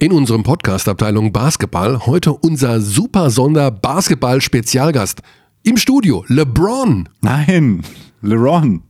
[0.00, 5.22] In unserem Podcast-Abteilung Basketball heute unser super Sonder Basketball-Spezialgast
[5.64, 7.08] im Studio, LeBron.
[7.20, 7.82] Nein,
[8.22, 8.84] LeRon.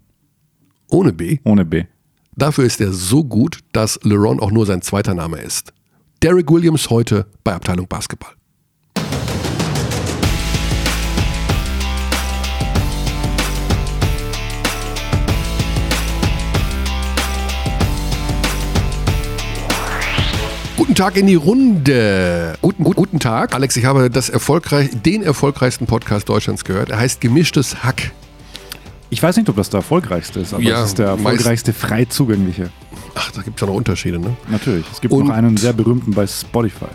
[0.90, 1.38] Ohne B.
[1.44, 1.84] Ohne B.
[2.36, 5.72] Dafür ist er so gut, dass LeRon auch nur sein zweiter Name ist.
[6.22, 8.37] Derek Williams heute bei Abteilung Basketball.
[20.98, 22.54] Tag in die Runde.
[22.60, 23.54] Guten, gut, guten Tag.
[23.54, 26.90] Alex, ich habe das erfolgreich, den erfolgreichsten Podcast Deutschlands gehört.
[26.90, 28.10] Er heißt Gemischtes Hack.
[29.08, 32.04] Ich weiß nicht, ob das der erfolgreichste ist, aber Ja, es ist der erfolgreichste frei
[32.06, 32.70] zugängliche.
[33.14, 34.36] Ach, da gibt es ja noch Unterschiede, ne?
[34.50, 34.86] Natürlich.
[34.92, 36.86] Es gibt Und- noch einen sehr berühmten bei Spotify.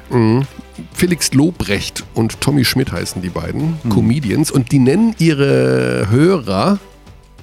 [0.93, 6.77] Felix Lobrecht und Tommy Schmidt heißen die beiden, Comedians, und die nennen ihre Hörer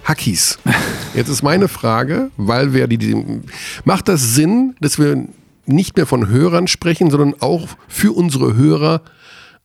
[0.05, 0.59] Hackies.
[1.15, 3.41] Jetzt ist meine Frage, weil wir die, die
[3.87, 5.25] macht das Sinn, dass wir
[5.67, 9.03] nicht mehr von Hörern sprechen, sondern auch für unsere Hörer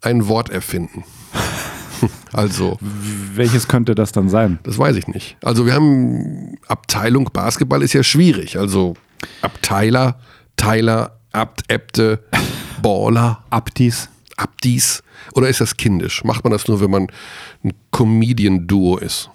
[0.02, 1.04] ein Wort erfinden?
[2.34, 4.60] Also, Welches könnte das dann sein?
[4.64, 5.38] das weiß ich nicht.
[5.42, 8.58] Also wir haben Abteilung Basketball ist ja schwierig.
[8.60, 8.96] Also
[9.42, 10.20] Abteiler,
[10.58, 12.20] Teiler, Abt, Äbte,
[12.82, 13.44] Baller.
[13.50, 14.10] Abdis?
[14.36, 15.02] Abdies?
[15.34, 16.24] Oder ist das kindisch?
[16.26, 17.08] Macht man das nur, wenn man
[17.64, 19.30] ein Comedian-Duo ist?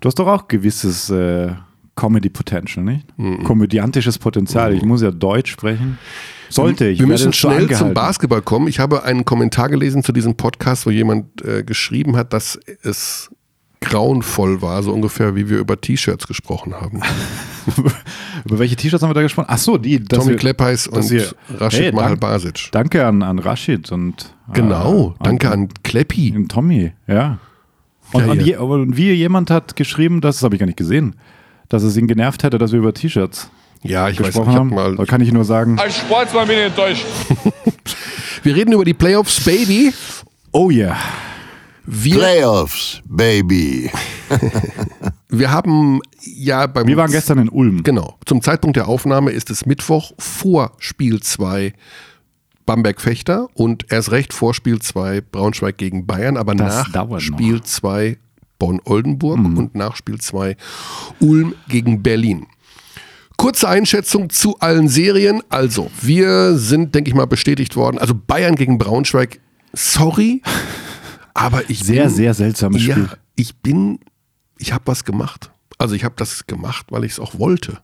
[0.00, 1.52] Du hast doch auch gewisses äh,
[1.94, 3.06] Comedy Potential, nicht?
[3.18, 3.42] Mhm.
[3.44, 4.72] Komödiantisches Potenzial.
[4.74, 5.98] Ich muss ja Deutsch sprechen.
[6.48, 6.98] Sollte ich.
[6.98, 7.94] Wir müssen schnell zum.
[7.94, 8.68] Basketball kommen.
[8.68, 13.30] Ich habe einen Kommentar gelesen zu diesem Podcast, wo jemand äh, geschrieben hat, dass es
[13.80, 17.00] grauenvoll war, so ungefähr wie wir über T-Shirts gesprochen haben.
[18.44, 19.46] Über welche T-Shirts haben wir da gesprochen?
[19.48, 19.98] Ach so, die.
[20.02, 22.68] Tommy dass und wir- Rashid Hey, Mahal Basic.
[22.72, 26.32] Danke an, an Rashid und Genau, äh, danke an Kleppi.
[26.34, 27.38] an Tommy, ja.
[28.12, 31.16] Und, Ja, und, aber und wie jemand hat geschrieben, das habe ich gar nicht gesehen,
[31.72, 33.48] dass es ihn genervt hätte, dass wir über T-Shirts
[33.82, 34.70] Ja, ich weiß, ich gesprochen hab haben.
[34.70, 34.96] mal.
[34.96, 37.04] Da kann ich nur sagen, Als Sportsmann bin ich enttäuscht.
[38.44, 39.92] Wir reden über die Playoffs, Baby.
[40.50, 40.96] oh yeah.
[41.84, 43.90] Wir, Playoffs, baby.
[45.28, 47.82] wir haben ja beim Wir waren gestern in Ulm.
[47.82, 48.16] Genau.
[48.24, 51.72] Zum Zeitpunkt der Aufnahme ist es Mittwoch vor Spiel 2
[52.66, 57.20] Bamberg-Fechter und erst recht vor Spiel 2 Braunschweig gegen Bayern, aber Das nach.
[57.20, 58.16] Spiel 2
[58.62, 59.58] Bonn-Oldenburg Mhm.
[59.58, 60.56] und nach Spiel 2
[61.18, 62.46] Ulm gegen Berlin.
[63.36, 65.42] Kurze Einschätzung zu allen Serien.
[65.48, 67.98] Also, wir sind, denke ich mal, bestätigt worden.
[67.98, 69.40] Also Bayern gegen Braunschweig,
[69.72, 70.42] sorry,
[71.34, 73.08] aber ich Sehr, bin, sehr seltsames ja, Spiel.
[73.34, 73.98] ich bin,
[74.58, 75.50] ich habe was gemacht.
[75.76, 77.78] Also ich habe das gemacht, weil ich es auch wollte.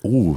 [0.00, 0.36] Oh.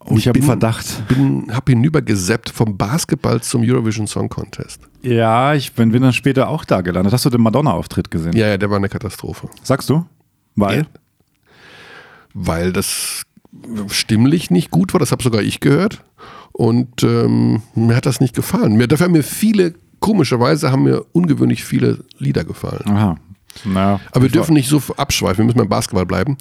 [0.00, 1.06] Oh ich habe bin- Verdacht.
[1.08, 4.80] bin, habe hinübergeseppt vom Basketball zum Eurovision Song Contest.
[5.02, 7.12] Ja, ich bin, bin dann später auch da gelandet.
[7.12, 8.34] Hast du den Madonna-Auftritt gesehen?
[8.34, 9.48] Ja, ja, der war eine Katastrophe.
[9.62, 10.04] Sagst du?
[10.56, 10.78] Weil?
[10.80, 10.84] Ja.
[12.34, 13.22] Weil das
[13.88, 16.02] stimmlich nicht gut war, das habe sogar ich gehört.
[16.52, 18.74] Und ähm, mir hat das nicht gefallen.
[18.76, 22.82] Mir, dafür haben mir viele, komischerweise haben mir ungewöhnlich viele Lieder gefallen.
[22.88, 23.16] Aha.
[23.64, 26.36] Na, Aber wir dürfen nicht so abschweifen, wir müssen beim Basketball bleiben.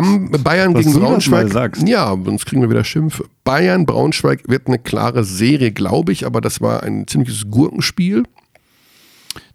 [0.00, 1.76] Bam, Bayern Dass gegen Braunschweig.
[1.84, 3.24] Ja, sonst kriegen wir wieder Schimpfe.
[3.42, 8.22] Bayern, Braunschweig wird eine klare Serie, glaube ich, aber das war ein ziemliches Gurkenspiel.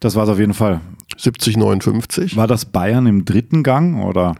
[0.01, 0.81] Das war es auf jeden Fall.
[1.17, 2.35] 70, 59.
[2.35, 4.35] War das Bayern im dritten Gang oder?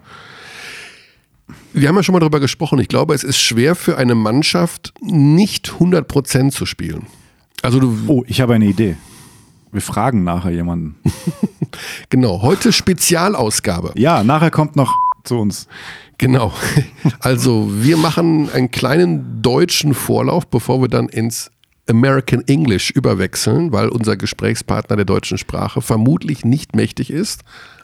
[1.71, 2.79] Wir haben ja schon mal darüber gesprochen.
[2.79, 7.07] Ich glaube, es ist schwer für eine Mannschaft, nicht 100% zu spielen.
[7.61, 8.97] Also du, Oh, ich habe eine Idee.
[9.71, 10.95] Wir fragen nachher jemanden.
[12.09, 13.93] genau, heute Spezialausgabe.
[13.95, 15.67] Ja, nachher kommt noch zu uns.
[16.17, 16.53] Genau.
[17.19, 21.51] Also wir machen einen kleinen deutschen Vorlauf, bevor wir dann ins
[21.89, 27.41] American English überwechseln, weil unser Gesprächspartner der deutschen Sprache vermutlich nicht mächtig ist.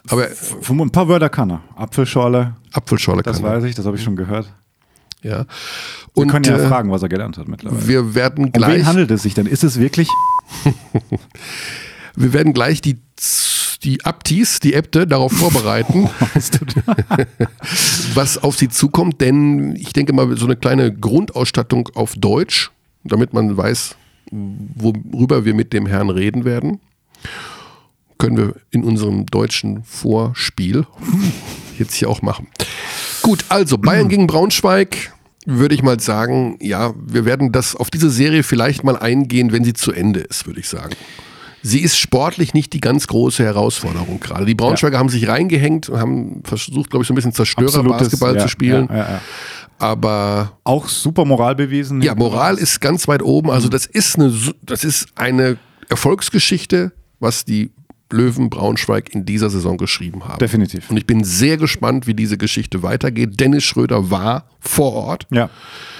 [0.08, 1.62] Aber ein paar Wörter kann er.
[1.76, 3.56] Apfelschorle, Apfelschorle das kann er.
[3.56, 4.52] weiß ich, das habe ich schon gehört.
[5.22, 5.44] Ja.
[6.14, 7.86] Wir Und können ja äh, fragen, was er gelernt hat mittlerweile.
[7.86, 9.46] wir werden um gleich wen handelt es sich denn?
[9.46, 10.08] Ist es wirklich?
[12.16, 12.98] Wir werden gleich die,
[13.82, 16.08] die Abtis, die Äbte darauf vorbereiten,
[18.14, 22.70] was auf sie zukommt, denn ich denke mal, so eine kleine Grundausstattung auf Deutsch,
[23.04, 23.96] damit man weiß,
[24.30, 26.80] worüber wir mit dem Herrn reden werden,
[28.18, 30.86] können wir in unserem deutschen Vorspiel
[31.78, 32.48] jetzt hier auch machen.
[33.22, 35.12] Gut, also Bayern gegen Braunschweig
[35.46, 39.64] würde ich mal sagen, ja, wir werden das auf diese Serie vielleicht mal eingehen, wenn
[39.64, 40.94] sie zu Ende ist, würde ich sagen.
[41.62, 44.46] Sie ist sportlich nicht die ganz große Herausforderung gerade.
[44.46, 48.42] Die Braunschweiger haben sich reingehängt und haben versucht, glaube ich, so ein bisschen Zerstörer-Basketball ja,
[48.42, 48.88] zu spielen.
[48.90, 49.20] Ja, ja, ja.
[49.78, 52.02] Aber Auch super Moral bewiesen.
[52.02, 53.50] ja, Moral ist ganz weit oben.
[53.50, 55.56] Also das ist eine, das ist eine
[55.88, 57.70] Erfolgsgeschichte, was die
[58.12, 60.38] Löwen Braunschweig in dieser Saison geschrieben haben.
[60.38, 60.90] Definitiv.
[60.90, 63.38] Und ich bin sehr gespannt, wie diese Geschichte weitergeht.
[63.40, 65.26] Dennis Schröder war vor Ort.
[65.30, 65.50] Ja.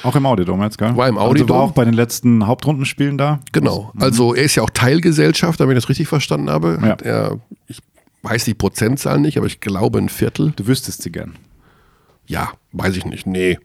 [0.02, 0.96] Auch im Audidom jetzt, gell?
[0.96, 1.48] War im Also Audidom.
[1.50, 3.40] war auch bei den letzten Hauptrundenspielen da.
[3.52, 3.92] Genau.
[3.98, 6.78] Also er ist ja auch Teilgesellschafter, wenn ich das richtig verstanden habe.
[6.82, 6.94] Ja.
[7.02, 7.80] Er, ich
[8.22, 10.52] weiß die Prozentzahl nicht, aber ich glaube ein Viertel.
[10.56, 11.36] Du wüsstest sie gern.
[12.26, 13.26] Ja, weiß ich nicht.
[13.26, 13.58] Nee.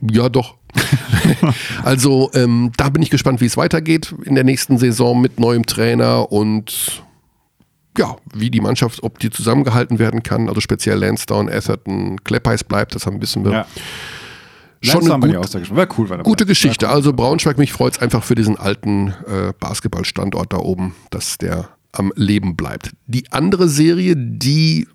[0.00, 0.56] Ja, doch.
[1.84, 5.64] also ähm, da bin ich gespannt, wie es weitergeht in der nächsten Saison mit neuem
[5.66, 7.02] Trainer und
[7.98, 10.48] ja, wie die Mannschaft, ob die zusammengehalten werden kann.
[10.48, 13.52] Also speziell Lansdowne, Atherton, Kleppeis bleibt, das haben wissen wir.
[13.52, 13.66] Ja.
[14.82, 15.76] Schon eine gut-.
[15.76, 16.44] Wäre cool, er Gute.
[16.44, 16.88] Geschichte.
[16.88, 21.70] Also Braunschweig, mich freut es einfach für diesen alten äh, Basketballstandort da oben, dass der
[21.92, 22.90] am Leben bleibt.
[23.06, 24.86] Die andere Serie, die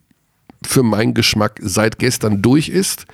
[0.64, 3.06] für meinen Geschmack seit gestern durch ist,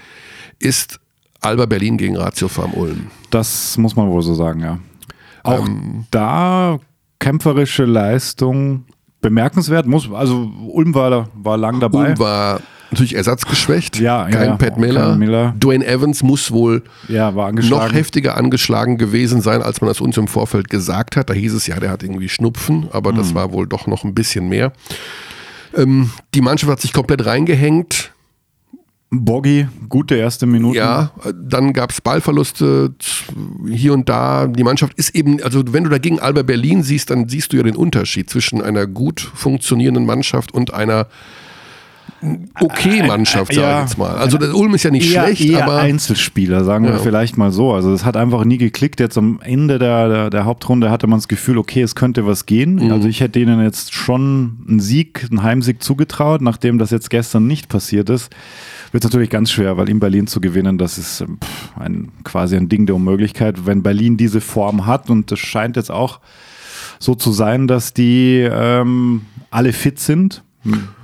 [0.60, 1.00] ist
[1.40, 3.08] Alba Berlin gegen Ratio Farm Ulm.
[3.30, 4.80] Das muss man wohl so sagen, ja.
[5.44, 6.06] Auch Ähm.
[6.12, 6.80] da
[7.20, 8.86] kämpferische Leistung
[9.26, 9.88] bemerkenswert.
[9.88, 12.10] Muss, also Ulm war, war lang dabei.
[12.10, 12.60] Ulm war
[12.92, 14.00] natürlich ersatzgeschwächt.
[14.00, 14.56] Ja, ja, kein ja.
[14.56, 15.10] Pat Miller.
[15.10, 15.54] Kein Miller.
[15.60, 20.18] Dwayne Evans muss wohl ja, war noch heftiger angeschlagen gewesen sein, als man das uns
[20.18, 21.30] im Vorfeld gesagt hat.
[21.30, 23.36] Da hieß es ja, der hat irgendwie Schnupfen, aber das Hm.
[23.36, 24.72] war wohl doch noch ein bisschen mehr.
[25.76, 28.12] Ähm, die Mannschaft hat sich komplett reingehängt.
[29.24, 30.78] Boggy, gute erste Minute.
[30.78, 32.94] Ja, äh, dann gab es Ballverluste
[33.70, 34.48] hier und da.
[34.48, 37.64] Die Mannschaft ist eben, also wenn du dagegen Alba Berlin siehst, dann siehst du ja
[37.64, 41.08] den Unterschied zwischen einer gut funktionierenden Mannschaft und einer
[42.60, 43.78] okay Mannschaft, sage ja.
[43.78, 44.16] ich jetzt mal.
[44.16, 47.00] Also der Ulm ist ja nicht eher, schlecht, eher aber Einzelspieler, sagen wir Ja.
[47.00, 47.74] vielleicht mal so.
[47.74, 49.00] Also es hat einfach nie geklickt.
[49.00, 52.46] Jetzt am Ende der, der, der Hauptrunde hatte man das Gefühl, okay, es könnte was
[52.46, 52.76] gehen.
[52.76, 52.92] Mhm.
[52.92, 57.48] Also ich hätte ihnen jetzt schon einen Sieg, einen Heimsieg zugetraut, nachdem das jetzt gestern
[57.48, 58.32] nicht passiert ist.
[58.96, 62.14] Wird es natürlich ganz schwer, weil in Berlin zu gewinnen, das ist ähm, pff, ein,
[62.24, 63.66] quasi ein Ding der Unmöglichkeit.
[63.66, 66.22] Wenn Berlin diese Form hat und es scheint jetzt auch
[66.98, 70.46] so zu sein, dass die ähm, alle fit sind.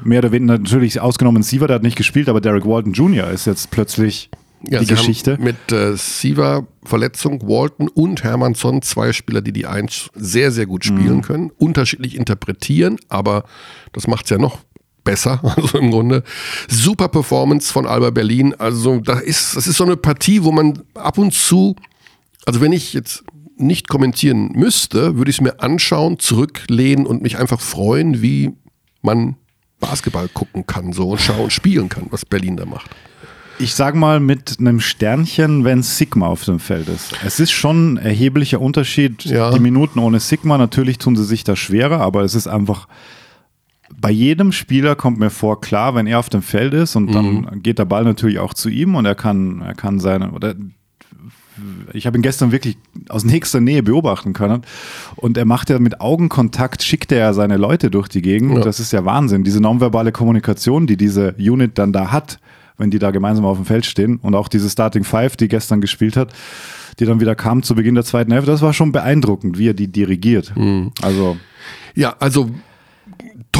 [0.05, 3.29] Mehr oder weniger natürlich ausgenommen Siever, der hat nicht gespielt, aber Derek Walton Jr.
[3.29, 4.29] ist jetzt plötzlich
[4.69, 5.38] ja, die sie Geschichte.
[5.41, 10.85] Mit äh, Siva Verletzung, Walton und Hermannsson zwei Spieler, die die Eins sehr, sehr gut
[10.85, 11.21] spielen Mhm.
[11.23, 13.43] können, unterschiedlich interpretieren, aber
[13.91, 14.59] das macht es ja noch
[15.03, 15.42] besser.
[15.56, 16.24] Also im Grunde
[16.68, 18.56] super Performance von Alba Berlin.
[18.57, 21.75] Also da ist, das ist so eine Partie, wo man ab und zu,
[22.45, 23.24] also wenn ich jetzt
[23.57, 28.51] nicht kommentieren müsste, würde ich es mir anschauen, zurücklehnen und mich einfach freuen, wie
[29.01, 29.36] man
[29.80, 32.89] Basketball gucken kann so und schauen, spielen kann, was Berlin da macht.
[33.59, 37.13] Ich sag mal mit einem Sternchen, wenn Sigma auf dem Feld ist.
[37.24, 39.25] Es ist schon ein erheblicher Unterschied.
[39.25, 39.51] Ja.
[39.51, 42.88] Die Minuten ohne Sigma, natürlich tun sie sich da schwerer, aber es ist einfach
[43.99, 47.61] bei jedem Spieler kommt mir vor, klar, wenn er auf dem Feld ist und dann
[47.61, 50.55] geht der Ball natürlich auch zu ihm und er kann, er kann seine, oder
[51.93, 52.77] ich habe ihn gestern wirklich
[53.09, 54.63] aus nächster Nähe beobachten können
[55.15, 58.57] und er macht ja mit Augenkontakt, schickt er ja seine Leute durch die Gegend.
[58.57, 58.63] Ja.
[58.63, 59.43] Das ist ja Wahnsinn.
[59.43, 62.39] Diese nonverbale Kommunikation, die diese Unit dann da hat,
[62.77, 65.81] wenn die da gemeinsam auf dem Feld stehen und auch diese Starting Five, die gestern
[65.81, 66.33] gespielt hat,
[66.99, 69.73] die dann wieder kam zu Beginn der zweiten Hälfte, das war schon beeindruckend, wie er
[69.73, 70.53] die dirigiert.
[71.01, 71.38] Also
[71.93, 72.49] Ja, also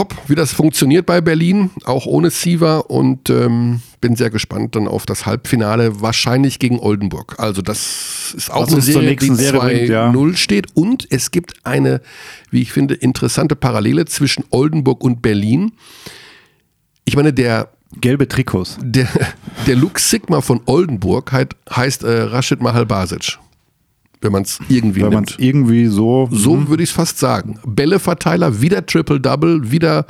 [0.02, 4.88] top, wie das funktioniert bei Berlin, auch ohne Siva und ähm, bin sehr gespannt dann
[4.88, 7.36] auf das Halbfinale, wahrscheinlich gegen Oldenburg.
[7.38, 10.38] Also das ist auch Was eine Serie, die Serie 2-0 bringt, ja.
[10.38, 12.02] steht und es gibt eine,
[12.50, 15.74] wie ich finde, interessante Parallele zwischen Oldenburg und Berlin.
[17.06, 17.70] Ich meine, der
[18.00, 18.78] gelbe Trikots.
[18.82, 19.08] der,
[19.68, 23.38] der Lux Sigma von Oldenburg heißt, heißt äh, Rashid Mahal Basic,
[24.22, 25.42] wenn man es irgendwie Wenn man es nimmt.
[25.42, 27.60] irgendwie so, So würde ich es fast sagen.
[27.66, 30.06] Bälleverteiler, wieder Triple-Double, wieder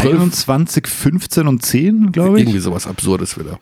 [0.00, 2.44] 12, 21, 15 und 10, glaube ich.
[2.44, 3.58] irgendwie sowas Absurdes wieder.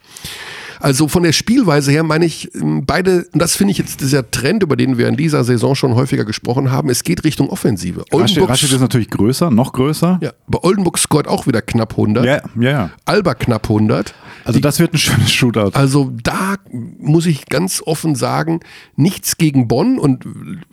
[0.83, 4.31] Also von der Spielweise her meine ich, ähm, beide, und das finde ich jetzt dieser
[4.31, 8.05] Trend, über den wir in dieser Saison schon häufiger gesprochen haben, es geht Richtung Offensive.
[8.13, 10.19] Oldenburg, Rashid ist natürlich größer, noch größer.
[10.23, 12.71] ja, bei Oldenburg scoret auch wieder knapp 100, ja, ja.
[12.71, 12.91] ja.
[13.05, 14.15] Alba knapp 100.
[14.45, 15.71] Also das wird ein schönes Shootout.
[15.75, 16.57] Also da
[16.99, 18.61] muss ich ganz offen sagen,
[18.97, 20.25] nichts gegen Bonn und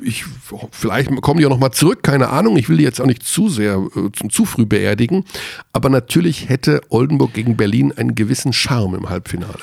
[0.01, 0.25] ich
[0.71, 2.57] vielleicht kommen die auch noch mal zurück, keine Ahnung.
[2.57, 5.25] Ich will die jetzt auch nicht zu sehr äh, zu, früh beerdigen,
[5.73, 9.59] aber natürlich hätte Oldenburg gegen Berlin einen gewissen Charme im Halbfinale.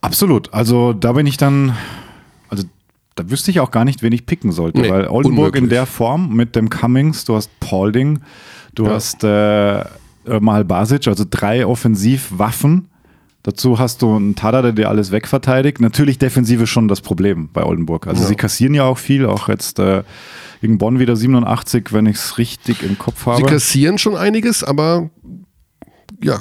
[0.00, 0.52] Absolut.
[0.52, 1.76] Also da bin ich dann,
[2.48, 2.64] also
[3.14, 5.70] da wüsste ich auch gar nicht, wen ich picken sollte, Nee, weil Oldenburg in unmöglich.
[5.70, 8.20] der Form mit dem Cummings, du hast Paulding,
[8.74, 8.90] du Ja.
[8.92, 9.84] hast äh,
[10.26, 12.88] äh, Mahal Basic, also drei Offensivwaffen.
[13.42, 15.80] Dazu hast du einen Tada, der dir alles wegverteidigt.
[15.80, 18.08] Natürlich Defensive schon das Problem bei Oldenburg.
[18.08, 18.28] Also Ja.
[18.28, 20.02] sie kassieren ja auch viel, auch jetzt äh,
[20.60, 23.42] gegen Bonn wieder 87, wenn ich es richtig im Kopf Sie habe.
[23.44, 25.10] kassieren schon einiges, aber
[26.22, 26.40] ja,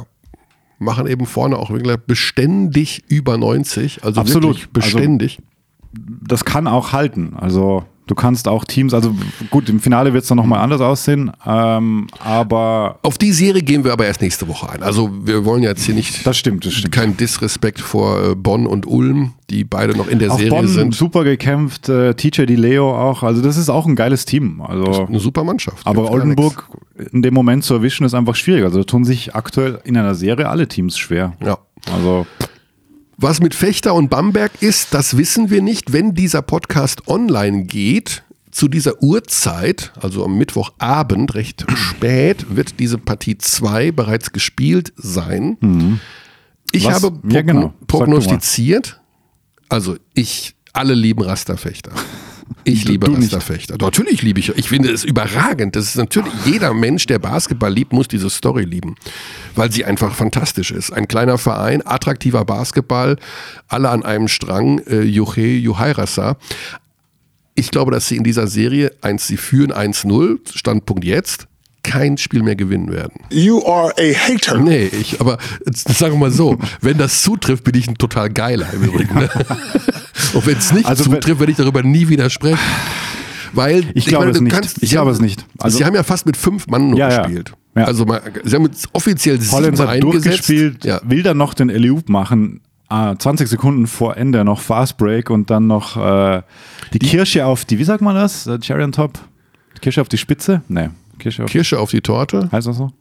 [0.80, 4.56] machen eben vorne auch wirklich beständig über 90, also Absolut.
[4.56, 5.39] wirklich beständig.
[5.94, 7.34] das kann auch halten.
[7.36, 9.16] Also Du kannst auch Teams, also
[9.50, 13.84] gut, im Finale wird es dann nochmal anders aussehen, ähm, aber Auf die Serie gehen
[13.84, 14.84] wir aber erst nächste Woche ein.
[14.84, 16.94] Also wir wollen jetzt hier nicht das stimmt, das stimmt.
[16.94, 20.68] kein Disrespekt vor äh, Bonn und Ulm, die beide noch in der Auch Serie Bonn
[20.68, 20.94] sind.
[20.94, 24.62] super gekämpft, äh, TJ Di Leo auch, also das ist auch ein geiles Team.
[24.62, 25.86] Also, Eine super Mannschaft.
[25.88, 26.68] aber Oldenburg
[27.12, 28.64] in dem Moment zu erwischen ist einfach schwierig.
[28.64, 31.34] Also da tun sich aktuell in einer Serie alle Teams schwer.
[31.44, 31.58] Ja.
[31.94, 32.26] Also
[33.18, 35.94] Was mit Fechter und Bamberg ist, das wissen wir nicht.
[35.94, 42.98] Wenn dieser Podcast online geht, zu dieser Uhrzeit, also am Mittwochabend, recht spät, wird diese
[42.98, 45.58] Partie 2 bereits gespielt sein.
[46.72, 46.88] Ich Mhm.
[46.90, 47.04] Was?
[47.04, 47.74] habe Ja, progno genau.
[47.88, 49.00] Prognostiziert,
[49.70, 51.92] also ich, alle lieben Rasterfechter.
[52.64, 53.14] Ich liebe du.
[53.14, 53.78] Rasterfechter.
[53.80, 54.50] Natürlich liebe ich.
[54.50, 55.75] Ich finde es überragend.
[55.75, 58.96] Das ist natürlich jeder Mensch, der Basketball liebt, muss diese Story lieben,
[59.56, 60.92] weil sie einfach fantastisch ist.
[60.92, 63.18] Ein kleiner Verein, attraktiver Basketball,
[63.68, 64.80] alle an einem Strang.
[64.80, 66.38] Äh, Juche Juhairasa.
[67.56, 71.48] Ich glaube, dass sie in dieser Serie eins, sie führen 1-0, Standpunkt jetzt,
[71.86, 73.13] kein Spiel mehr gewinnen werden.
[73.30, 74.58] You are a hater.
[74.60, 75.38] Nee, ich, aber
[75.72, 79.15] sagen wir mal so, wenn das zutrifft, bin ich ein total geiler im Übrigen.
[79.15, 79.30] Ne?
[80.34, 82.60] Und wenn es nicht Also zutrifft, werde ich darüber nie wieder sprechen.
[83.54, 84.56] Weil Ich glaube es du nicht.
[84.82, 85.46] Ich sie glaube es nicht.
[85.60, 87.22] Also- sie haben ja fast mit fünf Mann nur Ja, ja.
[87.22, 87.54] gespielt.
[87.75, 87.86] Ja.
[87.86, 90.25] Also mal, sie haben jetzt offiziell sieben Hollands hat eingesetzt.
[90.25, 91.00] durchgespielt, Ja.
[91.06, 92.62] will dann noch den Eliup machen.
[92.88, 96.42] Ah, 20 Sekunden vor Ende noch Fast Break und dann noch äh,
[96.94, 98.46] die, Kirsche auf die, wie sagt man das?
[98.48, 99.18] Äh, Cherry on top?
[99.82, 100.62] Kirsche auf die Spitze?
[100.68, 100.89] Nee,
[101.20, 102.50] Kirsche auf Kirsche auf die Torte.
[102.52, 102.84] Heißt das so?
[102.86, 102.92] Und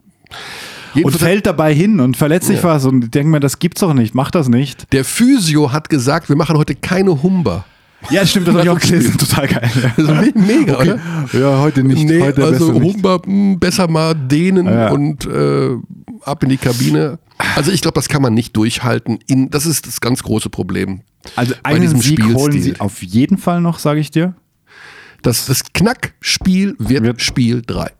[0.95, 2.65] Jedenfalls- fällt dabei hin und verletzt sich Ja.
[2.65, 4.93] was und ich denke mir, das gibt's doch nicht, mach das nicht.
[4.93, 7.65] der Physio hat gesagt, wir machen heute keine Humber.
[8.11, 9.71] Ja, stimmt, das habe ich auch Das ist gelesen, total geil.
[9.97, 10.99] Me- mega, oder?
[11.33, 12.73] Ja, heute nicht, Nee, heute also.
[12.75, 14.91] Humber, mh, besser mal dehnen Ja.
[14.93, 15.71] und äh,
[16.23, 17.19] ab in die Kabine.
[17.57, 19.19] Also ich glaube, das kann man nicht durchhalten.
[19.27, 21.01] In, das ist das ganz große Problem.
[21.35, 22.63] Also bei einen diesem Sieg holen Spielstil.
[22.75, 24.35] sie auf jeden Fall noch, sage ich dir.
[25.23, 27.91] Das, das Knackspiel wird, Wird- Spiel 3.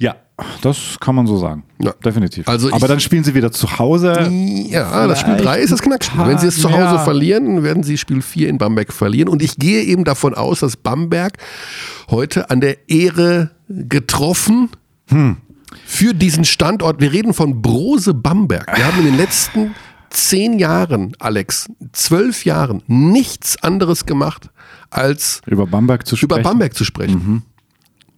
[0.00, 0.14] Ja,
[0.62, 1.64] das kann man so sagen.
[1.82, 1.92] Ja.
[2.04, 2.46] Definitiv.
[2.48, 4.30] Also Aber dann spielen sie wieder zu Hause.
[4.70, 6.24] Ja, das Spiel 3 ist das Knackspiel.
[6.26, 6.98] Wenn sie es zu Hause Ja.
[6.98, 9.28] verlieren, werden sie Spiel 4 in Bamberg verlieren.
[9.28, 11.38] Und ich gehe eben davon aus, dass Bamberg
[12.10, 14.70] heute an der Ehre getroffen
[15.84, 17.00] für diesen Standort.
[17.00, 18.68] Wir reden von Brose Bamberg.
[18.76, 19.74] Wir haben in den letzten
[20.10, 24.48] zehn Jahren, Alex, zwölf Jahren nichts anderes gemacht,
[24.90, 26.40] als Über Bamberg zu sprechen.
[26.40, 27.42] über Bamberg zu sprechen.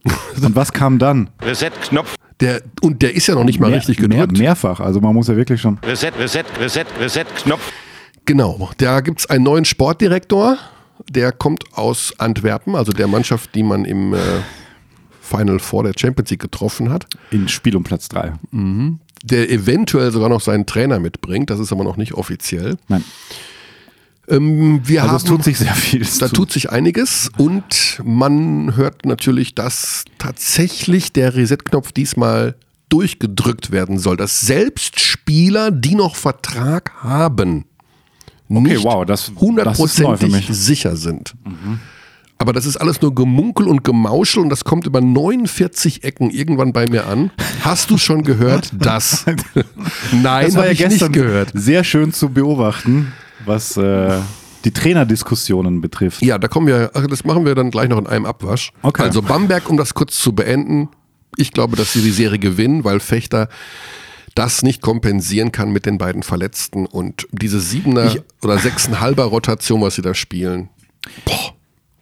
[0.42, 1.30] Und was kam dann?
[1.42, 4.38] Reset-Knopf, Der, und der ist ja noch nicht mal richtig mehr, gedrückt.
[4.38, 4.80] mehrfach.
[4.80, 5.78] Also man muss ja wirklich schon.
[5.84, 7.72] Reset, Reset, Reset, Reset-Knopf.
[8.24, 10.56] Genau, da gibt es einen neuen Sportdirektor,
[11.10, 14.18] der kommt aus Antwerpen, also der Mannschaft, die man im äh,
[15.20, 18.32] Final Four der Champions League getroffen hat, In Spiel um Platz 3.
[19.24, 22.76] der eventuell sogar noch seinen Trainer mitbringt, das ist aber noch nicht offiziell.
[22.88, 23.04] Nein.
[24.30, 26.00] Ähm, wir Also haben, es tut sich sehr viel.
[26.00, 26.28] da zu.
[26.28, 32.54] tut sich einiges und man hört natürlich, dass tatsächlich der Reset-Knopf diesmal
[32.88, 37.64] durchgedrückt werden soll, dass selbst Spieler, die noch Vertrag haben,
[38.48, 41.34] nicht wow, das- hundertprozentig sicher sind.
[42.38, 46.72] Aber das ist alles nur Gemunkel und Gemauschel und das kommt über 49 Ecken irgendwann
[46.72, 47.30] bei mir an.
[47.60, 49.26] Hast du schon gehört das?
[50.10, 51.50] Nein, das war habe ja ich gestern nicht gehört.
[51.54, 53.12] sehr schön zu beobachten,
[53.46, 54.18] was äh,
[54.64, 56.22] die Trainerdiskussionen betrifft.
[56.22, 58.72] Ja, da kommen wir, ach, das machen wir dann gleich noch in einem Abwasch.
[58.82, 59.02] Okay.
[59.02, 60.88] Also Bamberg, um das kurz zu beenden,
[61.36, 63.48] ich glaube, dass sie die Serie gewinnen, weil Fechter
[64.34, 69.80] das nicht kompensieren kann mit den beiden Verletzten und diese siebener Ich- oder sechseinhalber Rotation,
[69.80, 70.68] was sie da spielen,
[71.24, 71.54] boah,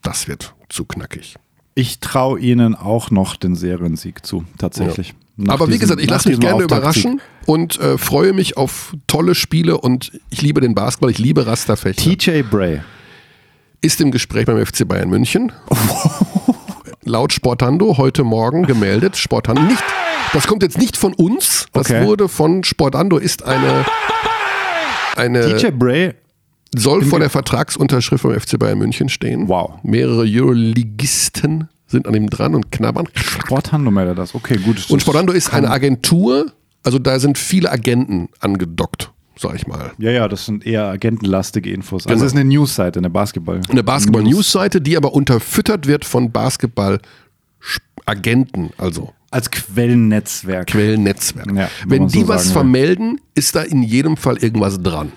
[0.03, 1.37] das wird zu knackig.
[1.75, 5.15] Ich traue ihnen auch noch den Seriensieg zu, tatsächlich.
[5.41, 9.37] Nach Aber wie gesagt, ich lasse mich gerne überraschen und äh, freue mich auf tolle
[9.37, 12.03] Spiele und ich liebe den Basketball, ich liebe Rasterfechter.
[12.03, 12.81] TJ Bray.
[13.81, 15.53] ist im Gespräch beim FC Bayern München.
[17.05, 19.17] Laut Sportando heute Morgen gemeldet.
[19.17, 19.83] Sportando nicht.
[20.33, 21.67] Das kommt jetzt nicht von uns.
[21.73, 22.05] Das Okay.
[22.05, 23.87] wurde von Sportando ist eine
[25.17, 26.15] eine TJ Bray,
[26.77, 29.49] soll vor der Vertragsunterschrift beim FC Bayern München stehen.
[29.49, 29.75] Wow.
[29.85, 33.09] Mehrere Euroligisten sind an ihm dran und knabbern.
[33.15, 34.35] Sporthandel meldet das.
[34.37, 34.89] Okay, gut.
[34.89, 36.53] Und Sportando ist eine Agentur.
[36.85, 39.91] Also da sind viele Agenten angedockt, sag ich mal.
[39.99, 42.07] Ja, ja, das sind eher agentenlastige Infos.
[42.07, 42.25] Also Genau.
[42.27, 43.61] es ist eine Newsseite, eine Basketball.
[43.69, 50.69] Eine Basketball-News-Seite, die aber unterfüttert wird von Basketball-Agenten, also Als Quellennetzwerk.
[50.69, 51.53] Quellnetzwerk.
[51.55, 52.53] Ja, wenn man so die was will.
[52.53, 55.13] vermelden, ist da in jedem Fall irgendwas dran.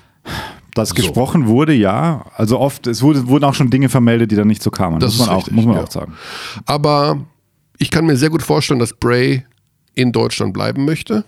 [0.74, 2.26] Das gesprochen wurde, ja.
[2.36, 5.00] Also oft, es wurde, wurden auch schon Dinge vermeldet, die dann nicht so kamen.
[5.00, 5.84] Das muss man, ist auch, richtig, muss man ja.
[5.84, 6.14] auch sagen.
[6.66, 7.20] Aber
[7.78, 9.46] ich kann mir sehr gut vorstellen, dass Bray
[9.96, 11.26] in Deutschland bleiben möchte.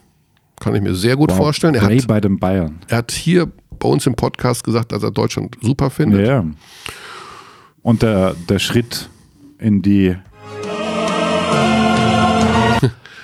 [0.60, 1.76] Kann ich mir sehr gut vorstellen.
[1.76, 2.80] Er Bray hat, bei den Bayern.
[2.88, 6.26] er hat hier bei uns im Podcast gesagt, dass er Deutschland super findet.
[6.28, 6.46] ja.
[7.82, 9.10] Und der, der Schritt
[9.60, 10.10] in die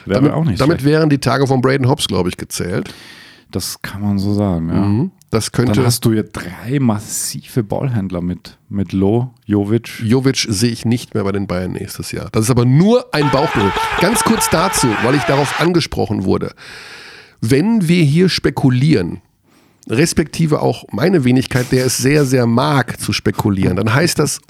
[0.06, 2.94] wäre Damit, auch nicht damit wären die Tage von Braden Hobbs, glaube ich, gezählt.
[3.52, 5.10] Das kann man so sagen, ja.
[5.30, 5.86] Das Dann könnte.
[5.86, 10.00] hast du ja drei massive Ballhändler mit, mit Loh, Jovic.
[10.04, 12.30] Jovic sehe ich nicht mehr bei den Bayern nächstes Jahr.
[12.32, 13.72] Das ist aber nur ein Bauchgefühl.
[14.02, 16.54] Ganz kurz dazu, weil ich darauf angesprochen wurde.
[17.42, 19.22] Wenn wir hier spekulieren,
[19.88, 24.42] respektive auch meine Wenigkeit, der es sehr, sehr mag zu spekulieren, dann heißt das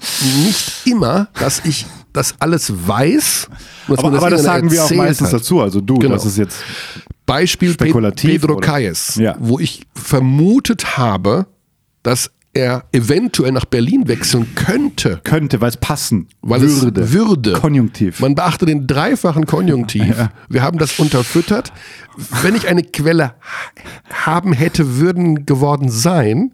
[0.46, 3.48] nicht immer, dass ich das alles weiß.
[3.88, 5.34] Aber, man aber das sagen wir auch meistens hat.
[5.34, 5.60] dazu.
[5.60, 6.14] Also du, Genau.
[6.14, 6.62] das ist jetzt
[7.26, 8.56] Beispiel Pe- Spekulativ, Pedro?
[8.56, 9.36] Kayes, Ja.
[9.38, 11.46] wo ich vermutet habe,
[12.02, 15.20] dass er eventuell nach Berlin wechseln könnte.
[15.22, 17.00] könnte, weil es passen Weil würde.
[17.02, 17.52] es würde.
[17.52, 18.18] Konjunktiv.
[18.18, 20.16] Man beachte den dreifachen Konjunktiv.
[20.48, 21.72] Wir haben das unterfüttert.
[22.42, 26.50] Wenn ich eine Quelle ha- haben hätte, würden geworden sein,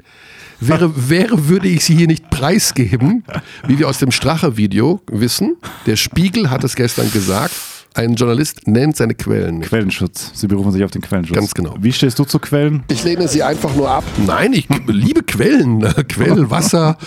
[0.61, 3.25] wäre, wäre, würde ich sie hier nicht preisgeben,
[3.67, 5.57] wie wir aus dem Strache-Video wissen.
[5.87, 7.55] Der Spiegel hat es gestern gesagt.
[7.97, 9.71] Ein Journalist nennt seine Quellen nicht.
[9.71, 10.31] Quellenschutz.
[10.35, 11.35] Sie berufen sich auf den Quellenschutz.
[11.35, 11.77] Ganz genau.
[11.81, 12.83] Wie stehst du zu Quellen?
[12.89, 14.05] Ich lehne sie einfach nur ab.
[14.27, 15.81] Nein, ich liebe Quellen.
[16.09, 16.99] Quellen, Wasser.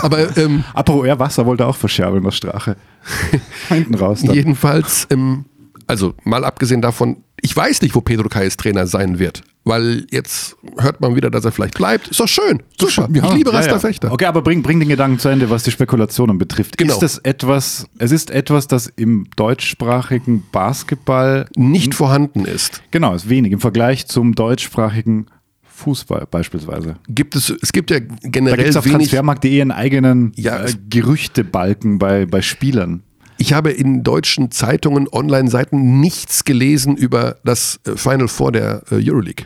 [0.00, 2.76] Aber ähm, Apropos er Wasser wollte auch verscherbeln, das Strache.
[3.68, 4.22] Hinten raus.
[4.24, 4.34] Dann.
[4.34, 5.44] Jedenfalls, ähm,
[5.86, 10.56] also mal abgesehen davon, ich weiß nicht, wo Pedro Kayes Trainer sein wird, weil jetzt
[10.78, 12.08] hört man wieder, dass er vielleicht bleibt.
[12.08, 13.08] Ist doch schön, super.
[13.12, 13.78] ich liebe Ja, Rasta ja.
[13.78, 14.12] Fechter.
[14.12, 16.78] Okay, aber bring, bring den Gedanken zu Ende, was die Spekulationen betrifft.
[16.78, 16.94] Genau.
[16.94, 22.82] Ist es etwas, es ist etwas, das im deutschsprachigen Basketball Nicht vorhanden ist.
[22.90, 25.26] Genau, ist wenig im Vergleich zum deutschsprachigen
[25.62, 26.96] Fußball beispielsweise.
[27.08, 30.72] Gibt es, es gibt ja Da generell gibt es auf transfermarkt.de einen eigenen Ja, äh,
[30.88, 33.02] Gerüchtebalken bei, bei Spielern.
[33.42, 38.94] Ich habe in deutschen Zeitungen, Online-Seiten nichts gelesen über das äh, Final Four der äh,
[39.02, 39.44] Euroleague.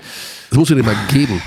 [0.51, 1.41] Das muss du dir mal geben.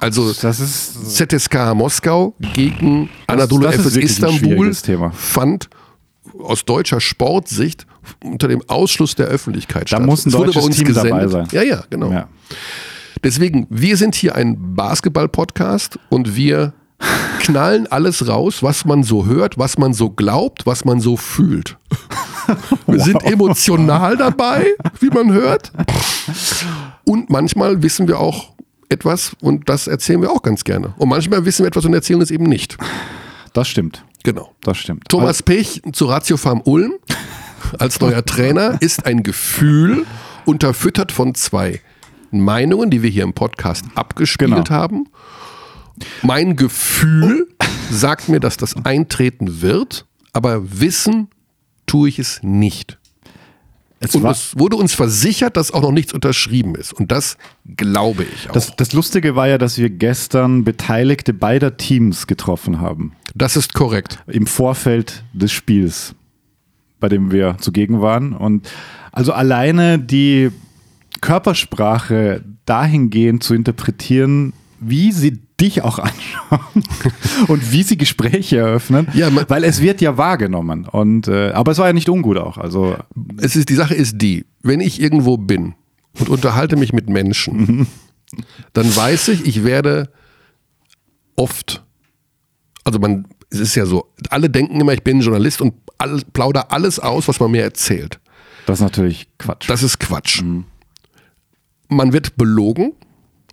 [0.00, 4.74] Also Das ist ZSK Moskau gegen Anadolu das wirklich ein Istanbul
[5.12, 5.70] fand
[6.40, 7.86] aus deutscher Sportsicht
[8.24, 10.06] unter dem Ausschluss der Öffentlichkeit Da statt.
[10.06, 11.46] muss ein wurde deutsches Team dabei sein.
[11.52, 12.10] Ja, ja, genau.
[12.10, 12.28] ja.
[13.22, 16.72] Deswegen, wir sind hier ein Basketball-Podcast und wir
[17.40, 21.76] knallen alles raus, was man so hört, was man so glaubt, was man so fühlt.
[22.86, 24.66] Wir sind emotional dabei,
[25.00, 25.70] wie man hört.
[27.04, 28.52] Und manchmal wissen wir auch
[28.88, 30.94] etwas und das erzählen wir auch ganz gerne.
[30.96, 32.78] Und manchmal wissen wir etwas und erzählen es eben nicht.
[33.52, 34.02] Das stimmt.
[34.22, 34.50] Genau.
[34.62, 35.04] Das stimmt.
[35.08, 36.94] Thomas Pech zu Ratio Farm Ulm
[37.78, 40.06] als neuer Trainer ist ein Gefühl
[40.46, 41.80] unterfüttert von zwei
[42.30, 44.70] Meinungen, die wir hier im Podcast abgespielt Genau.
[44.70, 45.08] haben.
[46.22, 47.48] Mein Gefühl
[47.90, 51.28] sagt mir, dass das eintreten wird, aber wissen
[51.86, 52.98] tue ich es nicht.
[54.00, 56.92] es Und es wurde uns versichert, dass auch noch nichts unterschrieben ist.
[56.92, 57.36] Und das
[57.76, 58.52] glaube ich auch.
[58.52, 63.12] das, das Lustige war ja, dass wir gestern Beteiligte beider Teams getroffen haben.
[63.34, 64.22] das ist korrekt.
[64.26, 66.14] Im Vorfeld des Spiels,
[67.00, 68.32] bei dem wir zugegen waren.
[68.34, 68.68] Und
[69.12, 70.50] also alleine die
[71.20, 76.84] Körpersprache dahingehend zu interpretieren, wie sie dich auch anschauen
[77.48, 80.86] und wie sie Gespräche eröffnen, Ja, weil es wird ja wahrgenommen.
[80.86, 82.58] Und, äh, aber es war ja nicht ungut auch.
[82.58, 82.96] Also
[83.40, 85.74] Es ist, die Sache ist die, wenn ich irgendwo bin
[86.18, 87.86] und unterhalte mich mit Menschen,
[88.72, 90.10] dann weiß ich, ich werde
[91.36, 91.82] oft,
[92.84, 96.70] also man, es ist ja so, alle denken immer, ich bin Journalist und all, plauder
[96.72, 98.20] alles aus, was man mir erzählt.
[98.66, 99.68] das ist natürlich Quatsch.
[99.68, 100.42] Das ist Quatsch.
[101.88, 102.92] Man wird belogen,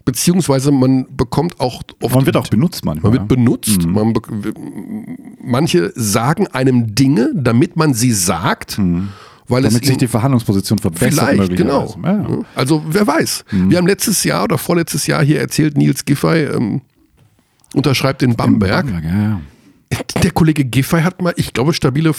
[0.06, 3.12] beziehungsweise man bekommt auch oft Man wird auch benutzt manchmal.
[3.12, 3.86] man wird benutzt.
[3.88, 4.22] Man be
[5.44, 8.80] manche sagen einem Dinge, damit man sie sagt,
[9.48, 11.30] weil es damit sich ihnen- die Verhandlungsposition verbessert.
[11.32, 11.96] Vielleicht, genau.
[12.04, 12.40] Ja, ja.
[12.56, 13.46] Also wer weiß.
[13.52, 16.82] Wir haben letztes Jahr oder vorletztes Jahr hier erzählt, Nils Giffey ähm,
[17.74, 18.88] unterschreibt in Bamberg.
[18.90, 19.42] Ja, ja.
[20.24, 22.14] Der Kollege Giffey hat mal, ich glaube, stabile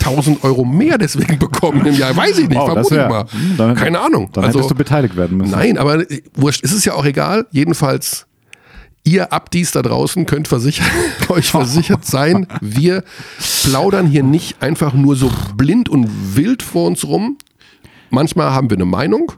[0.00, 2.16] 50.000 Euro mehr deswegen bekommen im Jahr.
[2.16, 3.26] Weiß ich nicht, Wow, vermute ich mal.
[3.30, 4.30] hm, dann- Keine Ahnung.
[4.32, 5.50] Dann also, hättest du beteiligt werden müssen.
[5.52, 7.46] Nein, aber äh, wurscht, ist es ja auch egal.
[7.50, 8.26] Jedenfalls,
[9.04, 10.86] ihr Abdies da draußen könnt versichert,
[11.28, 13.04] euch versichert sein, wir
[13.62, 17.38] plaudern hier nicht einfach nur so blind und wild vor uns rum.
[18.10, 19.32] Manchmal haben wir eine Meinung,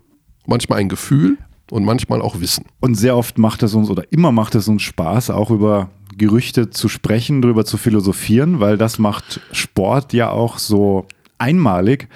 [0.46, 1.38] manchmal ein Gefühl
[1.70, 2.64] und manchmal auch Wissen.
[2.80, 6.70] Und sehr oft macht es uns oder immer macht es uns Spaß, auch über Gerüchte
[6.70, 11.06] zu sprechen, darüber zu philosophieren, weil das macht Sport ja auch so
[11.38, 12.08] einmalig,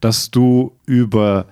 [0.00, 1.46] dass du über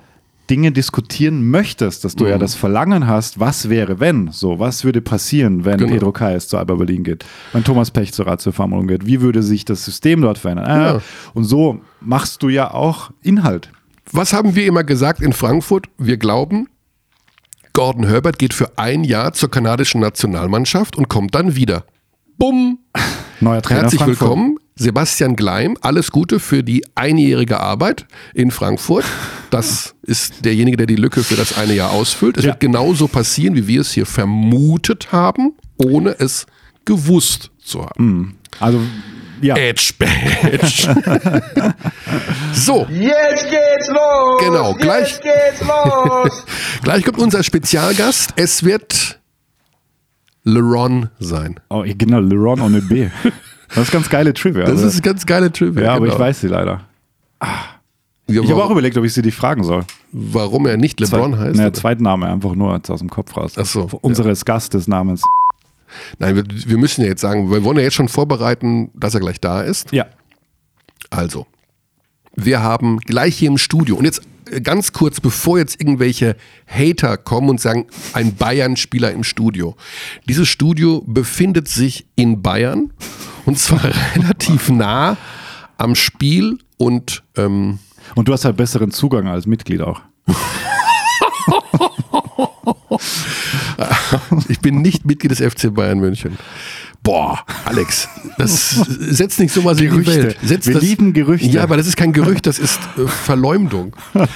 [0.49, 2.31] Dinge diskutieren möchtest, dass du Mhm.
[2.31, 5.91] ja das Verlangen hast, was wäre, wenn, so, was würde passieren, wenn Genau.
[5.93, 9.43] Pedro Kayes zu Alba Berlin geht, wenn Thomas Pech zur Ratio Farmung geht, wie würde
[9.43, 10.67] sich das System dort verändern?
[10.67, 11.01] Ah, Ja.
[11.35, 13.73] Und so machst du ja auch Inhalt.
[14.13, 15.89] Was haben wir immer gesagt in Frankfurt?
[15.99, 16.69] Wir glauben,
[17.77, 21.85] Gordon Herbert geht für ein Jahr zur kanadischen Nationalmannschaft und kommt dann wieder.
[22.39, 22.79] Bumm!
[23.41, 24.21] Neuer Trainer Herzlich Frankfurt.
[24.23, 25.77] willkommen, Sebastian Gleim.
[25.83, 29.05] Alles Gute für die einjährige Arbeit in Frankfurt.
[29.51, 32.39] Das ist derjenige, der die Lücke für das eine Jahr ausfüllt.
[32.39, 32.53] Es Ja.
[32.53, 36.47] wird genauso passieren, wie wir es hier vermutet haben, ohne es
[36.87, 38.39] gewusst zu haben.
[38.59, 38.81] Also,
[39.41, 39.57] ja.
[39.57, 40.95] Edge Badge.
[42.53, 44.41] so, Jetzt geht's los!
[44.41, 46.45] Genau, gleich- Jetzt geht's los!
[46.83, 48.33] gleich kommt unser Spezialgast.
[48.37, 49.21] Es wird
[50.45, 51.61] LeRon sein.
[51.69, 53.09] Oh, genau, Leron on a B.
[53.75, 54.63] Das ist ganz geile Trivia.
[54.63, 54.87] Das also.
[54.87, 55.85] ist ganz geile Trivia.
[55.85, 56.15] ja, aber genau.
[56.15, 56.83] ich weiß sie leider.
[57.43, 57.49] Ja,
[58.29, 59.85] Ich habe warum, auch überlegt, ob ich sie dich fragen soll.
[60.13, 61.57] warum er nicht LeBron heißt.
[61.57, 61.73] Ne?
[61.73, 63.55] Zweitname einfach nur aus dem Kopf raus.
[63.57, 65.23] Ach so, Unseres Gastes namens.
[66.19, 69.21] Nein, wir, wir müssen ja jetzt sagen, wir wollen ja jetzt schon vorbereiten, dass er
[69.21, 69.93] gleich da ist.
[69.93, 70.07] Ja.
[71.11, 71.47] Also,
[72.35, 77.17] wir haben gleich hier im Studio und jetzt äh, ganz kurz, bevor jetzt irgendwelche Hater
[77.17, 79.77] kommen und sagen, ein Bayern-Spieler im Studio.
[80.29, 82.93] Dieses Studio befindet sich in Bayern
[83.45, 85.17] und zwar relativ nah
[85.79, 87.79] am Spiel und ähm,
[88.15, 90.01] Und du hast halt besseren Zugang als Mitglied auch.
[94.49, 96.39] ich bin nicht Mitglied des FC Bayern München.
[97.03, 100.25] Boah, Alex, das setzt nicht sowas in die Gerüchte.
[100.25, 100.39] Welt.
[100.43, 101.47] Setzt Wir das, lieben Gerüchte.
[101.49, 103.95] Ja, aber das ist kein Gerücht, das ist äh, Verleumdung.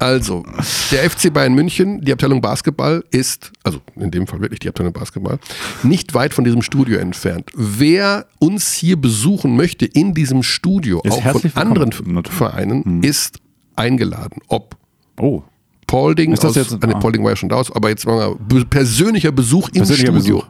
[0.00, 0.44] Also,
[0.90, 4.92] der FC Bayern München, die Abteilung Basketball ist, also in dem Fall wirklich die Abteilung
[4.92, 5.38] Basketball,
[5.82, 7.50] nicht weit von diesem Studio entfernt.
[7.54, 11.92] Wer uns hier besuchen möchte in diesem Studio, Ist auch von anderen.
[12.28, 13.38] Vereinen, ist
[13.76, 14.40] eingeladen.
[14.48, 14.76] Ob
[15.18, 15.42] Oh.
[15.86, 16.98] Paulding, Ist das aus, jetzt- ah, nee, ah.
[16.98, 20.36] Paulding war ja schon da, aber jetzt be- persönlicher Besuch im Persönlicher Studio.
[20.38, 20.46] Besuch.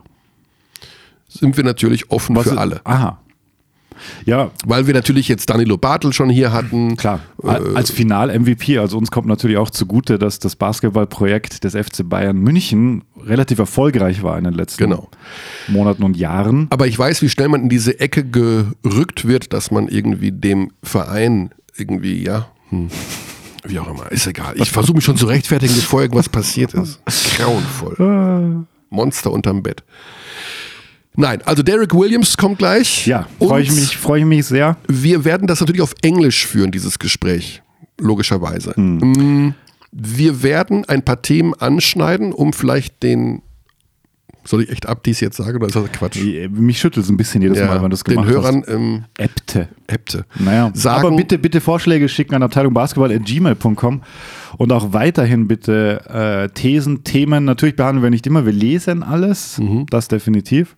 [1.29, 2.81] Sind wir natürlich offen Was für ist- alle.
[2.85, 3.19] Aha.
[4.27, 6.97] Ja, Weil wir natürlich jetzt Danilo Bartel schon hier hatten.
[6.97, 7.21] klar.
[7.43, 12.37] Äh, Als Final-MVP, also uns kommt natürlich auch zugute, dass das Basketballprojekt des FC Bayern
[12.37, 15.09] München relativ erfolgreich war in den letzten Genau.
[15.69, 16.67] Monaten und Jahren.
[16.71, 20.73] Aber ich weiß, wie schnell man in diese Ecke gerückt wird, dass man irgendwie dem
[20.83, 22.89] Verein irgendwie, ja, hm,
[23.65, 24.55] wie auch immer, ist egal.
[24.57, 27.01] Ich versuche mich schon zu rechtfertigen, bevor irgendwas passiert ist.
[27.37, 28.67] Grauenvoll.
[28.91, 29.83] Monster unterm Bett.
[31.17, 33.07] Nein, also Derek Williams kommt gleich.
[33.07, 34.77] Ja, freue ich mich, freue ich mich sehr.
[34.89, 37.63] Wir werden das natürlich auf Englisch führen, dieses Gespräch.
[38.01, 38.73] Logischerweise.
[38.79, 39.55] Mm,
[39.93, 43.43] Wir werden ein paar Themen anschneiden, um vielleicht den.
[44.47, 46.19] Soll ich echt Abdies jetzt sagen oder ist das Quatsch?
[46.51, 48.69] Mich schüttelt es ein bisschen jedes Mal, wenn du das den gemacht Hörern hast.
[48.75, 49.69] ähm, Äbte.
[49.87, 50.27] Äbte.
[50.39, 54.03] Naja, sagen, aber bitte, bitte Vorschläge schicken an abteilungbasketball.gmail.com
[54.59, 57.45] und auch weiterhin bitte äh, Thesen, Themen.
[57.45, 59.87] Natürlich behandeln wir nicht immer, wir lesen alles, Mhm.
[59.91, 60.77] das definitiv.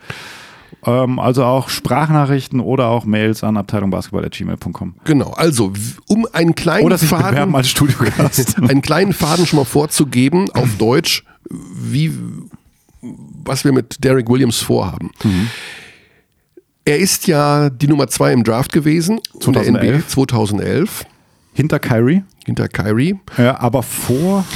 [0.84, 4.94] Ähm, also auch Sprachnachrichten oder auch Mails an abteilungbasketball.gmail.com.
[5.04, 5.72] Genau, also
[6.08, 8.58] um einen kleinen Oder sich Faden, als Studiogast.
[8.62, 12.12] einen kleinen Faden schon mal vorzugeben auf Deutsch, wie
[13.44, 15.10] was wir mit Derek Williams vorhaben.
[15.24, 15.48] Mhm.
[16.84, 19.96] Er ist ja die Nummer zwei im Draft gewesen, in der 2011.
[19.98, 21.04] NBA 2011
[21.54, 23.16] Hinter Kyrie, hinter Kyrie.
[23.38, 24.44] ja, aber vor.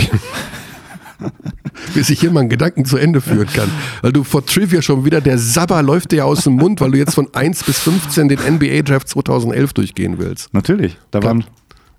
[1.95, 3.71] bis ich hier mal einen Gedanken zu Ende führen kann.
[4.03, 6.91] Weil du vor Trivia schon wieder, der Sabber läuft dir ja aus dem Mund, weil
[6.93, 10.53] du jetzt von 1 bis 15 den NBA-Draft 2011 durchgehen willst.
[10.55, 11.45] Natürlich, da waren,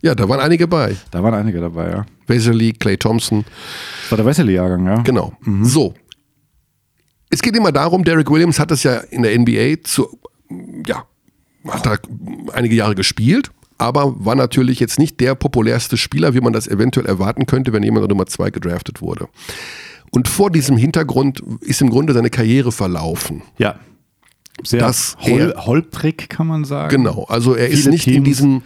[0.01, 0.95] Ja, da waren einige bei.
[1.11, 2.05] da waren einige dabei, ja.
[2.27, 3.43] Wesley, Clay Thompson,
[4.03, 4.95] Das war der Wesley-Jahrgang, ja.
[5.01, 5.33] genau.
[5.63, 5.93] So.
[7.31, 10.19] Es geht immer darum, Derek Williams hat das ja in der NBA zu,
[10.85, 11.05] ja,
[11.67, 11.97] hat da
[12.53, 17.05] einige Jahre gespielt, aber war natürlich jetzt nicht der populärste Spieler, wie man das eventuell
[17.07, 19.27] erwarten könnte, wenn jemand an Nummer 2 gedraftet wurde.
[20.11, 23.43] Und vor diesem Hintergrund ist im Grunde seine Karriere verlaufen.
[23.57, 23.75] Ja.
[24.63, 26.95] Sehr Das hol holprig, kann man sagen.
[26.95, 28.25] Genau, also er ist nicht in Teams.
[28.25, 28.61] diesem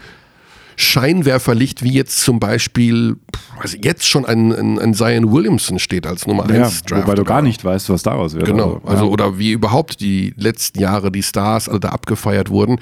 [0.78, 3.16] Scheinwerferlicht, wie jetzt zum Beispiel,
[3.60, 7.04] also jetzt schon ein, ein, ein Zion Williamson steht als Nummer Ja, 1 Draft.
[7.04, 8.46] wobei du gar nicht weißt, was daraus wird.
[8.46, 9.12] Genau, also ja.
[9.12, 12.80] oder wie überhaupt die letzten Jahre die Stars alle da abgefeiert wurden.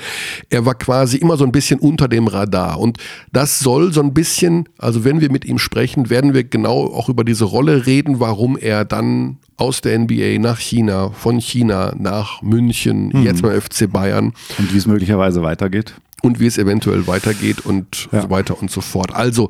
[0.50, 2.98] Er war quasi immer so ein bisschen unter dem Radar und
[3.32, 7.10] das soll so ein bisschen, also wenn wir mit ihm sprechen, werden wir genau auch
[7.10, 12.42] über diese Rolle reden, warum er dann aus der NBA nach China, von China nach
[12.42, 13.24] München, Mhm.
[13.24, 15.94] jetzt beim FC Bayern Und wie es möglicherweise weitergeht.
[16.24, 18.24] Und wie es eventuell weitergeht und Ja.
[18.24, 19.14] so weiter und so fort.
[19.14, 19.50] Also,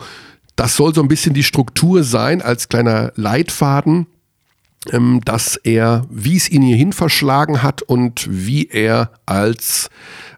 [0.56, 4.08] das soll so ein bisschen die Struktur sein als kleiner Leitfaden,
[5.26, 9.89] dass er, wie es ihn hierhin verschlagen hat und wie er als,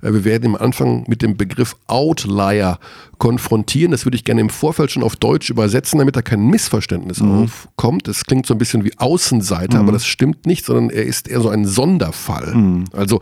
[0.01, 2.77] äh, wir werden am Anfang mit dem Begriff Outlier
[3.17, 3.91] konfrontieren.
[3.91, 8.07] Das würde ich gerne im Vorfeld schon auf Deutsch übersetzen, damit da kein Missverständnis aufkommt.
[8.07, 11.41] Das klingt so ein bisschen wie Außenseiter, aber das stimmt nicht, sondern er ist eher
[11.41, 12.85] so ein Sonderfall.
[12.93, 13.15] Also,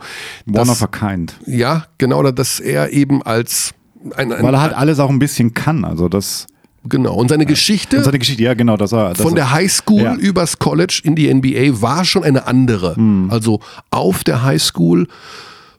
[0.46, 1.34] One das- of a kind.
[1.46, 3.72] ja, genau, dass er eben als
[4.16, 5.84] ein, ein Weil er halt alles auch ein bisschen kann.
[5.86, 6.46] Also das.
[6.88, 9.10] Genau und seine Geschichte Und seine Geschichte, ja, genau, dass er.
[9.14, 10.14] Dass von der er, Highschool Ja.
[10.14, 12.96] übers College in die NBA war schon eine andere.
[12.96, 13.28] Hm.
[13.30, 15.08] Also auf der Highschool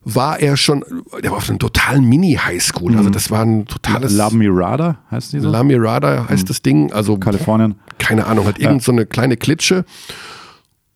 [0.04, 0.84] war er schon,
[1.24, 2.96] der war auf einem totalen Mini-Highschool.
[2.96, 5.50] Also das war ein totales La Mirada heißt die so?
[5.50, 6.94] La Mirada heißt das Ding.
[6.94, 7.76] Also Kalifornien.
[7.98, 9.84] keine Ahnung, hat irgend so eine kleine Klitsche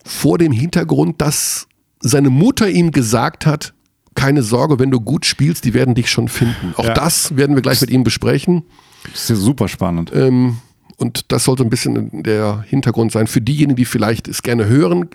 [0.05, 1.67] vor dem Hintergrund, dass
[2.01, 3.73] seine Mutter ihm gesagt hat,
[4.15, 6.73] keine Sorge, wenn du gut spielst, die werden dich schon finden.
[6.77, 6.93] Auch Ja.
[6.93, 8.63] das werden wir gleich mit ihm besprechen.
[9.03, 10.11] Das ist ja super spannend.
[10.13, 10.57] Ähm,
[10.97, 15.09] und das sollte ein bisschen der Hintergrund sein für diejenigen, die vielleicht es gerne hören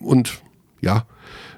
[0.00, 0.42] und
[0.80, 1.06] ja,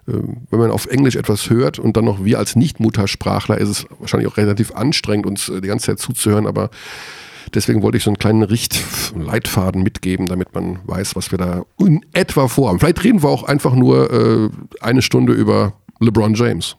[0.06, 0.12] äh,
[0.50, 4.30] wenn man auf Englisch etwas hört und dann noch wir als Nicht-Muttersprachler, ist es wahrscheinlich
[4.30, 6.70] auch relativ anstrengend, uns äh, die ganze Zeit zuzuhören, aber
[7.54, 12.04] deswegen wollte ich so einen kleinen Richtleitfaden mitgeben, damit man weiß, was wir da in
[12.12, 12.80] etwa vorhaben.
[12.80, 16.76] Vielleicht reden wir auch einfach nur äh, eine Stunde über LeBron James,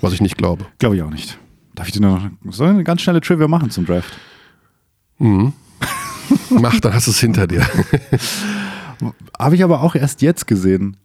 [0.00, 0.66] was ich nicht glaube.
[0.78, 1.38] Glaube ich auch nicht.
[1.74, 4.12] Darf ich dir noch soll eine ganz schnelle Trivia machen zum Draft?
[6.50, 7.66] Mach, dann hast du es hinter dir.
[9.38, 10.96] Habe ich aber auch erst jetzt gesehen.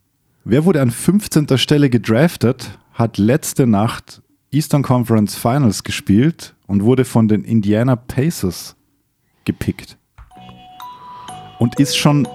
[0.43, 1.57] Wer wurde an 15.
[1.57, 8.75] Stelle gedraftet, hat letzte Nacht Eastern Conference Finals gespielt und wurde von den Indiana Pacers
[9.45, 9.97] gepickt.
[11.59, 12.27] Und ist schon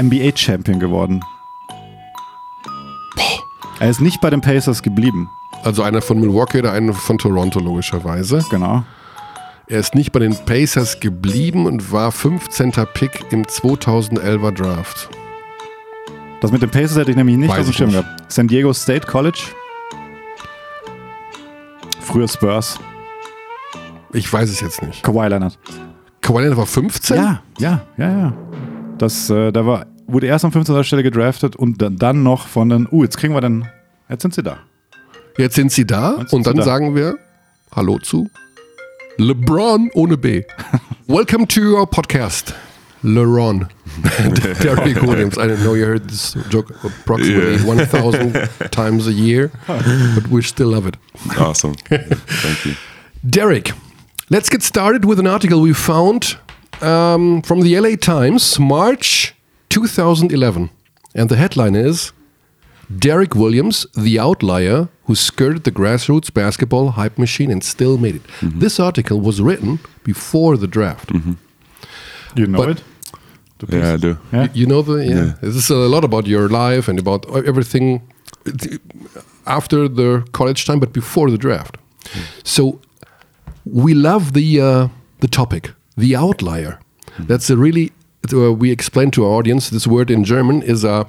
[0.00, 1.20] NBA-Champion geworden.
[3.78, 5.28] Er ist nicht bei den Pacers geblieben.
[5.66, 8.40] Also einer von Milwaukee oder einer von Toronto logischerweise.
[8.50, 8.84] Genau.
[9.66, 12.70] Er ist nicht bei den Pacers geblieben und war 15.
[12.94, 15.08] Pick im 2011er Draft.
[16.40, 18.32] Das mit den Pacers hätte ich nämlich nicht Weiß auf dem Schirm gehabt.
[18.32, 19.40] San Diego State College.
[21.98, 22.78] Früher Spurs.
[24.12, 25.02] Ich weiß es jetzt nicht.
[25.02, 25.58] Kawhi Leonard.
[26.20, 27.16] Kawhi Leonard war 15?
[27.16, 28.32] Ja, ja, ja, ja.
[28.98, 30.84] Das, äh, da war, wurde erst an 15.
[30.84, 33.68] Stelle gedraftet und dann, dann noch von den, uh, jetzt kriegen wir dann,
[34.08, 34.58] jetzt sind sie da.
[35.36, 36.62] Jetzt sind sie da sind und dann da.
[36.62, 37.18] sagen wir
[37.74, 38.30] Hallo zu
[39.18, 40.42] LeBron ohne B.
[41.08, 42.54] Welcome to your podcast.
[43.02, 43.66] LeBron.
[44.62, 45.36] Derrick Williams.
[45.38, 47.64] I don't know you heard this joke approximately Yeah.
[47.64, 50.96] 1,000 times a year, but we still love it.
[51.38, 51.74] Awesome.
[51.88, 52.74] Thank you.
[53.28, 53.72] Derek,
[54.28, 56.36] let's get started with an article we found
[56.82, 59.34] um, from the LA Times, March
[59.70, 60.68] 2011.
[61.14, 62.12] And the headline is
[62.98, 68.22] Derek Williams, the outlier who skirted the grassroots basketball hype machine and still made it.
[68.40, 68.58] Mm-hmm.
[68.58, 71.08] This article was written before the draft.
[71.12, 71.32] Mm-hmm.
[72.36, 72.82] You know But- it?
[73.58, 74.18] The Yeah, I do.
[74.32, 74.48] Yeah.
[74.52, 75.14] You know the yeah.
[75.14, 75.32] Yeah.
[75.40, 78.02] This is a lot about your life and about uh, everything
[79.46, 81.78] after the college time, but before the draft.
[82.04, 82.20] Mm.
[82.44, 82.80] So
[83.64, 84.88] we love the uh,
[85.20, 86.78] the topic, the outlier.
[87.16, 87.28] Mm.
[87.28, 87.92] That's a really
[88.32, 89.70] uh, we explain to our audience.
[89.70, 91.06] This word in German is a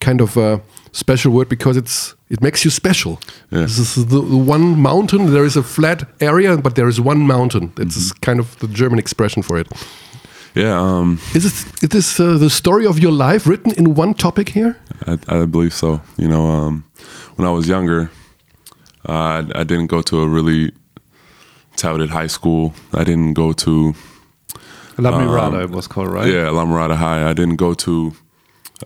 [0.00, 0.60] kind of a
[0.92, 3.18] special word because it's it makes you special.
[3.50, 3.62] Yeah.
[3.62, 5.32] This is the, the one mountain.
[5.32, 7.72] There is a flat area, but there is one mountain.
[7.78, 9.66] It's kind of the German expression for it.
[10.54, 14.14] Yeah, um, Is it is this uh, the story of your life written in one
[14.14, 14.74] topic here?
[15.06, 16.00] I, I believe so.
[16.16, 16.84] You know, um,
[17.36, 18.10] when I was younger,
[19.08, 20.72] uh, I, I didn't go to a really
[21.76, 22.72] touted high school.
[22.92, 23.94] I didn't go to
[24.98, 26.26] La Mirada it was called, right?
[26.26, 27.30] yeah La Mirada High.
[27.30, 28.12] I didn't go to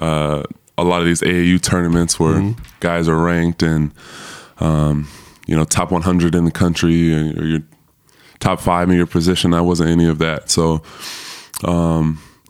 [0.00, 0.42] uh,
[0.78, 3.92] a lot of these AAU tournaments where guys are ranked and
[4.58, 5.06] um,
[5.46, 7.62] you know top 100 in the country or you're
[8.40, 9.54] top five in your position.
[9.54, 10.50] I wasn't any of that.
[10.50, 10.82] So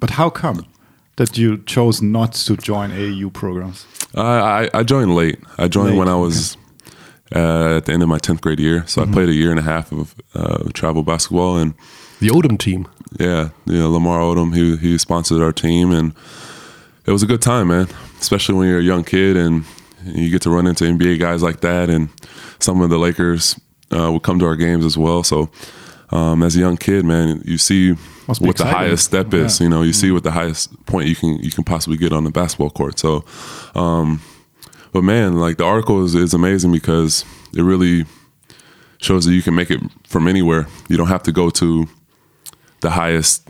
[0.01, 0.67] But how come
[1.17, 3.87] that you chose not to join AAU programs?
[4.15, 4.21] I,
[4.73, 5.39] I, I joined late.
[5.59, 6.57] I joined Late, when I was
[7.35, 8.85] uh, at the end of my 10th grade year.
[8.87, 11.57] So I played a year and a half of uh, travel basketball.
[11.57, 11.75] And
[12.21, 12.87] The Odom team.
[13.19, 15.93] yeah, you know, Lamar Odom, he, he sponsored our team.
[15.93, 16.15] And
[17.07, 17.89] it was a good time, man,
[18.23, 19.65] especially when you're a young kid and
[20.05, 21.91] you get to run into NBA guys like that.
[21.91, 22.09] And
[22.59, 25.23] some of the Lakers uh, would come to our games as well.
[25.23, 25.51] So
[26.11, 27.93] um, as a young kid, man, you see
[28.27, 29.61] what the highest step is.
[29.61, 29.65] Yeah.
[29.65, 32.25] You know, you see what the highest point you can you can possibly get on
[32.25, 32.99] the basketball court.
[32.99, 33.25] So,
[33.75, 34.23] um,
[34.93, 37.25] but man, like the article is, is amazing because
[37.57, 38.05] it really
[38.99, 40.67] shows that you can make it from anywhere.
[40.89, 41.89] You don't have to go to
[42.83, 43.49] the highest,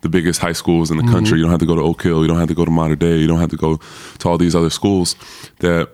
[0.00, 1.38] the biggest high schools in the country.
[1.38, 2.22] You don't have to go to Oak Hill.
[2.22, 3.20] You don't have to go to Montverde.
[3.20, 3.78] You don't have to go
[4.18, 5.16] to all these other schools
[5.60, 5.88] that.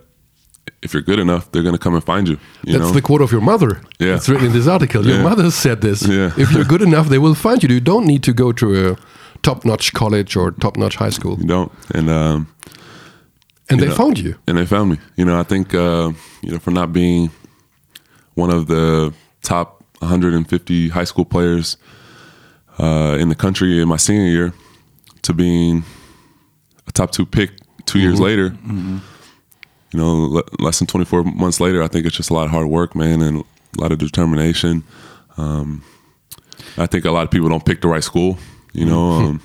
[0.80, 2.38] If you're good enough, they're going to come and find you.
[2.64, 2.92] you That's know?
[2.92, 3.80] the quote of your mother.
[3.98, 4.14] Yeah.
[4.16, 5.06] It's written in this article.
[5.06, 5.22] Your Yeah.
[5.22, 6.06] mother said this.
[6.06, 6.32] Yeah.
[6.38, 7.68] If you're good enough, they will find you.
[7.68, 8.96] You don't need to go to a
[9.42, 11.36] top-notch college or top-notch high school.
[11.38, 12.46] you don't, and um,
[13.70, 13.94] And they know.
[13.94, 14.34] found you.
[14.46, 14.98] and they found me.
[15.16, 16.12] You know, I think uh,
[16.42, 17.30] you know for not being
[18.34, 19.12] one of the
[19.42, 21.76] top 150 high school players
[22.78, 24.52] uh, in the country in my senior year
[25.22, 25.84] to being
[26.86, 27.50] a top two pick
[27.86, 28.56] 2 years later.
[29.92, 32.50] You know, le- less than 24 months later, I think it's just a lot of
[32.50, 33.44] hard work, man, and
[33.78, 34.82] a lot of determination.
[35.36, 35.82] Um,
[36.76, 38.38] I think a lot of people don't pick the right school.
[38.72, 39.40] You know, um,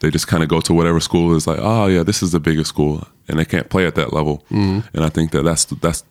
[0.00, 2.40] they just kind of go to whatever school is like, oh yeah, this is the
[2.40, 4.42] biggest school, and they can't play at that level.
[4.94, 6.02] And I think that that's that's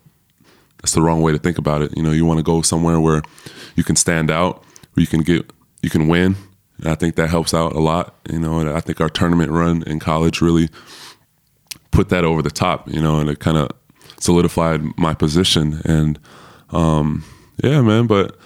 [0.82, 1.98] that's the wrong way to think about it.
[1.98, 3.24] You know, you want to go somewhere where
[3.76, 5.50] you can stand out, where you can get,
[5.82, 6.36] you can win.
[6.80, 8.16] And I think that helps out a lot.
[8.30, 10.70] You know, and I think our tournament run in college really
[11.92, 12.90] put that over the top.
[12.90, 13.72] You know, and it kind of
[14.20, 15.82] solidified my position.
[15.86, 16.20] And
[16.72, 17.24] um,
[17.64, 18.38] yeah, man, but.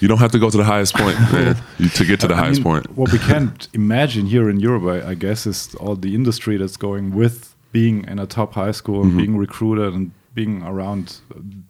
[0.00, 1.56] You don't have to go to the highest point man,
[1.94, 2.96] to get to the I highest mean, point.
[2.96, 6.76] What we can't imagine here in Europe, I, I guess, is all the industry that's
[6.76, 11.18] going with being in a top high school and being recruited and being around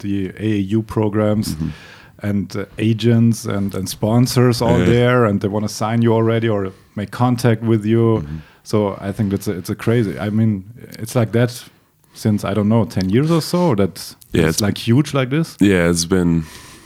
[0.01, 1.55] the AAU programs.
[1.55, 1.68] Mm-hmm.
[2.22, 6.48] And uh, agents and, and sponsors all there, and they want to sign you already
[6.48, 8.18] or make contact with you.
[8.22, 8.37] Mm-hmm.
[8.64, 10.18] So I think it's a, it's a crazy.
[10.18, 10.64] I mean,
[10.98, 11.64] it's like that
[12.14, 13.74] since I don't know ten years or so.
[13.76, 15.57] That Yeah, it's it's- like huge like this.
[15.61, 16.42] Yeah, it's been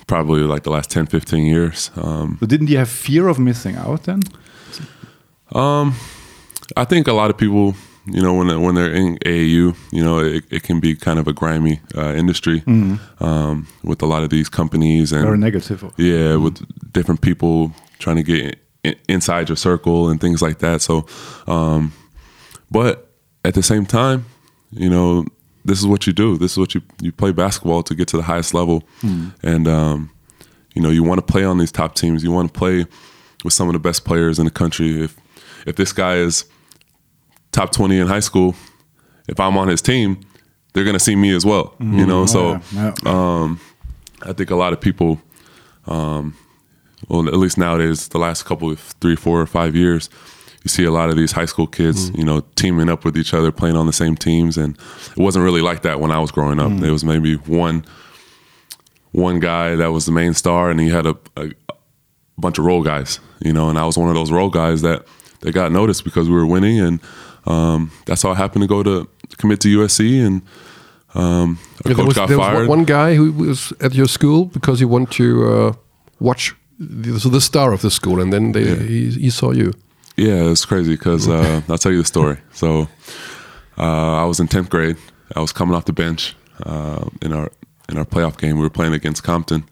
[0.06, 1.90] probably like the last 10, 15 years.
[1.96, 4.20] Um, So didn't you have fear of missing out then?
[5.54, 5.94] Um,
[6.76, 7.74] I think a lot of people,
[8.06, 11.18] you know, when they're, when they're in AAU, you know, it, it can be kind
[11.18, 12.62] of a grimy uh, industry
[13.20, 15.84] um, with a lot of these companies and negative.
[15.96, 20.82] yeah, with different people trying to get in, inside your circle and things like that.
[20.82, 21.06] So,
[21.46, 21.92] um,
[22.70, 23.10] but
[23.44, 24.24] at the same time,
[24.72, 25.24] you know,
[25.64, 26.36] this is what you do.
[26.36, 28.82] This is what you you play basketball to get to the highest level,
[29.42, 30.10] and um,
[30.74, 32.24] you know, you want to play on these top teams.
[32.24, 32.86] You want to play
[33.44, 35.02] with some of the best players in the country.
[35.04, 35.16] If
[35.66, 36.46] if this guy is
[37.52, 38.54] top twenty in high school,
[39.28, 40.20] if I'm on his team,
[40.72, 41.74] they're gonna see me as well.
[41.78, 42.08] You mm-hmm.
[42.08, 42.54] know, so.
[42.54, 43.10] Oh, yeah, yeah.
[43.10, 43.60] Um,
[44.24, 45.20] I think a lot of people,
[45.86, 46.36] um,
[47.08, 50.08] well, at least nowadays, the last couple of three, four, or five years,
[50.62, 52.18] you see a lot of these high school kids, mm-hmm.
[52.20, 54.78] you know, teaming up with each other, playing on the same teams, and
[55.10, 56.68] it wasn't really like that when I was growing up.
[56.68, 56.82] Mm-hmm.
[56.82, 57.84] There was maybe one,
[59.10, 61.50] one guy that was the main star, and he had a, a
[62.38, 65.04] bunch of role guys, you know, and I was one of those role guys that
[65.40, 67.00] that got noticed because we were winning, and
[67.46, 70.42] um, that's how I happened to go to commit to USC, and
[71.14, 72.68] um, Yeah, there coach was, got there was fired.
[72.68, 75.72] one, guy who was at your school because he wanted to uh,
[76.20, 79.72] watch the, so the star of the school, and then they, he, he saw you.
[80.16, 82.36] Yeah, it's crazy because uh, I'll tell you the story.
[82.52, 82.86] So
[83.78, 84.96] uh, I was in tenth grade.
[85.34, 87.50] I was coming off the bench uh, in our
[87.88, 88.56] in our playoff game.
[88.56, 89.64] We were playing against Compton,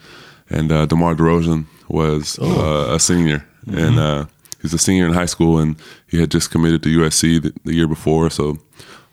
[0.48, 4.26] and uh, DeMar DeRozan was uh, a senior, and uh,
[4.62, 5.76] he's a senior in high school, and
[6.10, 8.30] he had just committed to USC the, the year before.
[8.30, 8.58] So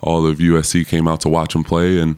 [0.01, 2.17] all of USC came out to watch him play, and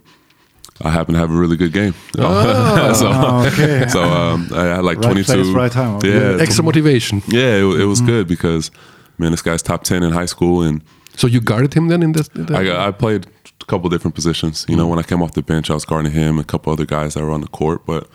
[0.81, 1.93] I happened to have a really good game.
[2.15, 3.85] so okay.
[3.89, 5.33] so um, I had like Right twenty two.
[5.33, 5.95] place, right time.
[5.97, 6.13] Okay.
[6.13, 7.21] Yeah, Extra motivation.
[7.27, 8.71] yeah, it, it was good because
[9.17, 10.81] man, this guy's top ten in high school, and
[11.17, 12.29] So you guarded him then in this?
[12.35, 13.27] in I got, I played
[13.61, 14.65] a couple different positions.
[14.69, 16.71] You know, when I came off the bench, I was guarding him, and a couple
[16.71, 17.85] other guys that were on the court.
[17.85, 18.07] But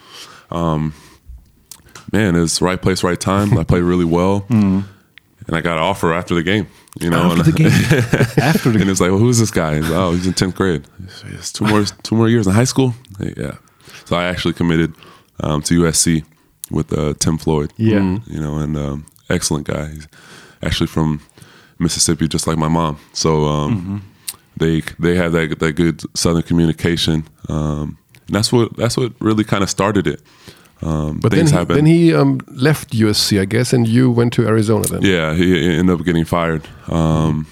[0.50, 0.94] um,
[2.12, 3.58] man, it's right place, right time.
[3.58, 4.46] I played really well,
[5.46, 6.66] and I got an offer after the game.
[7.00, 7.56] You know, After the and,
[8.36, 8.44] game.
[8.44, 9.78] After the and it's like, well, who's this guy?
[9.80, 10.84] Like, oh, he's in tenth grade.
[11.30, 12.94] It's two more two more years in high school.
[13.18, 13.56] Yeah,
[14.04, 14.94] so I actually committed
[15.40, 16.24] um, to USC
[16.70, 17.72] with uh, Tim Floyd.
[17.76, 18.18] Yeah.
[18.26, 19.88] you know, and um, excellent guy.
[19.88, 20.08] He's
[20.62, 21.20] actually from
[21.78, 22.98] Mississippi, just like my mom.
[23.12, 24.02] So um,
[24.56, 27.26] they they had that that good Southern communication.
[27.48, 30.22] Um, and that's what that's what really kind of started it.
[30.84, 31.76] Um, But then he, happen.
[31.76, 35.02] then he um, left USC, I guess, and you went to Arizona then.
[35.02, 37.46] Yeah, he ended up getting fired um,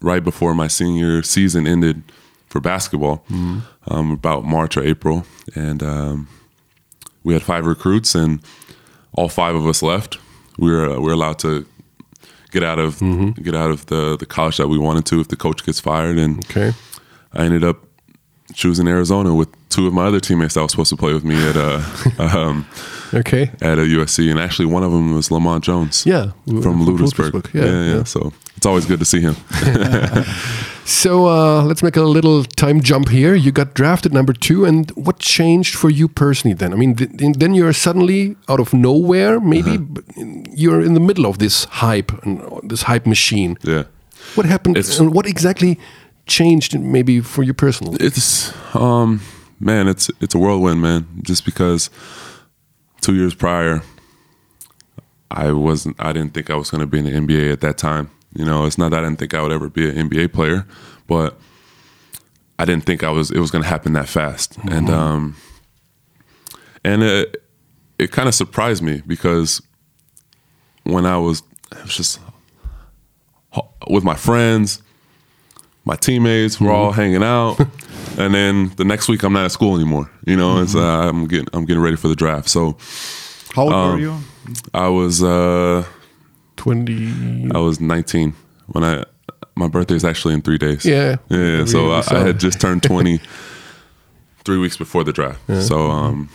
[0.00, 2.02] right before my senior season ended
[2.48, 3.24] for basketball,
[3.88, 6.28] um, about March or April, and um,
[7.24, 8.40] we had five recruits, and
[9.16, 10.18] all five of us left.
[10.58, 11.64] We were we were allowed to
[12.50, 12.98] get out of
[13.42, 16.18] get out of the the college that we wanted to if the coach gets fired,
[16.18, 16.72] and Okay.
[17.32, 17.76] I ended up
[18.54, 21.36] choosing Arizona with two of my other teammates that was supposed to play with me
[21.48, 21.80] at uh,
[22.18, 22.66] um,
[23.14, 23.50] Okay.
[23.60, 26.04] at a USC, and actually one of them was Lamont Jones.
[26.06, 27.32] Yeah, from Ludwigsburg.
[27.32, 28.04] Ludwigsburg, Yeah, yeah, yeah, yeah.
[28.04, 29.36] So it's always good to see him.
[30.84, 33.34] So uh, let's make a little time jump here.
[33.36, 36.72] You got drafted number two, and what changed for you personally then?
[36.72, 39.38] I mean, th- then you're suddenly out of nowhere.
[39.40, 39.84] Maybe Uh-huh.
[39.94, 40.04] but
[40.58, 43.56] you're in the middle of this hype and uh, this hype machine.
[43.62, 43.84] yeah,
[44.34, 44.76] What happened?
[44.76, 45.78] It's- and what exactly
[46.32, 47.98] changed, maybe for you personally?
[48.00, 49.20] it's um,
[49.60, 51.06] man, it's it's a whirlwind, man.
[51.22, 51.90] Just because
[53.00, 53.82] two years prior,
[55.30, 57.78] I wasn't, I didn't think I was going to be in the NBA at that
[57.78, 58.10] time.
[58.34, 60.66] You know, it's not that I didn't think I would ever be an NBA player,
[61.06, 61.38] but
[62.58, 63.30] I didn't think I was.
[63.30, 65.36] It was going to happen that fast, and um,
[66.82, 67.42] and it
[67.98, 69.60] it kind of surprised me because
[70.84, 72.20] when I was, it was just
[73.88, 74.82] with my friends,
[75.84, 77.58] my teammates were all hanging out,
[78.18, 80.10] and then the next week I'm not at school anymore.
[80.26, 82.48] You know, it's uh, I'm getting I'm getting ready for the draft.
[82.48, 82.76] So
[83.54, 84.16] How old Um, were you?
[84.74, 85.84] I was uh,
[86.56, 87.50] 20.
[87.54, 88.34] I was 19
[88.68, 89.04] when I
[89.54, 90.84] my birthday is actually in three days.
[90.84, 91.16] Yeah.
[91.28, 91.60] yeah.
[91.60, 93.20] We- so I, I had just turned 20
[94.44, 95.40] three weeks before the draft.
[95.62, 96.28] So um,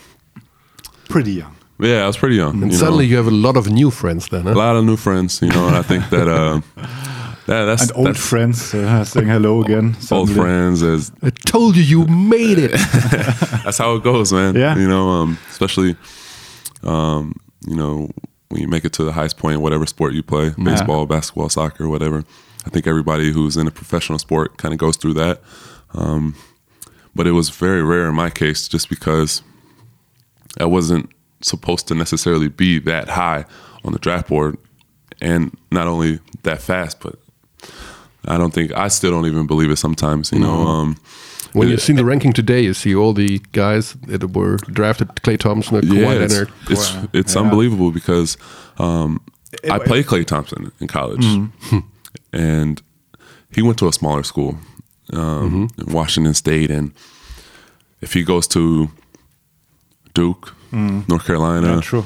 [1.09, 1.55] Pretty young.
[1.79, 2.61] yeah, I was pretty young.
[2.61, 4.83] And you suddenly know, you have a lot of new friends then, a lot of
[4.85, 5.41] new friends.
[5.41, 6.61] You know, and I think that uh,
[7.47, 9.95] yeah, that's And old that's friends uh, saying hello again.
[10.11, 12.71] old friends as I told you you made it.
[13.63, 14.55] that's how it goes, man.
[14.55, 14.75] Yeah.
[14.77, 15.95] You know, um, especially,
[16.83, 17.33] um,
[17.65, 18.09] you know,
[18.49, 21.49] when you make it to the highest point in whatever sport you play, baseball, basketball,
[21.49, 22.23] soccer, whatever.
[22.65, 25.41] I think everybody who's in a professional sport kind of goes through that.
[25.93, 26.35] Um,
[27.15, 29.41] but it was very rare in my case, just because
[30.59, 31.09] I wasn't
[31.41, 33.45] supposed to necessarily be that high
[33.83, 34.57] on the draft board,
[35.21, 37.17] and not only that fast, but
[38.27, 40.31] I don't think I still don't even believe it sometimes.
[40.31, 40.67] You know.
[40.67, 40.95] Um,
[41.53, 45.07] When you it- see the ranking today, you see all the guys that were drafted:
[45.23, 46.51] Klay Thompson, Kawhi yeah, it's, Leonard.
[46.69, 47.07] it's, Wow.
[47.13, 47.41] it's Yeah.
[47.41, 48.37] unbelievable because
[48.77, 49.19] um,
[49.71, 51.79] I played Klay Thompson in college, Mm-hmm.
[52.33, 52.81] and
[53.55, 54.57] he went to a smaller school,
[55.13, 56.91] um, in Washington State, and
[58.01, 58.89] if he goes to
[60.13, 61.75] Duke, North Carolina, Mm.
[61.75, 62.05] Yeah, true.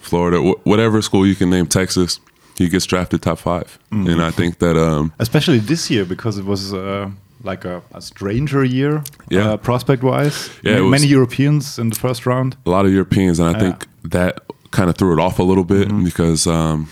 [0.00, 2.20] Florida, wh- whatever school you can name, Texas,
[2.58, 4.08] he gets drafted top 5 Mm.
[4.12, 7.08] and I think that um, Especially this year because it was uh,
[7.44, 9.52] like a, a stranger year, Yeah.
[9.52, 10.48] uh, prospect wise.
[10.62, 12.56] Yeah, it many Europeans in the first round.
[12.66, 13.60] a lot of Europeans, and I Yeah.
[13.64, 14.34] think that
[14.70, 16.88] kind of threw it off a little bit because um,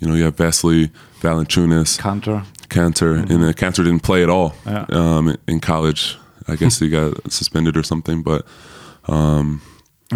[0.00, 0.90] you know you have Vesely,
[1.20, 2.42] Valanciunas, Kanter.
[2.68, 4.84] Kanter, and uh, Kanter didn't play at all Yeah.
[4.90, 6.16] um, in- in college.
[6.48, 8.44] I guess he got suspended or something, but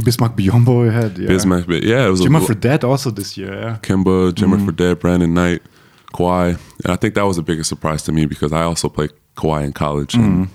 [0.05, 1.19] Bismack Biyombo we had.
[1.19, 1.29] Yeah.
[1.31, 3.53] Bismack, but yeah, it was Jimmer a, Fredette also this year.
[3.55, 3.79] Yeah.
[3.83, 5.63] Kemba, Jimmer Fredette, Brandon Knight,
[6.13, 9.13] Kawhi, and I think that was the biggest surprise to me because I also played
[9.37, 10.49] Kawhi in college, and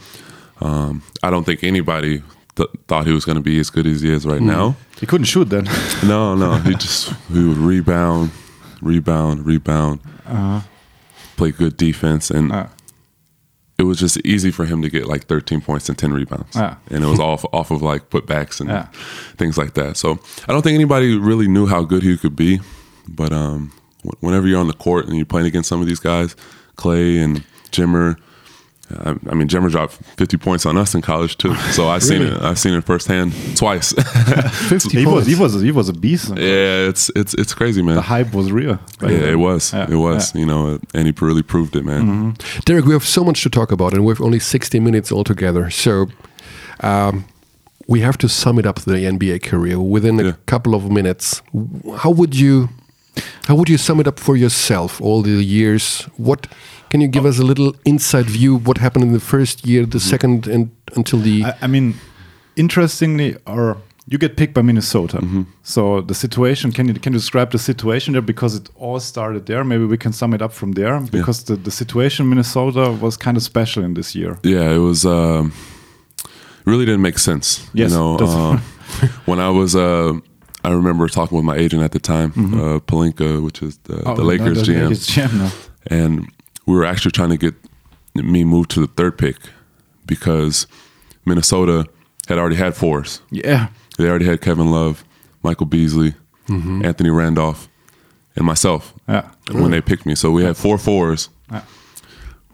[0.61, 2.21] um, I don't think anybody
[2.55, 4.75] th- thought he was going to be as good as he is right now.
[4.99, 5.67] He couldn't shoot then.
[6.05, 6.57] No, no.
[6.57, 8.31] He just he would rebound,
[8.81, 9.99] rebound, rebound,
[11.37, 12.67] play good defense, and Uh,
[13.81, 16.75] it was just easy for him to get like 13 points and 10 rebounds, Yeah.
[16.89, 18.85] and it was off off of like putbacks and Yeah.
[19.37, 19.97] things like that.
[19.97, 22.59] So I don't think anybody really knew how good he could be,
[23.07, 23.71] but um,
[24.05, 26.35] wh- whenever you're on the court and you're playing against some of these guys,
[26.77, 28.15] Klay and Jimmer.
[28.99, 32.21] I I mean, Jimmer dropped 50 points on us in college too, so I've seen
[32.21, 32.41] it.
[32.41, 33.93] I've seen it firsthand twice.
[34.69, 36.29] 50 he was he was he was a beast.
[36.29, 37.95] Yeah, it's it's it's crazy, man.
[37.95, 38.75] The hype was real.
[38.99, 39.73] back yeah, it was.
[39.73, 40.33] Yeah, It was.
[40.33, 40.39] yeah.
[40.41, 42.35] You know, and he really proved it, man.
[42.65, 45.69] Derrick, we have so much to talk about, and we have only 60 minutes altogether.
[45.69, 46.07] So
[46.81, 47.25] um,
[47.87, 50.33] we have to sum it up the NBA career within a Yeah.
[50.45, 51.41] couple of minutes.
[51.97, 52.69] How would you
[53.47, 55.01] how would you sum it up for yourself?
[55.01, 56.03] All the years.
[56.17, 56.47] What
[56.89, 58.55] can you give us a little inside view?
[58.57, 61.95] What happened in the first year, the second, and until the I, I mean,
[62.55, 65.17] interestingly, or you get picked by Minnesota.
[65.17, 65.43] Mm-hmm.
[65.63, 69.45] So the situation can you can you describe the situation there because it all started
[69.45, 69.63] there?
[69.63, 73.17] Maybe we can sum it up from there because the, the situation in Minnesota was
[73.17, 74.37] kind of special in this year.
[74.43, 75.05] Yeah, it was.
[75.05, 75.53] Um,
[76.65, 77.69] really didn't make sense.
[77.73, 78.57] Yes, you know, um,
[79.25, 79.75] when I was.
[79.75, 80.19] Uh,
[80.63, 84.15] I remember talking with my agent at the time, uh, Pelinka, which is the, Oh,
[84.15, 85.51] the Lakers the GM, Lakers GM now.
[85.87, 86.31] and
[86.65, 87.55] we were actually trying to get
[88.15, 89.37] me moved to the third pick
[90.05, 90.67] because
[91.25, 91.85] Minnesota
[92.27, 93.21] had already had fours.
[93.31, 93.67] Yeah.
[93.97, 95.03] They already had Kevin Love,
[95.43, 96.13] Michael Beasley,
[96.49, 97.69] Anthony Randolph,
[98.35, 99.29] and myself Yeah.
[99.51, 100.15] when they picked me.
[100.15, 101.61] So we had four fours Yeah.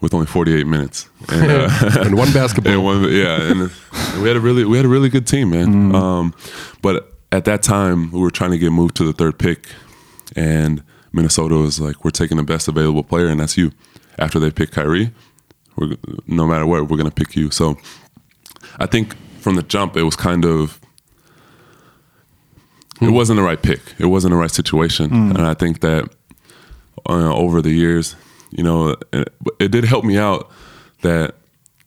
[0.02, 1.10] with only 48 minutes.
[1.30, 1.70] And, uh,
[2.06, 2.72] and one basketball?
[2.74, 3.72] and one, yeah, and
[4.22, 5.94] we had a really we had a really good team, man.
[5.96, 6.34] Um,
[6.82, 9.68] but at that time, we were trying to get moved to the third pick,
[10.36, 13.72] and Minnesota was like, "We're taking the best available player, and that's you."
[14.20, 15.12] After they pick Kyrie,
[15.76, 17.52] we're no matter what, we're going to pick you.
[17.52, 17.78] So,
[18.80, 20.80] I think from the jump, it was kind of
[23.02, 23.82] it wasn't the right pick.
[24.00, 26.10] It wasn't the right situation, and I think that
[27.08, 28.16] uh, over the years,
[28.52, 30.50] you know, it, it did help me out
[31.02, 31.36] that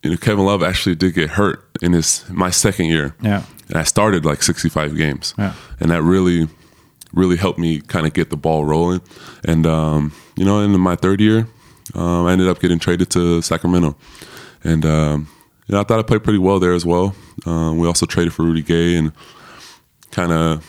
[0.03, 3.15] you know Kevin Love actually did get hurt in his my second year.
[3.21, 3.43] Yeah.
[3.71, 5.33] And I started like 65 games.
[5.37, 5.53] Yeah.
[5.79, 6.47] and that really,
[7.13, 9.01] really helped me kind of get the ball rolling.
[9.45, 11.47] And um, you know, in my third year,
[11.95, 13.95] um, I ended up getting traded to Sacramento,
[14.63, 15.27] and um,
[15.67, 17.15] you know, I thought I played pretty well there as well.
[17.45, 19.11] Um, we also traded for Rudy Gay and
[20.11, 20.63] kind of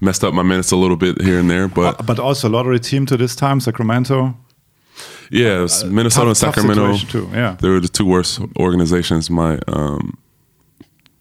[0.00, 3.06] messed up my minutes a little bit here and there, but But also lottery team
[3.06, 4.34] to this time, Sacramento.
[5.30, 7.06] yeah, it was Minnesota Uh, tough- and Sacramento.
[7.06, 7.56] too, yeah.
[7.60, 10.16] they were the two worst organizations my um,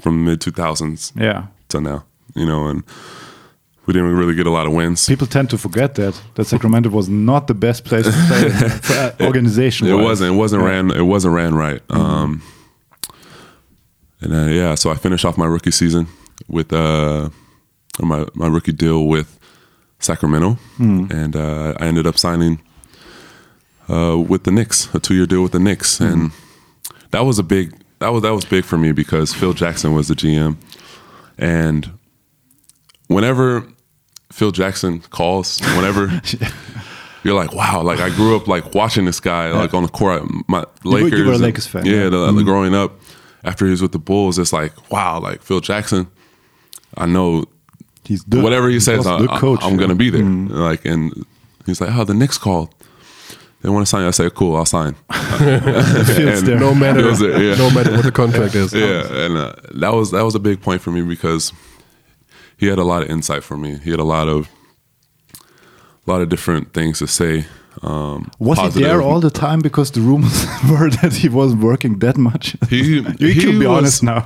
[0.02, 1.44] from mid two thousands Yeah.
[1.70, 2.04] to now.
[2.36, 2.84] You know, and
[3.86, 5.06] we didn't really get a lot of wins.
[5.08, 8.50] People tend to forget that that Sacramento was not the best place to play
[8.82, 9.88] for, uh, organization.
[9.88, 10.34] It wasn't.
[10.34, 10.92] It wasn't ran.
[10.92, 11.82] It wasn't ran right.
[11.90, 12.42] Um,
[14.22, 16.08] and uh, yeah, so I finished off my rookie season
[16.48, 17.30] with uh,
[18.02, 19.40] my my rookie deal with
[20.00, 22.60] Sacramento, and uh, I ended up signing
[23.90, 26.32] uh, with the Knicks, a two year deal with the Knicks, and
[27.12, 30.08] that was a big that was that was big for me because Phil Jackson was
[30.08, 30.58] the GM,
[31.38, 31.92] and
[33.08, 33.68] whenever
[34.32, 36.22] Phil Jackson calls, whenever
[37.24, 40.24] you're like, wow, like I grew up like watching this guy like on the court.
[40.48, 41.92] My were- you Lakers, were a Lakers fan, yeah.
[41.92, 42.00] yeah.
[42.04, 42.36] Mm-hmm.
[42.36, 43.00] the- the growing up,
[43.44, 46.08] after he was with the Bulls, it's like, wow, like Phil Jackson.
[46.98, 47.46] I know
[48.06, 50.24] He's the, whatever he was says, I, am gonna be there.
[50.24, 51.14] Like, and
[51.68, 52.74] he's like, oh, the Knicks called.
[53.62, 54.02] They want to sign.
[54.02, 54.96] you." I say, cool, I'll sign.
[55.10, 57.56] And- No matter, Feels it, yeah.
[57.56, 58.74] no matter what the contract is.
[58.74, 61.54] Yeah, and uh, that was that was a big point for me because
[62.58, 63.78] he had a lot of insight for me.
[63.84, 64.48] He had a lot of
[66.08, 67.46] a lot of different things to say.
[67.82, 69.60] Um, Was he there all the time?
[69.62, 72.56] Because the rumors were that he wasn't working that much.
[72.70, 74.24] He- you he can be was- honest now.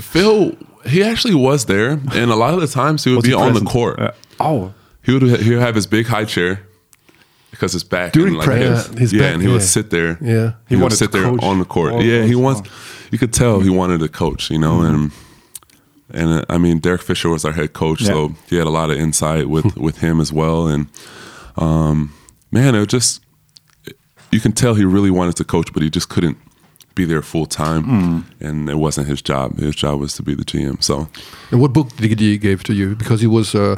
[0.00, 0.52] Phil,
[0.86, 3.34] he actually was there, and a lot of the times he would Was be he
[3.34, 3.98] on the court.
[4.00, 4.10] Uh,
[4.40, 6.60] oh, He would he would have his big high chair
[7.62, 8.86] because his back During and like practice.
[8.88, 10.18] his, Yeah, his yeah, back, and he would sit there.
[10.20, 10.52] Yeah.
[10.68, 11.92] he, He would sit to there coach on the court.
[11.92, 12.60] all yeah, he wants.
[12.68, 13.08] songs.
[13.12, 15.12] You could tell he wanted to coach, you know, and
[16.10, 18.08] and uh, I mean Derek Fisher was our head coach, Yeah.
[18.08, 20.86] so he had a lot of insight with with him as well, and
[21.56, 22.12] um,
[22.50, 23.20] man, it was just
[24.32, 26.36] you can tell he really wanted to coach, but he just couldn't
[26.94, 29.58] be there full time, and it wasn't his job.
[29.58, 30.82] His job was to be the GM.
[30.82, 31.08] So
[31.50, 32.94] And what book did he give to you?
[32.94, 33.76] Because he was uh,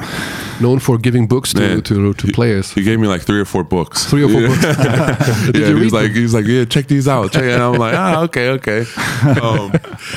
[0.61, 2.71] known for giving books to Man, to, to he- players.
[2.73, 4.05] He gave me like three or four books.
[4.05, 4.47] Three or four Yeah.
[4.47, 5.55] books.
[5.59, 6.15] Yeah, you he was like, them?
[6.15, 7.31] he was like, yeah, check these out.
[7.31, 7.43] Check.
[7.43, 8.85] And I'm like, ah, okay, okay.
[9.41, 9.71] Um,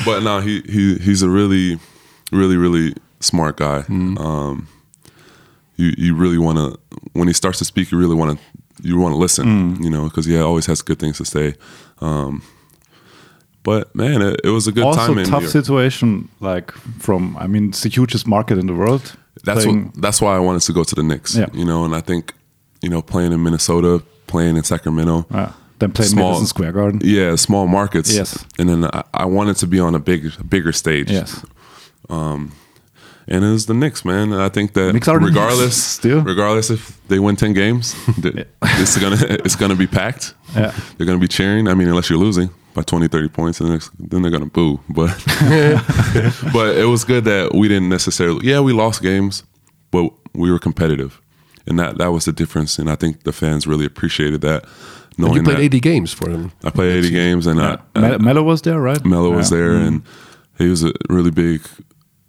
[0.05, 1.79] but no, he he he's a really,
[2.31, 3.79] really, really smart guy.
[3.87, 4.17] Mm-hmm.
[4.17, 4.67] Um,
[5.77, 6.77] you you really want to
[7.13, 8.45] when he starts to speak, you really want to
[8.87, 9.45] you want to listen.
[9.77, 9.83] Mm.
[9.83, 11.55] You know, because he always has good things to say.
[12.01, 12.41] Um,
[13.69, 16.27] but man, it, it was a good also time in New tough situation.
[16.39, 16.71] Like
[17.05, 19.15] from, I mean, it's the hugest market in the world.
[19.43, 20.01] That's Playing- what.
[20.01, 21.35] That's why I wanted to go to the Knicks.
[21.35, 21.49] Yeah.
[21.53, 22.33] You know, and I think,
[22.81, 27.01] you know, playing in Minnesota, playing in Sacramento, uh, then playing Small- Madison Square Garden.
[27.03, 28.11] yeah, small markets.
[28.11, 28.43] Yes.
[28.57, 31.11] And then I, I wanted to be on a big, bigger stage.
[31.11, 31.45] Yes.
[32.09, 34.33] And it was the Knicks, man.
[34.33, 37.93] And I think that regardless, regardless if they win ten games,
[38.63, 40.33] it's gonna it's gonna be packed.
[40.55, 40.73] Yeah.
[40.97, 41.67] They're gonna be cheering.
[41.67, 44.79] I mean, unless you're losing by 20, 30 points, and then they're gonna boo.
[44.89, 45.09] But
[46.53, 48.47] but it was good that we didn't necessarily.
[48.47, 49.43] Yeah, we lost games,
[49.91, 51.19] but we were competitive,
[51.67, 52.77] and that that was the difference.
[52.79, 54.63] And I think the fans really appreciated that.
[54.63, 56.51] And Knowing you played that 80 games for them.
[56.63, 59.03] I played 80 games, and I, Me- Melo was there, right?
[59.03, 59.57] Melo was Yeah.
[59.57, 60.03] there, and
[60.57, 61.61] he was a really big,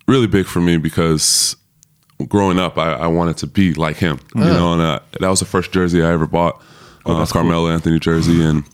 [0.09, 1.55] really big for me because
[2.29, 4.19] growing up, I, I wanted to be like him.
[4.35, 6.61] You know, and uh, that was the first jersey I ever bought,
[7.07, 8.65] uh, Carmelo Anthony jersey, and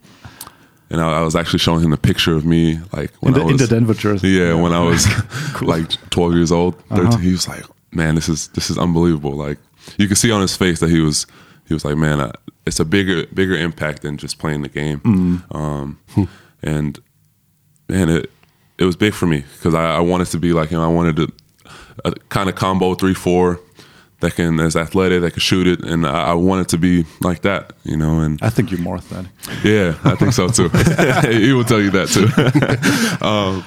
[0.91, 3.41] and I, I was actually showing him the picture of me like when in the,
[3.41, 4.29] I was in the Denver jersey.
[4.29, 5.07] yeah, when I was
[5.63, 7.11] like 12 years old, uh-huh.
[7.11, 9.59] 13, he was like, "Man, this is this is unbelievable." Like
[9.99, 11.27] you could see on his face that he was
[11.67, 12.33] he was like, "Man, I,
[12.67, 15.55] it's a bigger bigger impact than just playing the game." Mm.
[15.55, 16.25] Um, hmm.
[16.63, 16.99] and
[17.89, 18.31] man, it
[18.79, 20.81] it was big for me because I, I wanted to be like him.
[20.81, 21.33] I wanted to
[22.05, 23.61] uh, a kind of combo three four
[24.21, 27.43] that can is athletic, that can shoot it, and I, I wanted to be like
[27.43, 28.21] that, you know.
[28.21, 29.31] And I think you're more athletic.
[29.63, 30.69] yeah, I think so too.
[31.29, 33.25] he will tell you that too.
[33.27, 33.65] um,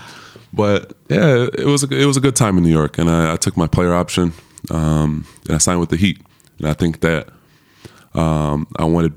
[0.52, 3.34] but yeah, it was a, it was a good time in New York, and I,
[3.34, 4.34] I took my player option,
[4.72, 6.20] um, and I signed with the Heat,
[6.58, 7.30] and I think that
[8.16, 9.14] um, I wanted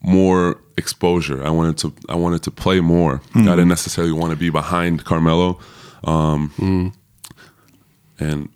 [0.00, 1.44] more exposure.
[1.44, 3.20] I wanted to I wanted to play more.
[3.34, 5.58] I didn't necessarily want to be behind Carmelo,
[6.04, 6.92] um,
[8.20, 8.48] and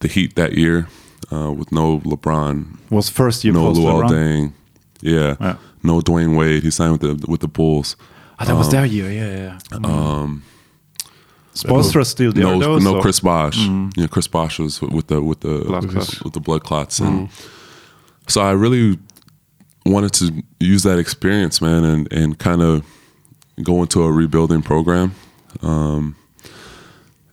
[0.00, 0.86] the Heat that year
[1.32, 4.52] uh, with no LeBron, Was first year no post Luol Deng,
[5.00, 5.56] yeah, Yeah.
[5.82, 6.62] no Dwyane Wade.
[6.62, 7.96] He signed with the with the Bulls.
[8.38, 9.10] Ah, that was their year.
[9.10, 9.78] Yeah, yeah.
[9.84, 10.42] Um,
[11.54, 12.44] Spoelstra still there.
[12.44, 13.58] no, though, no so- Chris Bosh.
[13.58, 16.22] You know, Chris Bosh was with, with the with the Blood with, clots.
[16.24, 17.28] with the blood clots, and
[18.26, 18.98] so I really
[19.84, 22.84] wanted to use that experience, man, and and kind of
[23.62, 25.14] go into a rebuilding program.
[25.62, 26.16] Um,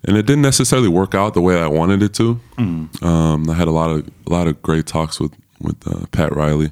[0.06, 2.40] and it didn't necessarily work out the way I wanted it to.
[3.04, 6.36] Um, I had a lot of a lot of great talks with with uh, Pat
[6.36, 6.72] Riley,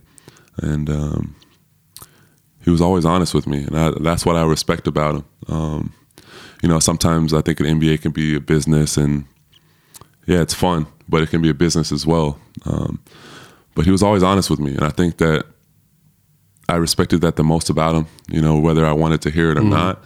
[0.58, 1.36] and um,
[2.64, 5.26] he was always honest with me, and I, that's what I respect about him.
[5.48, 5.94] Um,
[6.64, 9.26] you know, sometimes I think an NBA can be a business, and
[10.26, 12.40] yeah, it's fun, but it can be a business as well.
[12.66, 13.00] Um,
[13.76, 15.46] but he was always honest with me, and I think that
[16.70, 18.08] I respected that the most about him.
[18.30, 20.04] You know, whether I wanted to hear it or not.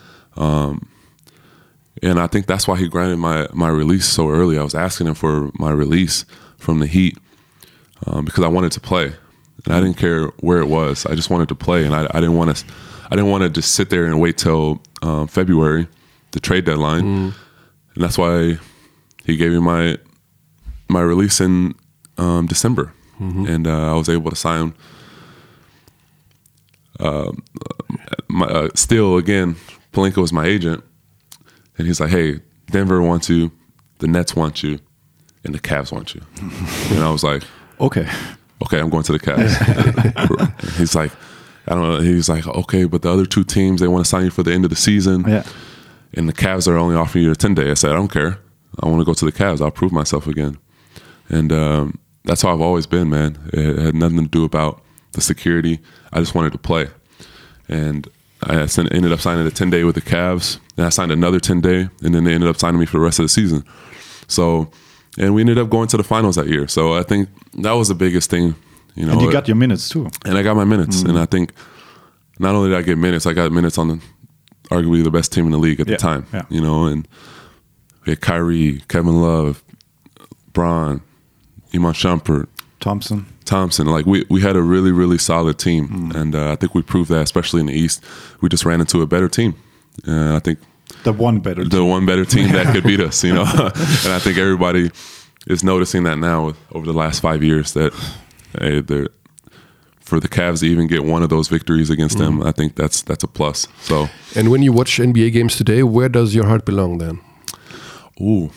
[2.03, 4.57] And I think that's why he granted my my release so early.
[4.57, 6.25] I was asking him for my release
[6.57, 7.17] from the Heat
[8.07, 9.13] um, because I wanted to play,
[9.65, 11.05] and I didn't care where it was.
[11.05, 12.65] I just wanted to play, and I, I didn't want to.
[13.05, 15.87] I didn't want to just sit there and wait till um, February,
[16.31, 17.05] the trade deadline,
[17.93, 18.57] and that's why
[19.25, 19.97] he gave me my
[20.87, 21.75] my release in
[22.17, 22.93] um, December,
[23.47, 24.73] and uh, I was able to sign.
[26.99, 27.43] Um,
[28.27, 29.55] my, uh, still, again,
[29.91, 30.83] Pelinka was my agent,
[31.81, 33.51] and he's like, "Hey, Denver wants you,
[33.97, 34.79] the Nets want you,
[35.43, 36.21] and the Cavs want you."
[36.95, 37.43] and I was like,
[37.79, 38.07] Okay.
[38.63, 39.51] okay, I'm going to the Cavs.
[40.77, 41.11] he's like,
[41.67, 41.99] I don't know.
[41.99, 44.51] He's like, okay, but the other two teams, they want to sign you for the
[44.53, 45.25] end of the season.
[45.27, 45.43] Yeah.
[46.13, 47.71] And the Cavs are only offering you a 10 day.
[47.71, 48.37] I said, I don't care.
[48.81, 49.61] I want to go to the Cavs.
[49.61, 50.59] I'll prove myself again.
[51.29, 53.37] And um, that's how I've always been, man.
[53.51, 55.79] It had nothing to do about the security.
[56.13, 56.87] I just wanted to play.
[57.67, 58.07] And
[58.43, 60.59] I ended up signing a 10 day with the Cavs.
[60.83, 61.89] I signed another 10 day.
[62.03, 63.63] And then they ended up signing me for the rest of the season.
[64.27, 64.71] So,
[65.17, 66.67] and we ended up going to the finals that year.
[66.67, 68.55] So I think that was the biggest thing.
[68.95, 70.09] You know, And you got your minutes too.
[70.25, 71.01] and I got my minutes.
[71.01, 71.53] And I think
[72.39, 74.01] not only did I get minutes, I got minutes on the
[74.69, 76.25] arguably the best team in the league at Yeah, the time.
[76.33, 76.43] yeah.
[76.49, 77.07] You know, and
[78.05, 79.63] we had Kyrie, Kevin Love,
[80.53, 81.01] Bron,
[81.73, 82.47] Iman Shumpert,
[82.79, 83.25] Thompson.
[83.45, 83.87] Thompson.
[83.87, 86.11] Like we, we had a really, really solid team.
[86.15, 88.03] And uh, I think we proved that, especially in the East.
[88.41, 89.55] We just ran into a better team.
[90.05, 90.59] And I think
[91.03, 91.63] The one better.
[91.63, 93.41] the one better team that could beat us, you know.
[93.51, 94.91] and I think everybody
[95.47, 97.93] is noticing that now with, over the last five years that
[98.59, 99.07] hey, they're
[100.11, 103.01] for the Cavs to even get one of those victories against them, I think that's
[103.01, 103.67] that's a plus.
[103.79, 107.21] So, And when you watch NBA games today, where does your heart belong then?
[108.19, 108.51] ooh,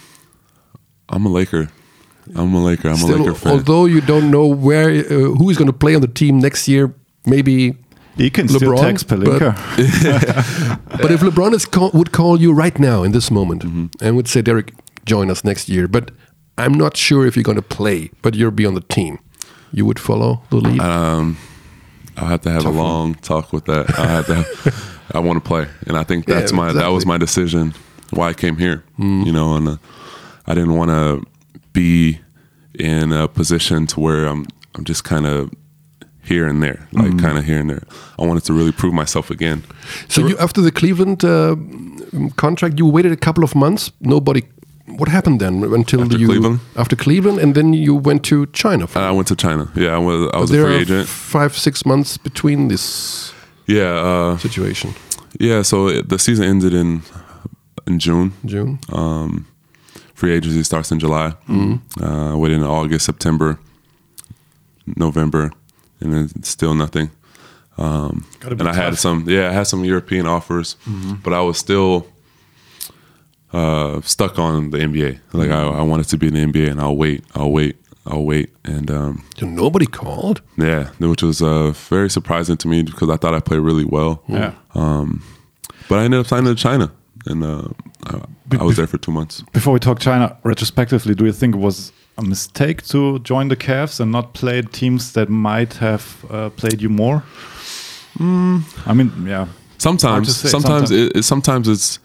[1.09, 1.69] I'm a Laker.
[2.35, 2.89] I'm a Laker.
[2.89, 3.53] I'm a Laker fan.
[3.53, 6.67] although you don't know where uh, who is going to play on the team next
[6.69, 6.93] year,
[7.25, 7.77] maybe.
[8.17, 9.55] He can still LeBron, text Pelinka.
[11.03, 13.87] But if LeBron is call, would call you right now in this moment Mm-hmm.
[14.05, 14.73] and would say, "Derrick,
[15.05, 16.11] join us next year," but
[16.57, 19.19] I'm not sure if you're going to play, but you'll be on the team,
[19.73, 20.81] you would follow the lead.
[20.81, 21.37] Um,
[22.17, 23.99] I'll have to have a long talk with that.
[23.99, 24.45] I have to.
[25.15, 27.75] I want to play, and I think Yeah, that's my that was my decision
[28.11, 28.85] why I came here.
[28.99, 29.77] You know, and uh,
[30.47, 31.23] I didn't want to
[31.73, 32.21] be
[32.79, 34.47] in a position to where I'm
[34.77, 35.51] I'm just kind of
[36.29, 37.83] here and there, like kind of here and there.
[38.19, 39.63] I wanted to really prove myself again.
[40.09, 41.57] So you, after the Cleveland uh,
[42.37, 43.93] contract, you waited a couple of months.
[44.01, 44.43] Nobody.
[44.99, 46.59] What happened then until After you Cleveland?
[46.77, 48.87] after Cleveland, and then you went to China?
[48.87, 49.69] For, I went to China.
[49.75, 51.09] Yeah, I was I was a free agent.
[51.09, 53.33] five six months between this
[53.67, 54.91] Yeah, uh, situation.
[55.41, 55.63] yeah.
[55.65, 57.01] So it, the season ended in
[57.87, 58.31] in June.
[58.45, 58.79] June.
[58.93, 59.47] Um,
[60.15, 61.33] free agency starts in July.
[62.03, 63.59] Uh, waited in August, September,
[64.97, 65.51] November,
[66.05, 67.11] and then still nothing.
[67.77, 70.77] Um, and I had some, yeah, I had some European offers,
[71.25, 72.07] but I was still
[73.53, 75.19] uh, stuck on the NBA.
[75.33, 77.77] Like I, I wanted to be in the NBA, and I'll wait, I'll wait,
[78.07, 80.41] I'll wait, and um, So nobody called.
[80.57, 84.23] yeah, which was uh, very surprising to me because I thought I played really well.
[84.29, 84.53] Yeah.
[85.89, 86.93] But I ended up signing to China,
[87.27, 87.69] and uh,
[88.07, 88.21] I,
[88.59, 89.43] I was there for two months.
[89.53, 93.57] Before we talk China, retrospectively, do you think it was a mistake to join the
[93.57, 97.23] Cavs and not play teams that might have uh, played you more?
[98.21, 99.47] I mean, yeah,
[99.79, 100.91] Sometimes, sometimes, sometimes.
[100.91, 101.99] It, sometimes it's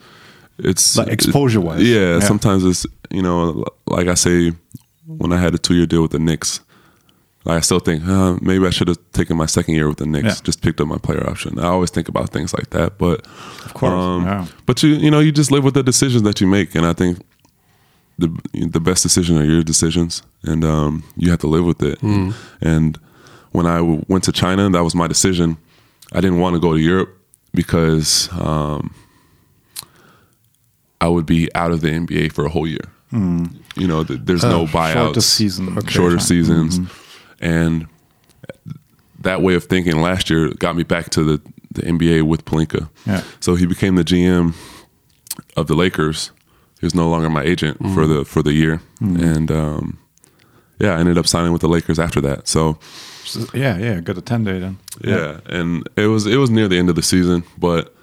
[0.58, 1.82] it's Like exposure-wise.
[1.82, 2.20] Yeah, Yeah.
[2.20, 4.52] sometimes it's you know, like I say,
[5.06, 6.60] when I had a two year deal with the Knicks,
[7.44, 10.06] like I still think uh, maybe I should have taken my second year with the
[10.06, 10.44] Knicks, Yeah.
[10.44, 11.58] just picked up my player option.
[11.58, 13.26] I always think about things like that, but
[13.64, 14.46] of course, yeah.
[14.66, 16.92] But you you know, you just live with the decisions that you make, and I
[16.92, 17.18] think
[18.20, 22.00] the the best decisions are your decisions, and um, you have to live with it.
[22.60, 22.98] And
[23.52, 25.56] when I w- went to China, that was my decision.
[26.12, 27.10] I didn't want to go to Europe
[27.54, 28.94] because um,
[31.00, 32.84] I would be out of the NBA for a whole year.
[33.12, 35.86] You know, th- there's no buyouts, shorter season.
[35.88, 36.24] shorter Okay.
[36.24, 36.78] seasons,
[37.40, 37.86] and
[39.20, 41.40] that way of thinking last year got me back to the,
[41.72, 42.88] the NBA with Pelinka.
[43.06, 43.22] Yeah.
[43.40, 44.54] So he became the GM
[45.56, 46.30] of the Lakers.
[46.80, 49.98] He was no longer my agent for the for the year, and um,
[50.78, 52.48] yeah, I ended up signing with the Lakers after that.
[52.48, 52.78] So
[53.52, 54.78] yeah, yeah, got a 10 day then.
[55.04, 57.94] yeah, and it was it was near the end of the season, but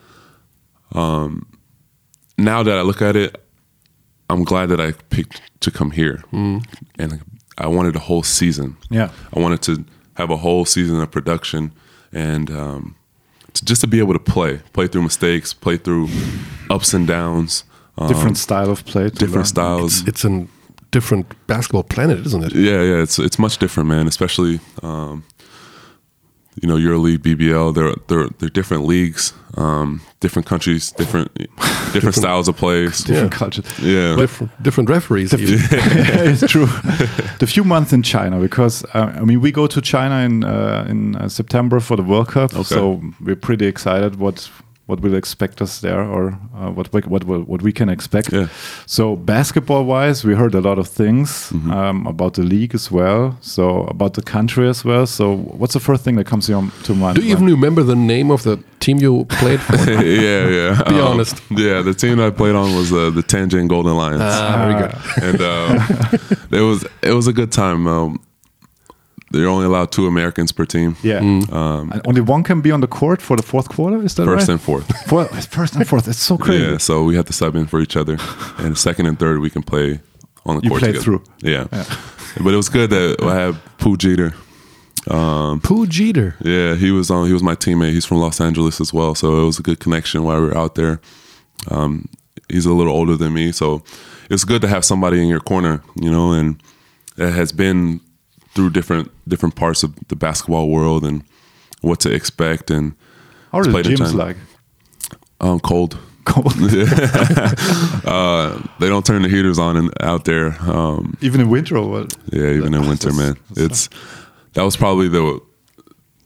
[0.93, 1.47] um,
[2.37, 3.43] now that I look at it,
[4.29, 7.21] I'm glad that I picked to come here, and
[7.57, 8.77] I wanted a whole season.
[8.91, 9.09] Yeah.
[9.35, 11.71] I wanted to have a whole season of production,
[12.13, 12.95] and um,
[13.53, 16.09] to, just to be able to play, play through mistakes, play through
[16.69, 17.63] ups and downs,
[17.97, 19.09] um, Different style of play.
[19.09, 19.45] different learn.
[19.45, 20.07] styles.
[20.07, 20.47] It's a
[20.91, 22.53] different basketball planet, isn't it?
[22.55, 24.07] Yeah, yeah, it's it's much different, man.
[24.07, 25.23] Especially, um,
[26.61, 27.73] you know, EuroLeague, BBL.
[27.75, 31.31] They're they're they're different leagues, um, different countries, different
[31.93, 33.63] different styles of play, Different culture.
[33.81, 35.33] Yeah, Different, different referees.
[35.33, 35.59] even.
[35.71, 36.67] it's true.
[37.39, 40.85] the few months in China, because uh, I mean, we go to China in uh,
[40.89, 44.49] in uh, September for the World Cup, so we're pretty excited what
[44.87, 48.31] what will expect us there, or uh, what we, what what we can expect.
[48.33, 48.47] Yeah.
[48.85, 51.71] So basketball wise, we heard a lot of things Mm-hmm.
[51.71, 53.37] um, about the league as well.
[53.41, 55.05] So about the country as well.
[55.05, 57.15] So what's the first thing that comes to your to mind?
[57.17, 59.75] Do you even remember the name of the team you played for?
[60.01, 60.83] yeah, yeah.
[60.89, 61.41] Be Um, honest.
[61.49, 64.21] Yeah, the team I played on was uh, the Tianjin Golden Lions.
[64.23, 64.93] Ah, very good.
[65.27, 67.87] and uh, it was it was a good time.
[67.87, 68.19] Um,
[69.31, 70.95] they're only allowed two Americans per team.
[71.03, 71.19] Yeah.
[71.51, 74.01] Um, And only one can be on the court for the fourth quarter.
[74.05, 74.53] Is that first right?
[74.53, 74.85] and fourth.
[75.09, 76.07] Four- first and fourth.
[76.07, 76.63] It's so crazy.
[76.63, 78.17] Yeah, so we have to sub in for each other,
[78.57, 79.99] and second and third we can play
[80.45, 81.03] on the You court played together.
[81.03, 81.23] through.
[81.41, 81.67] Yeah.
[82.43, 84.33] but it was good that I had Pooh Jeter.
[85.63, 86.35] Pooh Jeter.
[86.43, 87.27] Yeah, he was on.
[87.27, 87.91] He was my teammate.
[87.93, 90.57] He's from Los Angeles as well, so it was a good connection while we were
[90.57, 90.99] out there.
[91.71, 92.07] Um,
[92.49, 93.83] he's a little older than me, so
[94.29, 96.61] it's good to have somebody in your corner, you know, and
[97.17, 97.99] it has been
[98.57, 101.23] through different different parts of the basketball world and
[101.81, 102.93] what to expect and
[103.51, 104.37] How are the gyms like?
[105.39, 105.97] um cold.
[106.25, 106.53] Cold.
[108.05, 110.57] uh, they don't turn the heaters on in, out there.
[110.61, 112.13] Um, Even in winter or what?
[112.33, 113.35] Yeah, even in winter, That's- man.
[113.53, 113.89] that's It's
[114.53, 115.39] that was probably the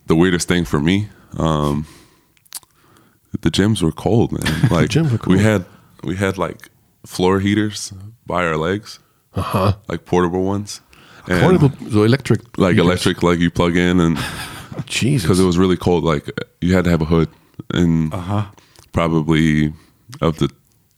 [0.06, 1.08] the weirdest thing for me.
[1.38, 1.86] Um,
[3.40, 4.42] the gyms were cold, man.
[4.70, 5.36] Like gyms were cold.
[5.36, 5.64] we had
[6.02, 6.68] we had like
[7.06, 7.92] floor heaters
[8.26, 8.98] by our legs,
[9.34, 9.72] Uh huh.
[9.88, 10.91] like portable ones, and
[11.26, 12.40] Portable, so electric.
[12.58, 12.86] like heaters.
[12.86, 14.18] electric, like you plug in, and
[14.86, 15.22] Jesus.
[15.22, 16.28] because it was really cold, like
[16.60, 17.28] you had to have a hood,
[17.72, 18.44] and Uh-huh.
[18.92, 19.72] probably
[20.20, 20.50] of the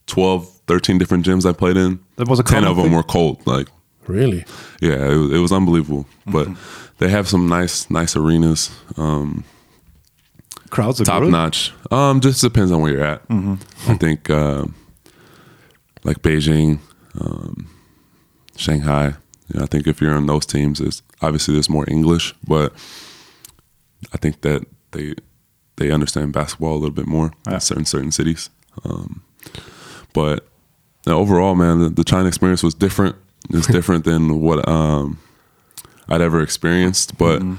[0.06, 2.94] 12, 13 different gyms I played in, That was a ten of them thing?
[2.94, 3.68] were cold, like.
[4.06, 4.44] really.
[4.80, 6.06] Yeah, it was, it was unbelievable.
[6.26, 6.94] But Mm-hmm.
[6.98, 9.44] they have some nice, nice arenas, um,
[10.70, 11.30] Crowds are top good.
[11.32, 11.72] notch.
[11.92, 13.28] Um, just depends on where you're at.
[13.28, 13.90] Mm-hmm.
[13.90, 14.64] I think uh,
[16.02, 16.80] like Beijing,
[17.20, 17.68] um,
[18.56, 19.14] Shanghai.
[19.49, 22.72] You know, I think if you're on those teams, is obviously there's more English, but
[24.12, 25.14] I think that they
[25.76, 27.55] they understand basketball a little bit more Yeah.
[27.55, 28.51] in certain certain cities.
[28.84, 29.22] Um,
[30.12, 30.47] but
[31.07, 33.16] now overall, man, the, the China experience was different.
[33.51, 35.18] It's different than what um,
[36.09, 37.55] I'd ever experienced, but Mm-hmm.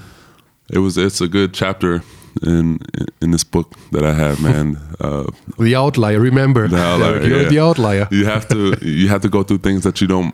[0.73, 2.01] it was it's a good chapter
[2.41, 2.79] in
[3.21, 4.77] in this book that I have, man.
[4.99, 5.25] Uh,
[5.59, 6.19] The outlier.
[6.19, 7.49] Remember, the outlier, you're yeah.
[7.49, 8.07] the outlier.
[8.11, 10.33] you have to you have to go through things that you don't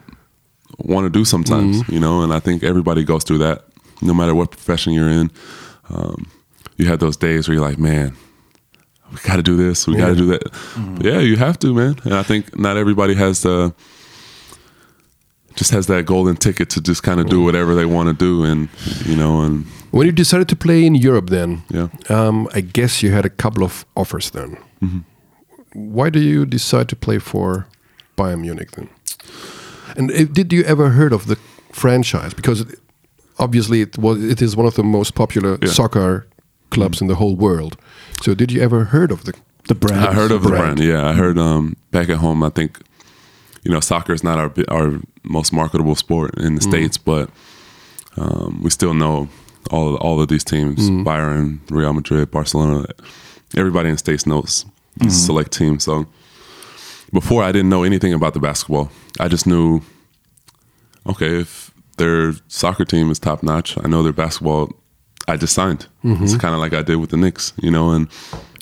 [0.85, 1.93] want to do sometimes, Mm-hmm.
[1.93, 2.21] you know.
[2.23, 3.65] And I think everybody goes through that,
[4.01, 5.31] no matter what profession you're in.
[5.89, 6.27] Um,
[6.77, 8.13] you have those days where you're like, man,
[9.11, 10.43] we got to do this, we got to do that.
[10.43, 11.05] Mm-hmm.
[11.07, 11.95] Yeah, you have to, man.
[12.03, 13.73] And I think not everybody has the
[15.55, 18.45] just has that golden ticket to just kind of do whatever they want to do,
[18.45, 18.69] and
[19.05, 21.89] you know, and When you decided to play in Europe, then Yeah.
[22.09, 24.57] um, I guess you had a couple of offers then.
[24.81, 24.99] Mm-hmm.
[25.73, 27.67] Why do you decide to play for
[28.17, 28.87] Bayern Munich then?
[29.97, 31.35] And uh, did you ever heard of the
[31.71, 32.33] franchise?
[32.33, 32.79] Because it,
[33.37, 35.57] obviously it was it is one of the most popular Yeah.
[35.57, 35.73] Mm-hmm.
[35.73, 36.25] soccer
[36.69, 37.75] clubs in the whole world.
[38.23, 39.33] So did you ever heard of the
[39.67, 40.01] The brand.
[40.01, 40.75] I heard of the brand.
[40.77, 40.89] brand.
[40.91, 42.47] Yeah, I heard um, back at home.
[42.47, 42.79] I think
[43.63, 47.29] you know soccer is not our our most marketable sport in the states, but
[48.17, 49.27] um, we still know
[49.69, 52.85] all all of these teams: Bayern, Real Madrid, Barcelona.
[53.55, 54.65] Everybody in the states knows
[54.97, 55.83] these select teams.
[55.83, 56.05] So
[57.13, 58.89] before, I didn't know anything about the basketball.
[59.19, 59.81] I just knew,
[61.07, 64.71] okay, if their soccer team is top notch, I know their basketball.
[65.27, 65.87] I just signed.
[66.03, 68.07] It's kind of like I did with the Knicks, you know, and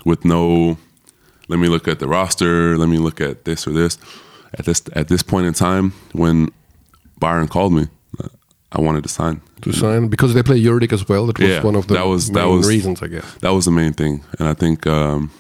[0.05, 0.77] with no
[1.47, 3.97] let me look at the roster, let me look at this or this.
[4.53, 6.49] At this at this point in time, when
[7.21, 7.87] Bayern called me,
[8.21, 8.27] uh,
[8.71, 9.41] I wanted to sign.
[9.61, 11.25] to sign because they play Euroleague as well?
[11.27, 13.25] That was Yeah, one of the that was- that main was- reasons, I guess.
[13.41, 15.31] That was the main thing, and I think um,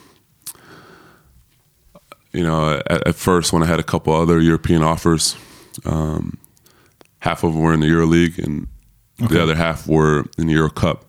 [2.33, 5.35] you know at, at first when I had a couple other European offers,
[5.85, 6.37] um,
[7.19, 8.67] half of them were in the EuroLeague and
[9.17, 11.05] the other half were in the Euro Cup.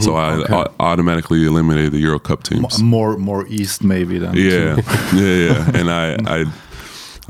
[0.00, 0.54] So I Okay.
[0.54, 2.82] au- automatically eliminated the Euro Cup teams.
[2.82, 4.76] More more east maybe than Yeah,
[5.14, 5.70] yeah, yeah.
[5.78, 6.44] And I, I,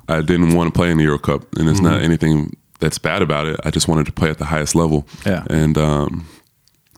[0.09, 3.23] I didn't want to play in the Euro Cup, and it's not anything that's bad
[3.23, 3.59] about it.
[3.65, 5.45] I just wanted to play at the highest level, Yeah.
[5.51, 6.27] and um,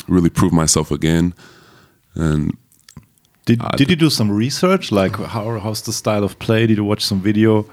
[0.09, 1.33] really prove myself again.
[2.15, 2.57] And
[3.45, 4.93] Did Did you do some research?
[4.93, 6.67] Like how how's the style of play?
[6.67, 7.65] Did you watch some video?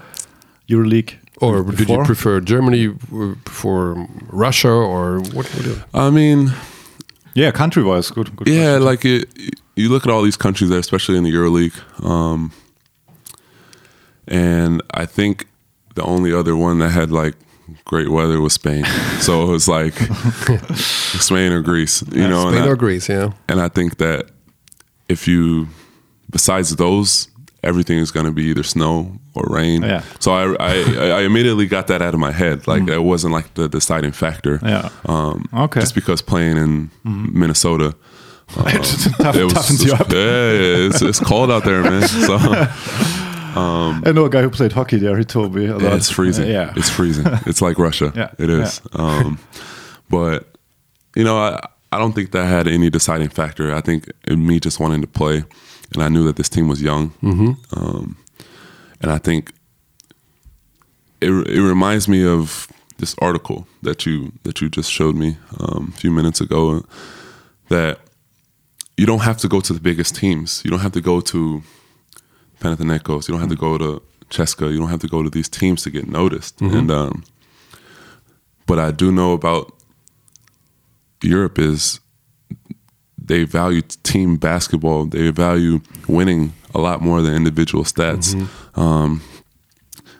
[0.70, 1.14] EuroLeague.
[1.42, 5.48] Or did you prefer Germany uh, before Russia or what?
[5.48, 6.52] what do- I mean,
[7.34, 8.36] Yeah, country wise, good.
[8.36, 8.86] good yeah, question.
[8.86, 11.74] like it, you look at all these countries there, especially in the EuroLeague,
[12.06, 12.52] um,
[14.28, 15.48] and I think
[15.96, 17.36] the only other one that had like
[17.86, 18.84] great weather was Spain.
[19.20, 19.96] so it was like
[20.76, 22.48] Spain or Greece, you know.
[22.48, 23.32] and Spain I- or Greece, yeah.
[23.48, 24.30] And I think that
[25.10, 25.68] if you,
[26.30, 27.28] besides those,
[27.64, 29.82] everything is going to be either snow or rain.
[29.82, 30.02] Yeah.
[30.20, 30.74] So I, I,
[31.20, 32.68] I immediately got that out of my head.
[32.68, 34.60] Like it wasn't like the deciding factor.
[34.64, 34.90] Yeah.
[35.06, 35.82] Um, Okay.
[35.82, 37.96] Just because playing in Minnesota.
[38.58, 40.10] um, Tough- it was, toughens you up.
[40.10, 42.08] Yeah, yeah, it's, it's cold out there, man.
[42.08, 42.38] So
[43.56, 45.18] I know a guy who played hockey there.
[45.18, 45.66] He told me.
[45.66, 46.48] yeah, it's freezing.
[46.50, 47.26] yeah, It's freezing.
[47.46, 48.12] It's like Russia.
[48.20, 48.82] Yeah, It is.
[48.94, 49.38] Um,
[50.10, 50.48] but
[51.16, 53.74] you know, I, I don't think that had any deciding factor.
[53.74, 55.44] I think in me just wanting to play,
[55.94, 57.12] and I knew that this team was young.
[57.76, 58.16] Um,
[59.02, 59.52] and I think
[61.22, 62.68] it it reminds me of
[62.98, 66.84] this article that you that you just showed me um, a few minutes ago
[67.70, 68.00] that
[68.98, 70.62] you don't have to go to the biggest teams.
[70.64, 71.64] You don't have to go to
[72.60, 73.28] Panathinaikos.
[73.28, 74.72] You don't have to go to CSKA.
[74.72, 76.60] You don't have to go to these teams to get noticed.
[76.62, 77.24] And um,
[78.68, 79.74] but I do know about
[81.24, 82.00] Europe is
[83.22, 85.06] they value team basketball.
[85.06, 88.34] They value winning a lot more than individual stats.
[88.76, 89.22] Um,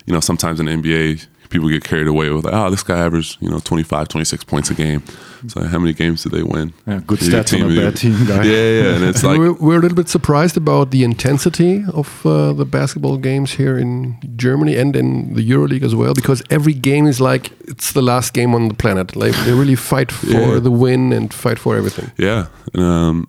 [0.06, 3.36] you know, sometimes in the NBA, people get carried away with, oh, this guy averaged,
[3.42, 5.02] you know, 25, 26 points a game.
[5.48, 6.72] So how many games did they win?
[6.86, 8.42] Yeah, good Your stats on a bad team guy.
[8.44, 8.94] Yeah, yeah.
[8.94, 12.64] And it's like, we're, we're a little bit surprised about the intensity of uh, the
[12.64, 17.20] basketball games here in Germany and in the EuroLeague as well, because every game is
[17.20, 19.16] like it's the last game on the planet.
[19.16, 20.58] Like they really fight for Yeah.
[20.60, 22.10] the win and fight for everything.
[22.18, 23.28] Yeah, and, um,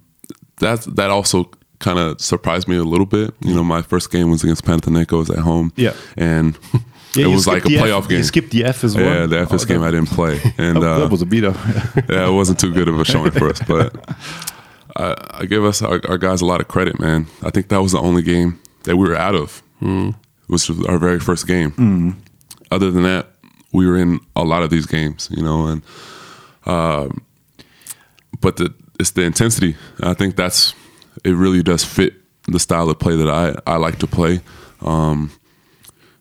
[0.60, 1.50] that that also
[1.80, 3.34] kind of surprised me a little bit.
[3.40, 5.72] You know, my first game was against Panathinaikos at home.
[5.78, 5.94] Yeah.
[6.18, 6.56] and
[7.16, 8.18] Yeah, it was like a playoff F, game.
[8.20, 9.06] You skipped the F as well.
[9.06, 11.44] yeah, the FS Oh, game I didn't play, and that, uh, that was a beat
[11.44, 11.56] up.
[12.10, 13.60] yeah, it wasn't too good of a showing for us.
[13.68, 13.96] But
[14.96, 17.28] I, I give us our, our guys a lot of credit, man.
[17.44, 19.62] I think that was the only game that we were out of,
[20.48, 22.22] which was our very first game.
[22.72, 23.28] Other than that,
[23.74, 25.82] we were in a lot of these games, you know, and
[26.66, 27.26] um,
[28.40, 29.76] but the it's the intensity.
[30.02, 30.74] I think that's
[31.24, 31.32] it.
[31.32, 32.14] Really does fit
[32.48, 34.42] the style of play that I I like to play.
[34.82, 35.32] Um,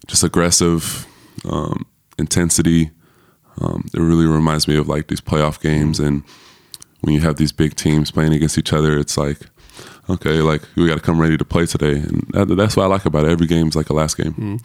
[0.06, 1.06] just aggressive
[1.48, 1.86] um,
[2.18, 2.90] intensity.
[3.60, 6.22] Um, it really reminds me of like these playoff games, and
[7.00, 9.40] when you have these big teams playing against each other, it's like,
[10.10, 12.86] okay, like we got to come ready to play today, and that, that's what I
[12.86, 13.30] like about it.
[13.32, 14.58] Every game's like a last game.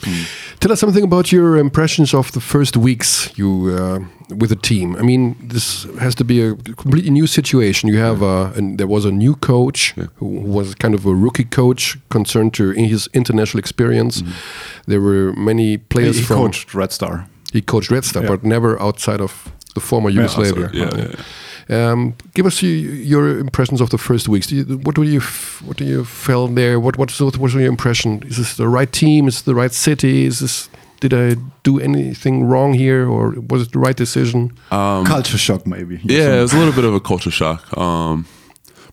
[0.59, 3.99] Tell us something about your impressions of the first weeks you uh,
[4.35, 4.95] with the team.
[4.95, 7.89] I mean, this has to be a completely new situation.
[7.89, 11.45] You have uh, and there was a new coach who was kind of a rookie
[11.49, 14.23] coach concerned to in his international experience.
[14.87, 17.27] There were many players he from coached Red Star.
[17.53, 18.29] he coached Red Star, Yeah.
[18.29, 19.31] but never outside of
[19.73, 20.69] the former Yugoslavia.
[20.73, 21.15] yeah, yeah.
[21.67, 24.47] Um, give us your, your impressions of the first weeks.
[24.47, 25.21] Do you, what do you
[25.63, 26.79] what do you feel there?
[26.79, 28.23] What what what was your impression?
[28.23, 29.27] Is this the right team?
[29.27, 30.25] Is it the right city?
[30.25, 34.57] Is this did I do anything wrong here, or was it the right decision?
[35.05, 35.99] Culture shock, maybe.
[36.03, 37.77] Yeah, it was a little bit of a culture shock.
[37.77, 38.25] Um,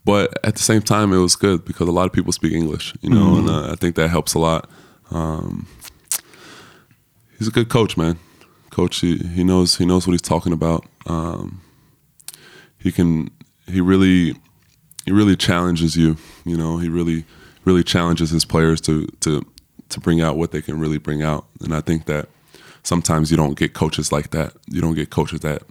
[0.04, 2.94] but at the same time, it was good because a lot of people speak English,
[3.02, 4.68] you know, and uh, I think that helps a lot.
[5.10, 5.66] Um,
[7.38, 8.18] he's a good coach, man.
[8.70, 10.84] Coach, he, he knows he knows what he's talking about.
[11.06, 11.60] Um,
[12.82, 13.30] he can
[13.66, 14.36] he really
[15.04, 16.16] he really challenges you.
[16.44, 17.24] You know, he really
[17.64, 19.46] really challenges his players to to
[19.88, 21.46] to bring out what they can really bring out.
[21.60, 22.28] And I think that
[22.82, 24.54] sometimes you don't get coaches like that.
[24.68, 25.62] You don't get coaches that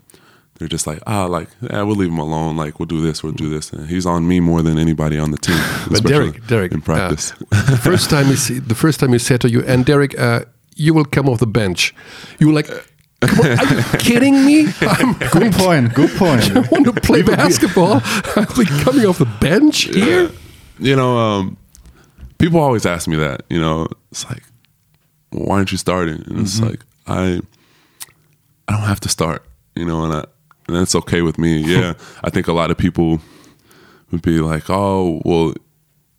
[0.62, 2.55] they're just like, ah, like, yeah, we'll leave him alone.
[2.55, 3.74] Like, we'll do this, we'll do this.
[3.74, 5.57] And he's on me more than anybody on the team.
[5.89, 7.34] But Derrick, Derrick, in practice.
[7.51, 10.18] uh, the first time you see, the first time you said to you, and Derrick,
[10.20, 10.45] uh,
[10.76, 11.95] you will come off the bench.
[12.38, 12.70] You were like,
[13.22, 14.67] are you kidding me?
[14.82, 15.93] I'm Good point.
[15.93, 16.51] Good point.
[16.55, 18.01] I want to play basketball.
[18.36, 20.32] I'm be coming off the bench here.
[20.80, 21.57] you know, um,
[22.38, 23.43] people always ask me that.
[23.49, 24.43] You know, it's like,
[25.30, 26.24] why aren't you starting?
[26.28, 27.41] And it's like, I,
[28.67, 29.45] I don't have to start.
[29.76, 30.26] You know, and I,
[30.67, 31.57] and that's okay with me.
[31.57, 31.93] Yeah,
[32.24, 33.19] I think a lot of people
[34.11, 35.53] would be like, oh, well,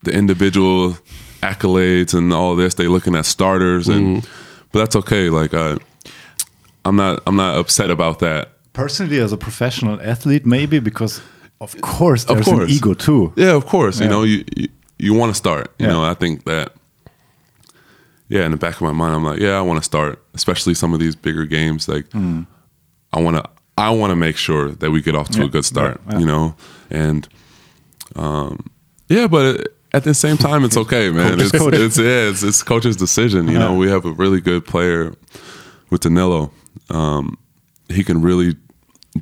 [0.04, 0.96] the individual
[1.42, 4.22] accolades and all this, they're looking at starters, and
[4.72, 5.28] but that's okay.
[5.28, 5.76] Like, I,
[6.84, 8.48] I'm not, I'm not upset about that.
[8.72, 11.20] Personally, as a professional athlete, maybe because
[11.60, 12.64] of course Of there's course.
[12.70, 13.32] an ego too.
[13.36, 14.00] Yeah, of course.
[14.00, 14.68] You know, you you,
[14.98, 15.70] you want to start.
[15.78, 15.92] You Yeah.
[15.92, 16.72] know, I think that.
[18.28, 20.72] Yeah, in the back of my mind, I'm like, yeah, I want to start, especially
[20.74, 21.86] some of these bigger games.
[21.86, 22.42] Like, Hmm.
[23.12, 23.44] I want to,
[23.76, 26.00] I want to make sure that we get off to Yeah, a good start.
[26.06, 26.18] yeah, yeah.
[26.20, 26.54] You know,
[26.90, 27.28] and
[28.16, 28.70] um,
[29.08, 31.38] yeah, but at the same time, it's okay, man.
[31.40, 33.48] It's, it's yeah, it's, it's coach's decision.
[33.48, 35.12] You know, we have a really good player
[35.90, 36.50] with Danilo.
[36.92, 37.38] Um,
[37.88, 38.56] he can really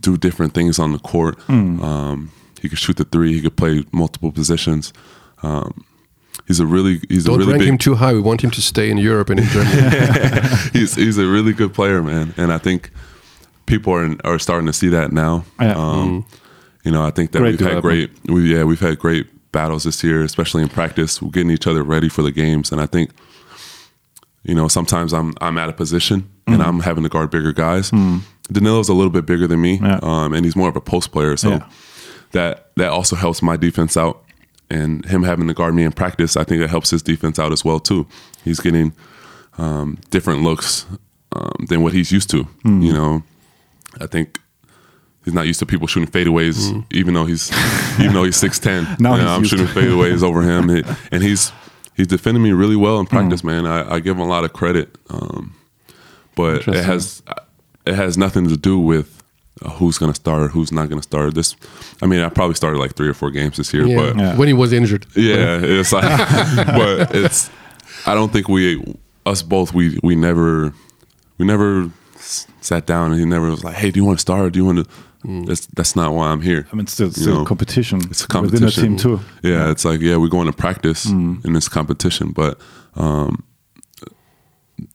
[0.00, 1.38] do different things on the court.
[1.42, 1.82] Hmm.
[1.82, 3.32] Um, he could shoot the three.
[3.32, 4.92] He could play multiple positions.
[5.42, 5.84] Um,
[6.46, 8.12] he's a really he's a Don't really rank big him too high.
[8.12, 10.46] We want him to stay in Europe and in Germany.
[10.72, 12.34] he's he's a really good player, man.
[12.36, 12.90] And I think
[13.66, 15.44] people are are starting to see that now.
[15.60, 15.74] Yeah.
[15.76, 16.26] Um,
[16.84, 19.84] You know, I think that Great we've had great we yeah we've had great battles
[19.84, 21.20] this year, especially in practice.
[21.20, 23.10] We're getting each other ready for the games, and I think
[24.44, 27.90] you know sometimes I'm I'm at a position and I'm having to guard bigger guys.
[28.53, 30.01] Danilo's a little bit bigger than me, Yeah.
[30.03, 31.66] um, and he's more of a post player, so Yeah.
[32.32, 34.22] that that also helps my defense out.
[34.72, 37.53] And him having to guard me in practice, I think that helps his defense out
[37.53, 38.07] as well too.
[38.44, 38.92] He's getting
[39.59, 40.86] um, different looks
[41.32, 42.46] um, than what he's used to.
[42.64, 43.22] You know,
[44.01, 44.38] I think
[45.24, 47.51] he's not used to people shooting fadeaways, even though he's
[48.01, 48.86] even though he's six ten.
[49.01, 50.70] Now you know, I'm shooting fadeaways over him,
[51.12, 51.53] and he's
[51.94, 53.11] he's defending me really well in Mm.
[53.11, 53.66] practice, man.
[53.66, 55.53] I, I give him a lot of credit, um,
[56.36, 57.22] but it has
[57.86, 59.22] it has nothing to do with
[59.62, 61.34] uh, who's going to start, who's not going to start.
[61.34, 61.56] This,
[62.02, 63.96] I mean, I probably started like three or four games this year, Yeah.
[63.96, 64.36] but Yeah.
[64.36, 65.06] When he was injured.
[65.16, 66.04] yeah, it's like,
[66.66, 67.50] but it's.
[68.06, 68.82] I don't think we,
[69.26, 70.72] us both, we we never,
[71.38, 74.52] we never sat down and he never was like, "Hey, do you want to start?
[74.52, 74.90] Do you want to?"
[75.46, 76.66] That's that's not why I'm here.
[76.72, 78.00] I mean, it's still, You still know, competition.
[78.10, 79.20] It's a competition within the team too.
[79.42, 82.58] Yeah, it's like yeah, we're going to practice in this competition, but
[82.94, 83.44] um,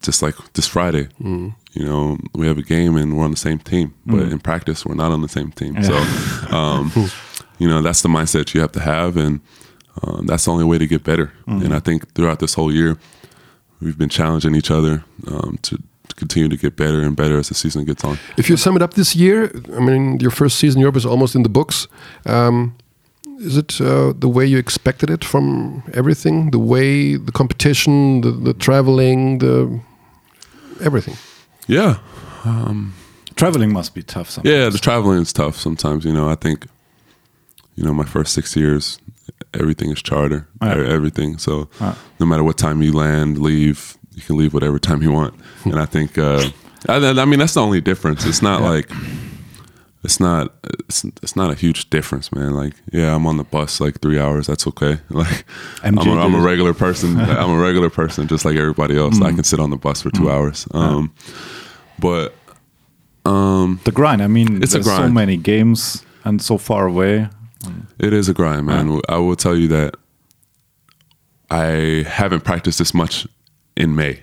[0.01, 3.59] just like this Friday, you know, we have a game and we're on the same
[3.59, 5.81] team, but in practice we're not on the same team.
[5.83, 5.95] So,
[6.55, 6.91] um,
[7.59, 9.39] you know, that's the mindset you have to have, and
[10.03, 11.31] um, that's the only way to get better.
[11.47, 12.97] And I think throughout this whole year,
[13.81, 15.77] we've been challenging each other um, to.
[15.77, 18.17] to Continue to get better and better as the season gets on.
[18.37, 21.05] If you sum it up this year, I mean, your first season in Europe is
[21.05, 21.87] almost in the books.
[22.25, 22.73] Um,
[23.39, 26.51] is it uh, the way you expected it from everything?
[26.51, 29.79] The way, the competition, the, the traveling, the
[30.81, 31.15] everything.
[31.67, 31.97] Yeah,
[33.35, 34.53] Traveling must be tough sometimes.
[34.55, 36.05] Yeah, the traveling is tough sometimes.
[36.05, 36.67] You know, I think,
[37.75, 38.97] you know, my first six years,
[39.53, 40.75] everything is charter, Yeah.
[40.87, 41.37] everything.
[41.37, 41.95] So Yeah.
[42.19, 45.33] no matter what time you land, leave, you can leave whatever time you want.
[45.65, 46.49] and I think, uh,
[46.87, 48.25] I, I mean, that's the only difference.
[48.25, 48.89] It's not like,
[50.05, 50.53] it's not,
[50.87, 52.53] it's, it's not a huge difference, man.
[52.55, 54.47] Like, yeah, I'm on the bus like three hours.
[54.47, 54.99] That's okay.
[55.09, 55.43] Like,
[55.83, 57.19] I'm a, I'm a regular person.
[57.41, 59.19] I'm a regular person, just like everybody else.
[59.21, 60.67] I can sit on the bus for two hours.
[60.71, 61.13] Um,
[61.99, 62.33] But
[63.25, 64.21] um, The grind.
[64.21, 67.27] I mean, It's a there's so many games and so far away.
[67.99, 69.01] It is a grind, man.
[69.09, 69.95] I will tell you that
[71.49, 73.27] I haven't practiced this much
[73.75, 74.21] in May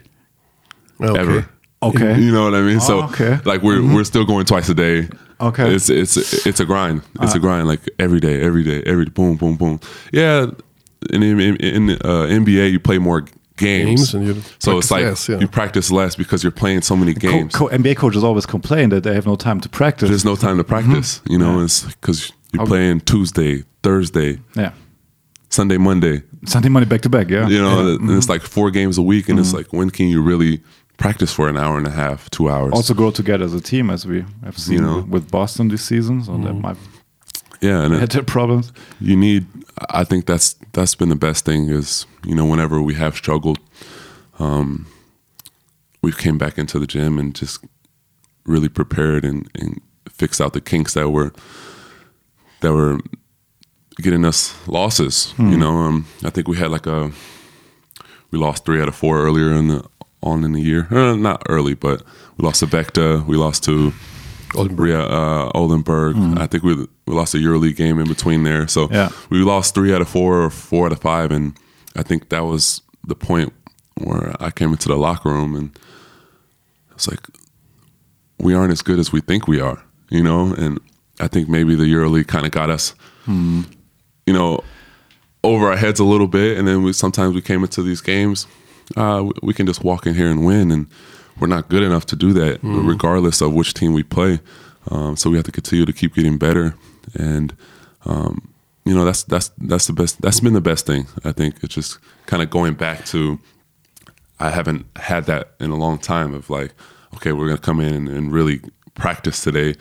[1.00, 1.18] Okay.
[1.20, 1.48] ever.
[1.82, 2.18] Okay.
[2.20, 2.80] You know what I mean?
[2.80, 3.38] so Oh, okay.
[3.44, 5.08] like we're we're still going twice a day.
[5.42, 5.74] Okay.
[5.74, 6.16] It's it's
[6.46, 7.02] it's a grind.
[7.20, 9.80] It's a uh, grind like every day, every day, every boom, boom, boom.
[10.12, 10.46] Yeah.
[11.10, 13.22] In in, in uh, NBA you play more
[13.56, 14.12] games.
[14.12, 15.38] Games and you so it's like less, yeah.
[15.38, 17.54] you practice less because you're playing so many games.
[17.54, 20.08] co- NBA coaches always complain that they have no time to practice.
[20.08, 20.90] There's no time to mm-hmm.
[20.90, 24.72] practice, you know, it's because you're playing Tuesday, Thursday, yeah.
[25.48, 26.22] Sunday, Monday.
[26.46, 27.28] Sunday Monday, back to back.
[27.28, 27.46] Yeah.
[27.46, 27.94] You know, Yeah.
[27.96, 28.32] and it's mm-hmm.
[28.32, 29.58] like four games a week, and it's mm-hmm.
[29.58, 30.62] like when can you really
[30.98, 32.72] practice for an hour and a half, two hours?
[32.72, 34.96] Also grow together as a team, as we have seen know.
[34.96, 36.22] with- with Boston this season.
[36.24, 36.76] So that might
[37.60, 38.72] yeah, and had it, their problems.
[39.00, 39.46] you need.
[39.90, 43.58] I think that's that's been the best thing is you know whenever we have struggled,
[44.40, 44.86] um,
[46.02, 47.64] we've came back into the gym and just
[48.44, 49.80] really prepared and, and
[50.10, 51.32] fixed out the kinks that were
[52.60, 52.98] that were
[53.98, 55.32] getting us losses.
[55.38, 57.12] You know, um, I think we had like a
[58.32, 59.84] we lost three out of four earlier in the
[60.22, 60.86] on in the year.
[60.90, 62.02] Uh, not early, but
[62.36, 63.24] we lost to Vechta.
[63.26, 63.92] We lost to
[64.54, 64.88] Oldenburg.
[64.90, 66.16] yeah, uh, Oldenburg.
[66.38, 66.74] I think we
[67.06, 68.66] we lost a EuroLeague game in between there.
[68.68, 69.10] So Yeah.
[69.30, 71.54] we lost three out of four or four out of five, and
[71.96, 73.52] I think that was the point
[73.96, 75.70] where I came into the locker room and
[76.94, 77.20] it's like
[78.38, 80.54] we aren't as good as we think we are, you know.
[80.54, 80.78] And
[81.20, 82.94] I think maybe the EuroLeague kind of got us,
[83.26, 83.64] you
[84.32, 84.60] know,
[85.44, 88.46] over our heads a little bit, and then we sometimes we came into these games,
[88.96, 90.86] uh, we, can just walk in here and win, and
[91.38, 94.40] we're not good enough to do that, regardless of which team we play.
[94.90, 96.74] Um, so we have to continue to keep getting better,
[97.14, 97.56] and
[98.04, 98.52] um,
[98.84, 100.20] you know that's that's that's the best.
[100.20, 101.06] That's been the best thing.
[101.24, 103.38] I think it's just kind of going back to.
[104.40, 106.74] I haven't had that in a long time of like,
[107.14, 108.60] okay, we're gonna come in and, and really
[108.94, 109.74] practice today.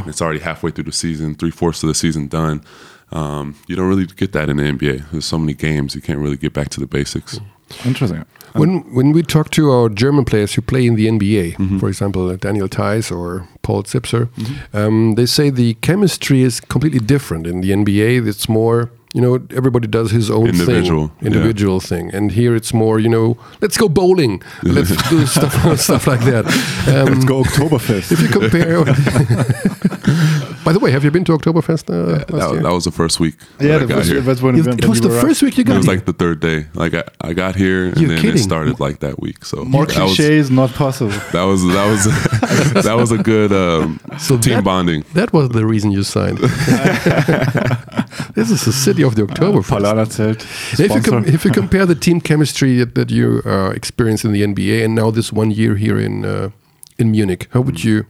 [0.00, 2.62] And It's already halfway through the season, three fourths of the season done.
[3.10, 5.10] Um, you don't really get that in the NBA.
[5.10, 7.40] There's so many games you can't really get back to the basics.
[7.84, 8.24] Interesting.
[8.54, 12.28] When when we talk to our German players who play in the NBA, for example,
[12.28, 14.28] uh, Daniel Theis or Paul Zipser,
[14.74, 18.26] um, they say the chemistry is completely different in the NBA.
[18.26, 22.74] It's more, you know, everybody does his own Individual, thing, individual thing, and here it's
[22.74, 25.54] more, you know, let's go bowling, let's do stuff
[25.88, 26.44] stuff like that.
[26.88, 28.12] Um, Let's go Oktoberfest.
[28.12, 28.84] If you compare,
[30.64, 32.62] by the way, have you been to Oktoberfest uh, last That, year?
[32.62, 34.20] that was the first week yeah, that I that got was, here.
[34.20, 35.74] that's when, It- it was the first week you got.
[35.74, 35.94] It was here.
[35.96, 36.66] like the third day.
[36.74, 38.36] Like I, I got here and You're then kidding.
[38.40, 39.44] it started like that week.
[39.44, 41.10] So More that was, cliches, not possible.
[41.32, 42.04] that was that was
[42.84, 45.04] that was a good um, So team that- bonding.
[45.14, 46.38] That was the reason you signed.
[48.34, 49.68] this is the city of the Oktoberfest.
[49.78, 50.40] Paulaner Zelt.
[50.80, 54.32] if, you com- if you compare the team chemistry that, that you uh, experienced in
[54.32, 56.50] the NBA and now this one year here in uh,
[56.98, 58.06] in Munich, how would you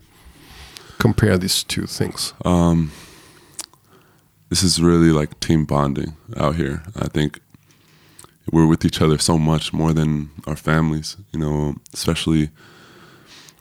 [1.03, 2.33] compare these two things?
[4.51, 6.83] this is really like team bonding out here.
[6.95, 7.41] I think
[8.53, 12.51] we're with each other so much more than our families, you know, especially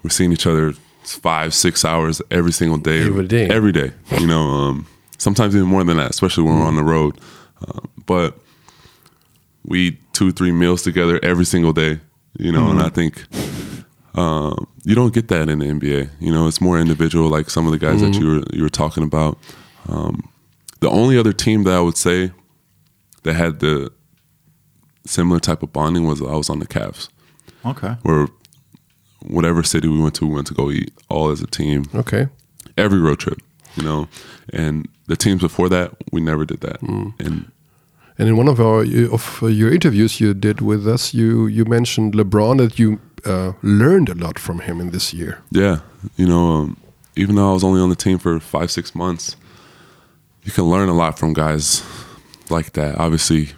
[0.04, 0.74] we're seeing each other
[1.04, 3.02] five, six hours every single day.
[3.02, 3.48] Every day.
[3.50, 3.92] Every day.
[4.20, 4.88] You know, um,
[5.18, 7.20] sometimes even more than that, especially when we're on the road.
[7.68, 8.38] Um, but
[9.66, 12.02] we eat two, three meals together every single day.
[12.38, 13.26] You know, and I think
[14.16, 16.10] um, you don't get that in the NBA.
[16.20, 18.70] You know, it's more individual, like some of the guys that you were you were
[18.70, 19.38] talking about.
[19.88, 20.30] Um,
[20.80, 22.32] the only other team that I would say
[23.24, 23.92] that had the
[25.06, 27.10] similar type of bonding was I was on the Cavs,
[27.66, 27.96] Okay.
[28.04, 28.28] where
[29.28, 32.28] whatever city we went to, we went to go eat all as a team, Okay.
[32.78, 33.40] every road trip.
[33.78, 34.08] You know,
[34.52, 36.82] and the teams before that, we never did that.
[36.82, 37.50] And
[38.22, 42.14] And in one of our of your interviews you did with us, you you mentioned
[42.14, 45.40] LeBron that you uh, learned a lot from him in this year.
[45.50, 45.80] Yeah,
[46.18, 46.78] you know, um,
[47.16, 49.36] even though I was only on the team for five, six months,
[50.44, 51.84] you can learn a lot from guys
[52.52, 53.00] like that.
[53.00, 53.54] Obviously,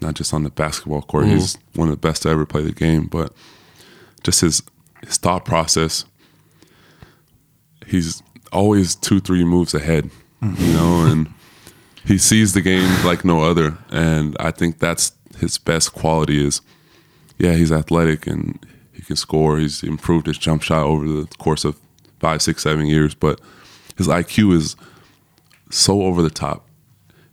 [0.00, 1.26] not just on the basketball court.
[1.26, 3.32] He's one of the best to ever play the game, but
[4.22, 4.62] just his
[5.04, 6.04] his thought process.
[7.84, 8.22] He's
[8.52, 10.08] always two, three moves ahead,
[10.40, 11.34] you know, and
[12.08, 13.76] he sees the game like no other.
[13.90, 16.62] And I think that's his best quality is,
[17.38, 18.58] yeah, he's athletic and
[18.92, 19.58] he can score.
[19.58, 21.78] He's improved his jump shot over the course of
[22.18, 23.40] five, six, seven years, but
[23.96, 24.74] his IQ is
[25.70, 26.66] so over the top,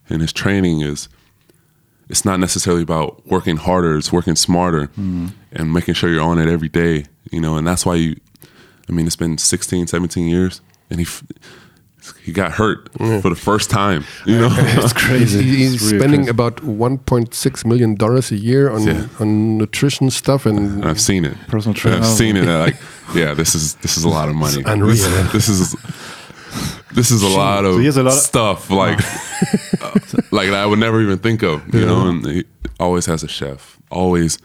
[0.10, 1.08] and his training is.
[2.08, 5.28] It's not necessarily about working harder; it's working smarter mm-hmm.
[5.54, 7.06] and making sure you're on it every day.
[7.32, 8.20] You know, and that's why you.
[8.88, 10.62] I mean, it's been 16, 17 years,
[10.92, 11.08] and he
[12.26, 12.90] he got hurt
[13.22, 14.04] for the first time.
[14.26, 14.50] You know,
[14.84, 15.42] It's crazy.
[15.44, 16.32] He- he's It's really spending crazy.
[16.32, 19.08] about 1.6 million dollars a year on Yeah.
[19.20, 21.34] on nutrition stuff and And I've seen it.
[21.48, 21.98] Personal And trainer.
[21.98, 22.46] I've seen it.
[22.46, 22.76] like,
[23.14, 24.60] yeah, this is this is a lot of money.
[24.60, 25.76] It's unreal, This, this is
[26.94, 29.00] this is a lot of So he has a lot of- stuff like
[29.82, 30.00] uh,
[30.32, 31.62] like that I would never even think of.
[31.74, 32.44] You know, and he
[32.80, 33.78] always has a chef.
[33.92, 34.38] Always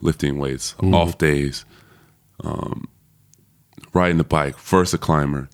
[0.00, 0.94] lifting weights, Mm-hmm.
[0.94, 1.64] off days,
[2.44, 2.86] um,
[3.92, 5.48] riding the bike, VersaClimber,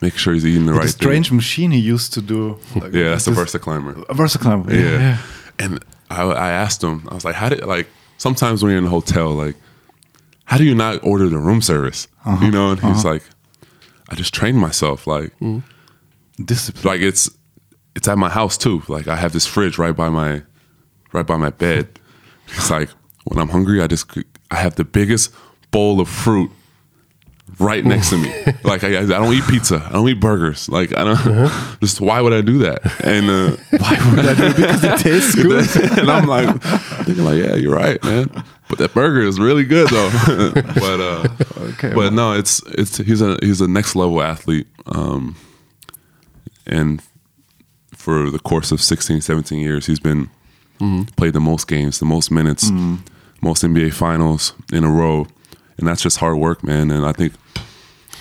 [0.00, 2.54] make sure he's eating the The right strange machine he used to do.
[2.60, 2.82] thing.
[2.94, 4.02] Yeah, that's the VersaClimber.
[4.08, 4.72] A VersaClimber.
[4.72, 5.18] Yeah.
[5.58, 8.86] And I, I asked him, I was like, how did, like, sometimes when you're in
[8.86, 9.56] a hotel, like,
[10.44, 12.08] how do you not order the room service?
[12.24, 12.44] Uh-huh.
[12.44, 12.70] You know?
[12.70, 13.14] And he's uh-huh.
[13.14, 13.22] like,
[14.08, 15.06] I just trained myself.
[15.06, 15.60] Like, mm-hmm.
[16.42, 16.84] Discipline.
[16.84, 17.28] like it's,
[17.96, 18.82] it's at my house too.
[18.88, 20.42] Like, I have this fridge right by my,
[21.12, 21.88] right by my bed.
[22.56, 22.88] It's like,
[23.24, 24.10] when I'm hungry, I just,
[24.50, 25.34] I have the biggest
[25.70, 26.50] bowl of fruit
[27.58, 28.32] right next to me.
[28.64, 29.82] Like I, I don't eat pizza.
[29.88, 30.68] I don't eat burgers.
[30.68, 31.50] Like I don't.
[31.80, 32.80] Just why would I do that?
[33.02, 34.56] And uh, why would I do it?
[34.56, 35.98] Because it tastes good.
[35.98, 36.62] and I'm like
[37.06, 38.28] thinking like, yeah, you're right, man.
[38.68, 40.10] But that burger is really good though.
[40.74, 41.28] but uh,
[41.74, 44.66] Okay, but no, it's it's he's a he's a next level athlete.
[44.86, 45.36] Um,
[46.66, 47.02] and
[47.94, 50.28] for the course of 16, 17 years, he's been
[51.16, 52.70] played the most games, the most minutes,
[53.40, 55.26] most NBA finals in a row.
[55.78, 56.90] And that's just hard work, man.
[56.90, 57.32] And I think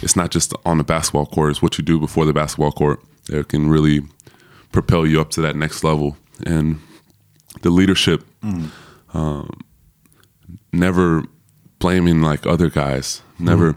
[0.01, 3.01] it's not just on the basketball court, it's what you do before the basketball court
[3.25, 4.01] that can really
[4.71, 6.17] propel you up to that next level.
[6.45, 6.79] And
[7.61, 8.23] the leadership,
[9.13, 9.49] um,
[10.71, 11.23] never
[11.79, 13.75] blaming like other guys, never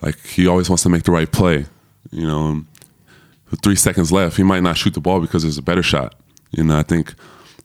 [0.00, 1.66] like he always wants to make the right play.
[2.10, 2.64] You know,
[3.50, 6.14] with three seconds left, he might not shoot the ball because there's a better shot.
[6.52, 7.14] You know, I think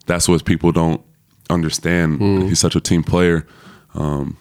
[0.07, 1.01] that's what people don't
[1.49, 2.19] understand.
[2.49, 3.45] He's such a team player.
[3.93, 4.37] Um,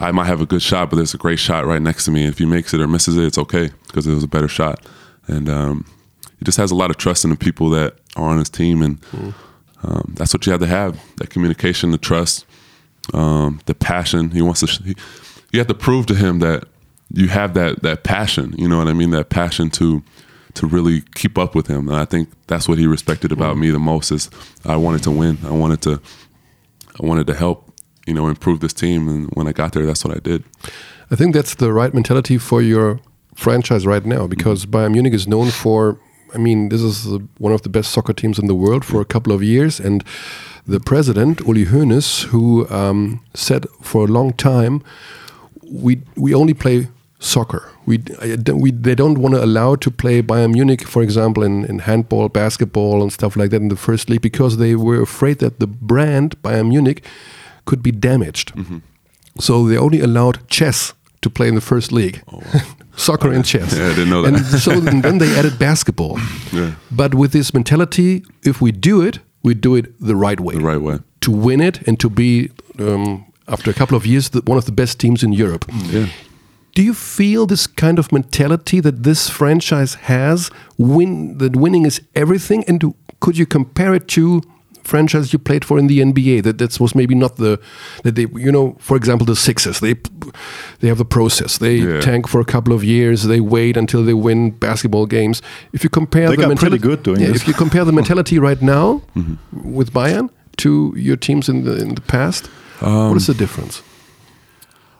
[0.00, 2.26] I might have a good shot, but there's a great shot right next to me.
[2.26, 4.84] If he makes it or misses it, it's okay because it was a better shot.
[5.26, 5.86] And um,
[6.38, 8.82] he just has a lot of trust in the people that are on his team,
[8.82, 8.98] and
[9.82, 12.44] um, that's what you have to have: that communication, the trust,
[13.12, 14.30] um, the passion.
[14.30, 14.82] He wants to.
[14.82, 14.94] He,
[15.52, 16.64] you have to prove to him that
[17.12, 18.54] you have that that passion.
[18.58, 19.10] You know what I mean?
[19.10, 20.02] That passion to
[20.54, 21.88] to really keep up with him.
[21.88, 24.10] And I think that's what he respected about me the most.
[24.10, 24.30] Is
[24.64, 25.38] I wanted to win.
[25.44, 26.00] I wanted to.
[27.00, 27.70] I wanted to help.
[28.06, 29.08] You know, improve this team.
[29.08, 30.44] And when I got there, that's what I did.
[31.10, 33.00] I think that's the right mentality for your
[33.34, 35.98] franchise right now because Bayern Munich is known for.
[36.34, 37.06] I mean, this is
[37.38, 40.02] one of the best soccer teams in the world for a couple of years, and
[40.66, 44.82] the president Uli Hoeneß, who um, said for a long time,
[45.62, 47.70] we we only play soccer.
[47.86, 48.02] We
[48.46, 52.28] we they don't want to allow to play Bayern Munich, for example, in, in handball,
[52.28, 55.66] basketball, and stuff like that in the first league because they were afraid that the
[55.66, 57.04] brand Bayern Munich
[57.64, 58.52] could be damaged.
[59.40, 62.22] So they only allowed chess to play in the first league.
[62.96, 63.74] Soccer and chess.
[63.74, 64.34] Oh, Yeah, I didn't know that.
[64.34, 66.18] And so then then they added basketball.
[66.52, 66.74] Yeah.
[66.90, 70.54] But with this mentality, if we do it, we do it the right way.
[70.54, 70.98] The right way.
[71.20, 74.64] To win it and to be, um, after a couple of years, the, one of
[74.64, 75.64] the best teams in Europe.
[75.92, 76.06] Yeah.
[76.74, 80.50] Do you feel this kind of mentality that this franchise has?
[80.76, 84.40] Win that winning is everything, and do, could you compare it to,
[84.84, 86.42] franchise you played for in the NBA.
[86.42, 87.58] That that was maybe not the
[88.02, 89.94] that they you know for example the Sixers they
[90.80, 91.58] they have the process.
[91.58, 92.00] They Yeah.
[92.00, 93.22] tank for a couple of years.
[93.22, 95.42] They wait until they win basketball games.
[95.72, 97.42] If you compare They the got pretty good doing yeah, this.
[97.42, 99.74] if you compare the mentality right now Mm-hmm.
[99.76, 102.48] with Bayern to your teams in the in the past,
[102.80, 103.82] what is the difference?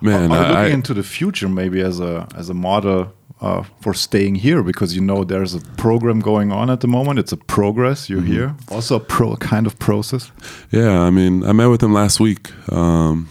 [0.01, 3.07] Man, Are you I, looking I- into the future maybe as a as a model
[3.45, 7.19] uh, for staying here because you know there's a program going on at the moment.
[7.19, 8.09] It's a progress.
[8.09, 8.33] You're Mm-hmm.
[8.33, 10.33] here, also a pro kind of process.
[10.71, 13.29] Yeah, I mean, I met with him last week um,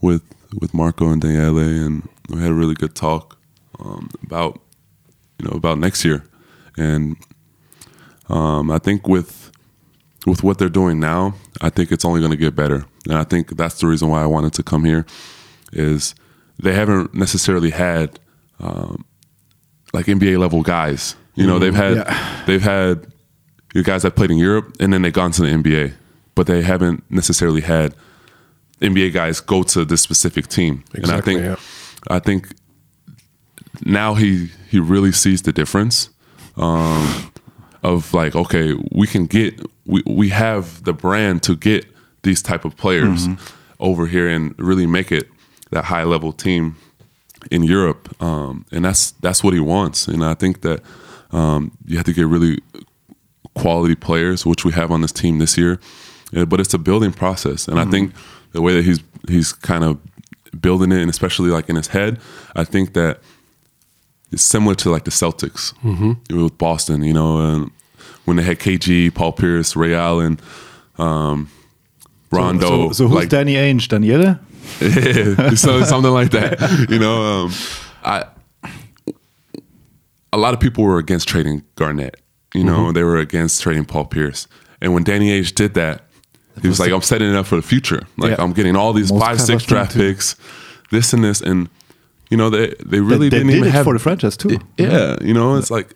[0.00, 0.22] with
[0.60, 3.36] with Marco and Daniele, and we had a really good talk
[3.80, 4.58] um, about
[5.38, 6.22] you know about next year,
[6.76, 7.16] and
[8.28, 9.50] um, I think with
[10.26, 13.24] with what they're doing now, I think it's only going to get better, and I
[13.24, 15.04] think that's the reason why I wanted to come here,
[15.72, 16.14] is
[16.62, 18.18] they haven't necessarily had
[18.60, 19.04] um,
[19.92, 21.16] like NBA level guys.
[21.34, 22.42] You know, they've had Yeah.
[22.46, 23.06] they've had
[23.74, 25.92] your guys that played in Europe and then they've gone to the NBA,
[26.34, 27.94] but they haven't necessarily had
[28.80, 30.82] NBA guys go to this specific team.
[30.94, 31.56] and I think yeah.
[32.08, 32.48] I think
[33.84, 36.10] now he he really sees the difference
[36.56, 37.30] um,
[37.82, 41.86] of like okay, we can get we we have the brand to get
[42.22, 43.26] these type of players
[43.80, 45.28] over here and really make it
[45.70, 46.74] that high level team
[47.50, 50.08] in Europe, um, and that's that's what he wants.
[50.08, 50.80] And I think that
[51.32, 52.60] um, you have to get really
[53.54, 55.78] quality players, which we have on this team this year.
[56.36, 58.12] Uh, but it's a building process, and I think
[58.52, 59.98] the way that he's he's kind of
[60.60, 62.18] building it, and especially like in his head,
[62.54, 63.20] I think that
[64.30, 65.72] it's similar to like the Celtics
[66.30, 67.02] with Boston.
[67.02, 67.70] You know, and
[68.26, 70.38] when they had KG, Paul Pierce, Ray Allen,
[70.98, 71.48] um,
[72.30, 73.88] Rondo, So, so who's like, Danny Ainge?
[73.88, 74.38] Daniele?
[74.80, 76.86] Yeah, so something like that.
[76.88, 77.52] You know, um,
[78.04, 78.24] I
[80.32, 82.20] a lot of people were against trading Garnett.
[82.54, 82.92] You know, Mm-hmm.
[82.92, 84.46] they were against trading Paul Pierce.
[84.80, 86.04] And when Danny Ainge did that,
[86.62, 88.02] he was like, "I'm setting it up for the future.
[88.16, 88.42] Like Yeah.
[88.42, 89.98] I'm getting all these Most five, six draft too.
[89.98, 90.34] picks,
[90.90, 91.68] this and this, and
[92.30, 94.36] you know they they They, really they didn't did even it have for the franchise
[94.36, 94.58] too.
[94.76, 95.94] yeah, you know, it's like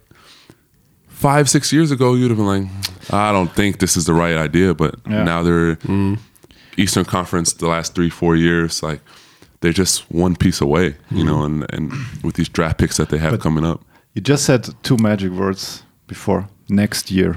[1.09, 2.65] five, six years ago, you'd have been like,
[3.13, 4.75] I don't think this is the right idea.
[4.75, 5.25] But Yeah.
[5.25, 5.79] now they're
[6.77, 9.01] Eastern Conference the last three, four years, like
[9.61, 11.93] they're just one piece away, you know, and, and
[12.25, 13.81] with these draft picks that they have coming up.
[14.15, 17.37] You just said two magic words before next year.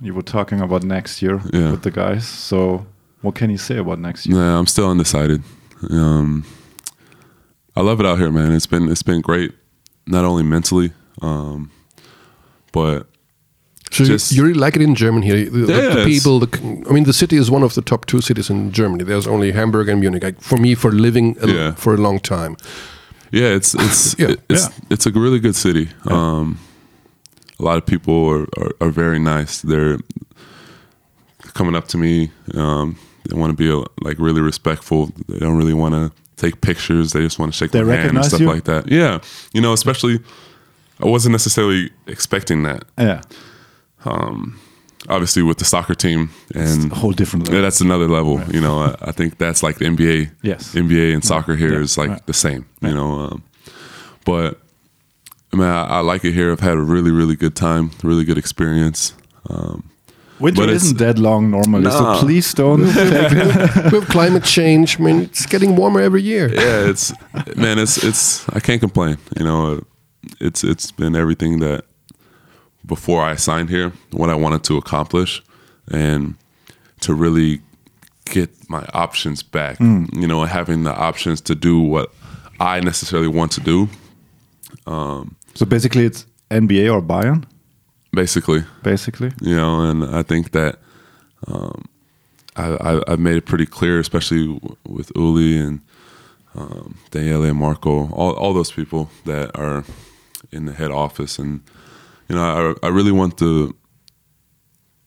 [0.00, 1.56] You were talking about next year Mm-hmm.
[1.56, 1.70] Yeah.
[1.72, 2.26] with the guys.
[2.26, 2.86] So
[3.22, 4.36] what can you say about next year?
[4.38, 5.42] Yeah, I'm still undecided.
[5.90, 6.44] Um,
[7.74, 8.52] I love it out here, man.
[8.52, 9.52] It's been it's been great,
[10.06, 10.92] not only mentally,
[11.22, 11.70] um,
[12.72, 13.06] but
[13.90, 15.44] So Just- you really like it in Germany here.
[15.50, 17.82] The, the- Yeah, the it's- people, the, I mean, the city is one of the
[17.82, 19.04] top two cities in Germany.
[19.04, 20.22] There's only Hamburg and Munich.
[20.22, 21.74] Like, for me, for living a, Yeah.
[21.74, 22.56] for a long time.
[23.32, 24.74] Yeah, it's it's Yeah, it's yeah.
[24.90, 25.88] it's a really good city.
[26.10, 26.58] Um,
[27.60, 29.60] a lot of people are, are, are very nice.
[29.62, 29.98] They're
[31.54, 32.30] coming up to me.
[32.54, 32.96] Um,
[33.28, 35.10] they want to be uh, like really respectful.
[35.28, 37.12] They don't really want to take pictures.
[37.12, 38.46] They just want to shake They my hand and stuff you?
[38.46, 38.90] like that.
[38.90, 39.20] Yeah,
[39.52, 40.20] you know, especially
[41.00, 42.84] I wasn't necessarily expecting that.
[42.98, 43.20] Yeah,
[45.08, 47.62] Obviously, with the soccer team and a whole different yeah, level.
[47.62, 48.42] that's another level.
[48.52, 50.30] You know, I, I think that's like the NBA.
[50.42, 50.74] Yes.
[50.74, 52.02] NBA and soccer here is Yeah.
[52.02, 52.26] like Right.
[52.26, 52.66] the same.
[52.82, 53.42] You know, um,
[54.24, 54.58] but
[55.52, 56.50] I mean, I, I like it here.
[56.52, 59.14] I've had a really, really good time, really good experience.
[59.48, 59.84] Um,
[60.40, 61.90] Winter but isn't that long normally, No.
[61.90, 63.92] so please don't take it.
[63.92, 66.48] With climate change, I mean, it's getting warmer every year.
[66.52, 67.12] yeah, it's
[67.56, 68.48] man, it's it's.
[68.50, 69.16] I can't complain.
[69.38, 69.80] You know,
[70.40, 71.84] it's it's been everything that
[72.88, 75.42] before I signed here, what I wanted to accomplish,
[75.92, 76.34] and
[77.00, 77.60] to really
[78.24, 79.78] get my options back.
[79.80, 82.12] You know, having the options to do what
[82.60, 83.88] I necessarily want to do.
[85.54, 87.44] So basically, it's NBA or Bayern,
[88.12, 89.30] Basically, basically.
[89.42, 90.78] you know, and I think that
[91.46, 91.84] um,
[92.56, 92.64] I,
[92.96, 95.80] I, I've made it pretty clear, especially w- with Uli and
[96.54, 99.84] um, Daniele and Marco, all, all those people that are
[100.50, 101.60] in the head office, and
[102.28, 103.72] you know, I, I really want the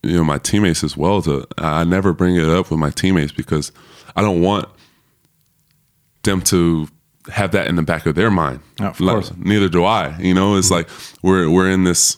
[0.04, 1.46] you know my teammates as well to.
[1.58, 3.72] I never bring it up with my teammates because
[4.16, 4.68] I don't want
[6.24, 6.88] them to
[7.32, 8.60] have that in the back of their mind.
[8.80, 9.32] Of Like, course.
[9.38, 10.18] neither do I.
[10.20, 10.90] You know, it's like
[11.22, 12.18] we're we're in this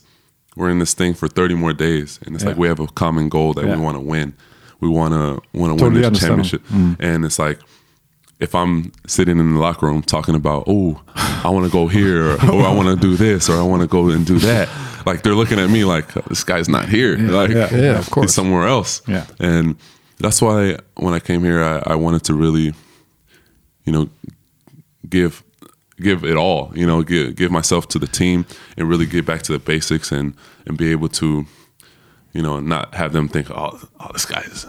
[0.56, 2.52] we're in this thing for 30 more days and it's Yeah.
[2.52, 3.76] like we have a common goal that Yeah.
[3.76, 4.34] we want to win.
[4.80, 6.40] We want to want to win this understand.
[6.42, 6.50] Mm.
[6.50, 7.00] championship.
[7.00, 7.60] And it's like
[8.40, 12.32] if I'm sitting in the locker room talking about, "Oh, I want to go here
[12.32, 14.70] or, or I want to do this or I want to go and do that."
[15.06, 17.18] Like they're looking at me like oh, this guy's not here.
[17.18, 17.76] Like Yeah.
[17.76, 18.26] Yeah, of course.
[18.26, 19.02] he's somewhere else.
[19.08, 19.26] Yeah.
[19.40, 19.76] And
[20.20, 22.74] that's why when I came here I, I wanted to really
[23.86, 24.10] you know
[25.10, 25.44] give
[26.02, 28.46] give it all you know give give myself to the team
[28.78, 30.34] and really get back to the basics and
[30.66, 31.46] and be able to
[32.34, 34.66] you know, not have them think, oh, oh this guy is.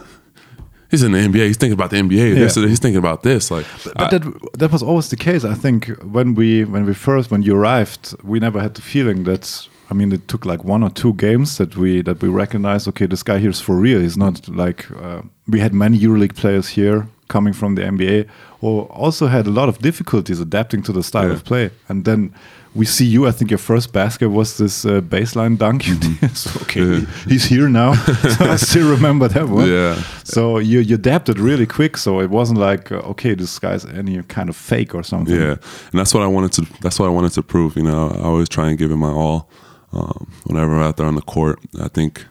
[0.90, 1.46] He's in the NBA.
[1.46, 2.34] He's thinking about the NBA.
[2.34, 2.68] This, Yeah.
[2.68, 3.50] he's thinking about this.
[3.50, 5.44] Like, But I- that that was always the case.
[5.44, 9.24] I think when we when we first when you arrived, we never had the feeling
[9.24, 9.68] that.
[9.90, 12.88] I mean, it took like one or two games that we that we recognized.
[12.88, 14.00] Okay, this guy here is for real.
[14.00, 18.26] He's not like uh, we had many EuroLeague players here coming from the NBA,
[18.60, 21.34] or also had a lot of difficulties adapting to the style Yeah.
[21.34, 21.70] of play.
[21.88, 22.30] And then
[22.74, 23.26] we see you.
[23.28, 25.86] I think your first basket was this uh, baseline dunk.
[25.86, 26.26] You Mm-hmm.
[26.34, 27.94] So, okay, he- he's here now.
[27.94, 29.68] so I still remember that one.
[29.68, 29.94] Yeah.
[30.24, 31.96] So you, you adapted really quick.
[31.96, 35.36] So it wasn't like uh, okay, this guy's any kind of fake or something.
[35.40, 35.56] Yeah,
[35.92, 36.62] and that's what I wanted to.
[36.80, 37.76] That's what I wanted to prove.
[37.76, 39.46] You know, I always try and give it my all.
[39.94, 42.24] Um, whenever I'm out there on the court, I think,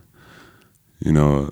[1.00, 1.50] you know,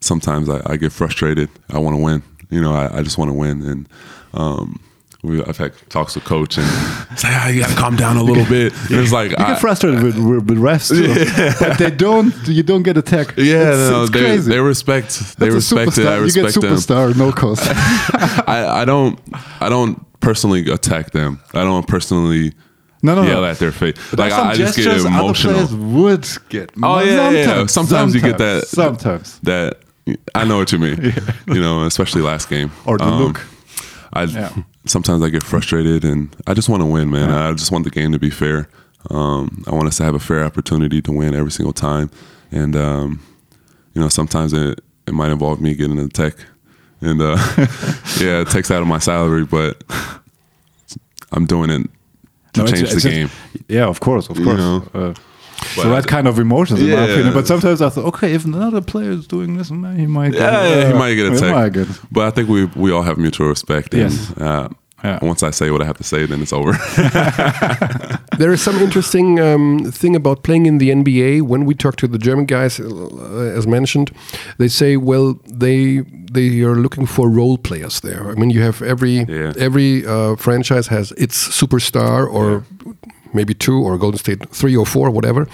[0.00, 1.48] sometimes I, I get frustrated.
[1.70, 2.22] I want to win.
[2.50, 3.88] You know, I, I just want to win, and
[4.34, 4.78] um,
[5.22, 6.66] we, I've had talks with coach and
[7.18, 8.72] say, ah, you got to calm down a little bit.
[8.90, 12.32] And it's like, You I- get frustrated with, with, with refs too, but they don't.
[12.46, 13.36] You don't get attacked.
[13.38, 14.50] yeah, it's, no, it's they, crazy.
[14.52, 15.38] they respect.
[15.38, 16.06] They That's respect it.
[16.06, 16.26] I superstar.
[16.26, 16.74] You get respect them.
[16.76, 17.62] superstar, no cost.
[18.48, 19.18] I, I don't.
[19.60, 21.40] I don't personally attack them.
[21.54, 22.52] I don't personally
[23.02, 23.28] No, no, no.
[23.28, 23.96] yell at their face.
[24.10, 25.66] But Like I, I just get emotional.
[25.92, 26.70] would get.
[26.82, 27.66] Oh yeah, yeah, yeah.
[27.66, 28.66] Sometimes, you get that.
[28.66, 29.38] Sometimes.
[29.40, 29.80] that
[30.34, 30.98] I know what you mean.
[31.02, 31.32] yeah.
[31.46, 33.40] You know, especially last game Or the Um, look.
[34.12, 34.50] I Yeah.
[34.86, 37.30] sometimes I get frustrated, and I just want to win, man.
[37.30, 38.68] I just want the game to be fair.
[39.10, 42.10] Um, I want us to have a fair opportunity to win every single time,
[42.50, 43.20] and um,
[43.94, 46.34] you know, sometimes it it might involve me getting a tech,
[47.00, 47.36] and uh,
[48.20, 49.84] yeah, it takes out of my salary, but
[51.32, 51.90] I'm doing it
[52.56, 53.30] to No, change it's the just- game.
[53.68, 54.58] Yeah, of course, of course.
[54.58, 55.14] know, uh,
[55.76, 57.32] But the right kind of emotions, in my opinion.
[57.32, 60.32] But sometimes I thought, okay, if another player is doing this, man, he might.
[60.32, 61.54] Get, Yeah, yeah, he uh, might get he attacked.
[61.54, 61.88] might get.
[62.12, 63.94] But I think we we all have mutual respect.
[63.94, 64.32] And, Yes.
[64.36, 64.68] Uh,
[65.06, 65.18] Yeah.
[65.22, 66.72] Once I say what I have to say, then it's over.
[68.38, 71.40] There is some interesting um, thing about playing in the NBA.
[71.42, 74.10] When we talk to the German guys, uh, as mentioned,
[74.58, 76.02] they say, well, they
[76.32, 78.30] they are looking for role players there.
[78.30, 79.52] I mean, you have every Yeah.
[79.58, 82.62] every uh, franchise has its superstar or.
[83.34, 85.46] Maybe two or Golden State three or four, whatever,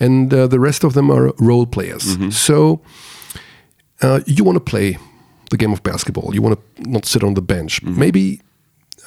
[0.00, 2.16] and uh, the rest of them are role players.
[2.36, 2.80] So
[4.02, 4.98] uh, you want to play
[5.50, 6.34] the game of basketball.
[6.34, 7.80] You want to not sit on the bench.
[7.82, 8.40] Maybe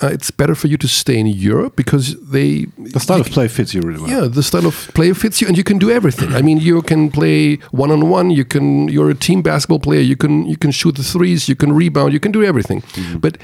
[0.03, 3.47] uh, it's better for you to stay in Europe because they The style of play
[3.47, 4.09] fits you really well.
[4.09, 6.34] yeah, the style of play fits you, and you can do everything.
[6.34, 8.30] I mean, you can play one on one.
[8.31, 8.88] You can.
[8.89, 10.01] You're a team basketball player.
[10.01, 10.45] You can.
[10.47, 11.47] You can shoot the threes.
[11.47, 12.13] You can rebound.
[12.13, 12.81] You can do everything.
[13.19, 13.38] But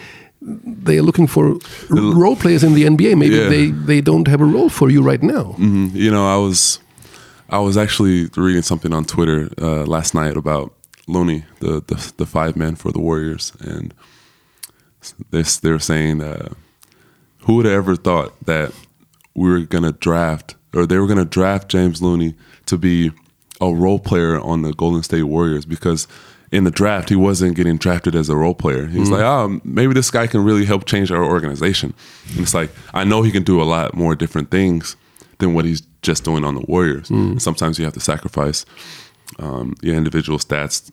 [0.86, 1.44] they are looking for
[1.90, 3.16] r- role players in the NBA.
[3.16, 3.50] Maybe Yeah.
[3.50, 5.56] they they don't have a role for you right now.
[5.58, 5.94] Mhm.
[5.94, 6.80] You know, I was
[7.50, 10.72] I was actually reading something on Twitter uh, last night about
[11.08, 13.94] Looney, the, the the five men for the Warriors, and
[15.32, 16.50] this they're saying uh,
[17.40, 18.72] who would have ever thought that
[19.36, 22.36] we were gonna draft or they were gonna draft James Looney
[22.66, 23.12] to be
[23.60, 26.08] a role player on the Golden State Warriors because
[26.52, 28.86] in the draft he wasn't getting drafted as a role player.
[28.86, 31.94] He's like, oh, maybe this guy can really help change our organization.
[32.32, 34.96] And it's like I know he can do a lot more different things
[35.40, 37.10] than what he's just doing on the Warriors.
[37.10, 38.66] And sometimes you have to sacrifice
[39.40, 40.90] um, your individual stats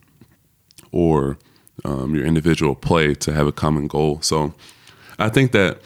[0.93, 1.39] or
[1.85, 4.21] um, your individual play to have a common goal.
[4.23, 4.55] So
[5.19, 5.81] I think that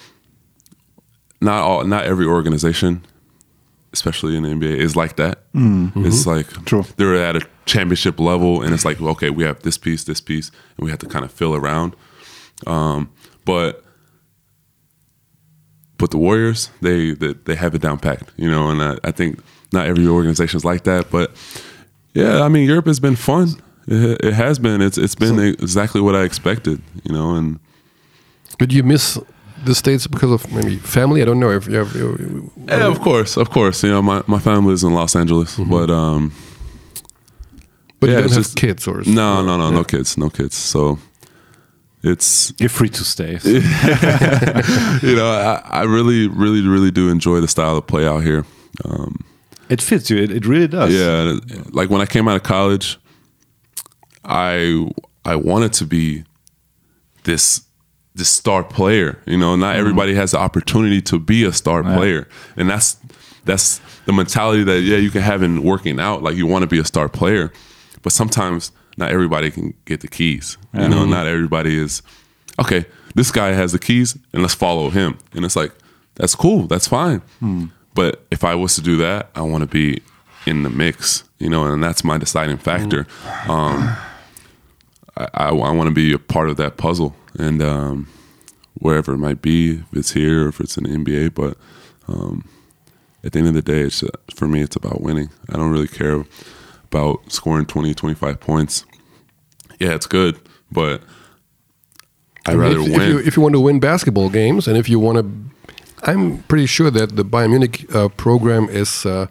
[1.41, 3.05] not all, not every organization,
[3.93, 5.41] especially in the NBA, is like that.
[6.07, 6.85] It's like True.
[6.97, 10.51] they're at a championship level, and it's like okay, we have this piece, this piece,
[10.77, 11.95] and we have to kind of fill around.
[12.67, 13.11] Um,
[13.45, 13.85] but
[15.99, 19.11] but the Warriors, they, they they have it down packed, you know, and I, I
[19.11, 19.41] think
[19.73, 21.11] not every organization is like that.
[21.11, 21.33] But
[22.15, 23.49] yeah, I mean, Europe has been fun.
[23.91, 24.83] It, it has been.
[24.83, 27.59] It's it's been exactly what I expected, you know, and
[28.59, 29.19] But you miss
[29.65, 31.23] the states because of maybe family.
[31.23, 31.95] I don't know if you have.
[31.97, 33.83] You, Yeah, of course, of course.
[33.87, 36.33] You know, my, my family is in Los Angeles, but um,
[38.01, 40.29] but yeah, you don't it's have just- kids or no, no, no, no kids, no
[40.31, 40.55] kids.
[40.57, 40.99] So
[42.03, 43.39] it's You're free to stay.
[43.45, 48.45] you know, I, I really, really, really do enjoy the style of play out here.
[48.85, 49.25] Um,
[49.69, 50.19] It fits you.
[50.23, 50.93] It, it really does.
[50.93, 52.99] yeah, it- like when I came out of college,
[54.29, 54.89] I
[55.25, 56.25] I wanted to be
[57.25, 57.63] this
[58.15, 59.19] this star player.
[59.27, 59.81] You know, not mm-hmm.
[59.81, 62.99] everybody has the opportunity to be a star player, and that's
[63.45, 66.23] that's the mentality that yeah you can have in working out.
[66.23, 67.53] Like you want to be a star player,
[68.03, 70.59] but sometimes not everybody can get the keys.
[70.75, 71.11] You know, mm-hmm.
[71.11, 72.03] not everybody is
[72.59, 72.85] okay.
[73.15, 75.19] This guy has the keys, and let's follow him.
[75.33, 75.73] And it's like
[76.17, 77.23] that's cool, that's fine.
[77.41, 77.67] Hmm.
[77.95, 80.03] But if I was to do that, I want to be
[80.47, 81.25] in the mix.
[81.39, 83.05] You know, and that's my deciding factor.
[83.05, 83.49] Mm.
[83.49, 83.97] Um,
[85.19, 88.09] I, I, want to be a part of that puzzle, and um,
[88.75, 91.35] wherever it might be, if it's here or if it's in the NBA.
[91.35, 91.57] But
[92.07, 92.49] um,
[93.25, 95.31] at the end of the day, it's uh, for me, it's about winning.
[95.49, 96.25] I don't really care
[96.85, 98.85] about scoring 20, 25 points.
[99.79, 100.39] Yeah, it's good,
[100.71, 101.03] but
[102.47, 103.11] I'd rather if, if win.
[103.11, 106.67] you, if you want to win basketball games, and if you want to, I'm pretty
[106.67, 109.27] sure that the Bayern Munich uh, program is, uh,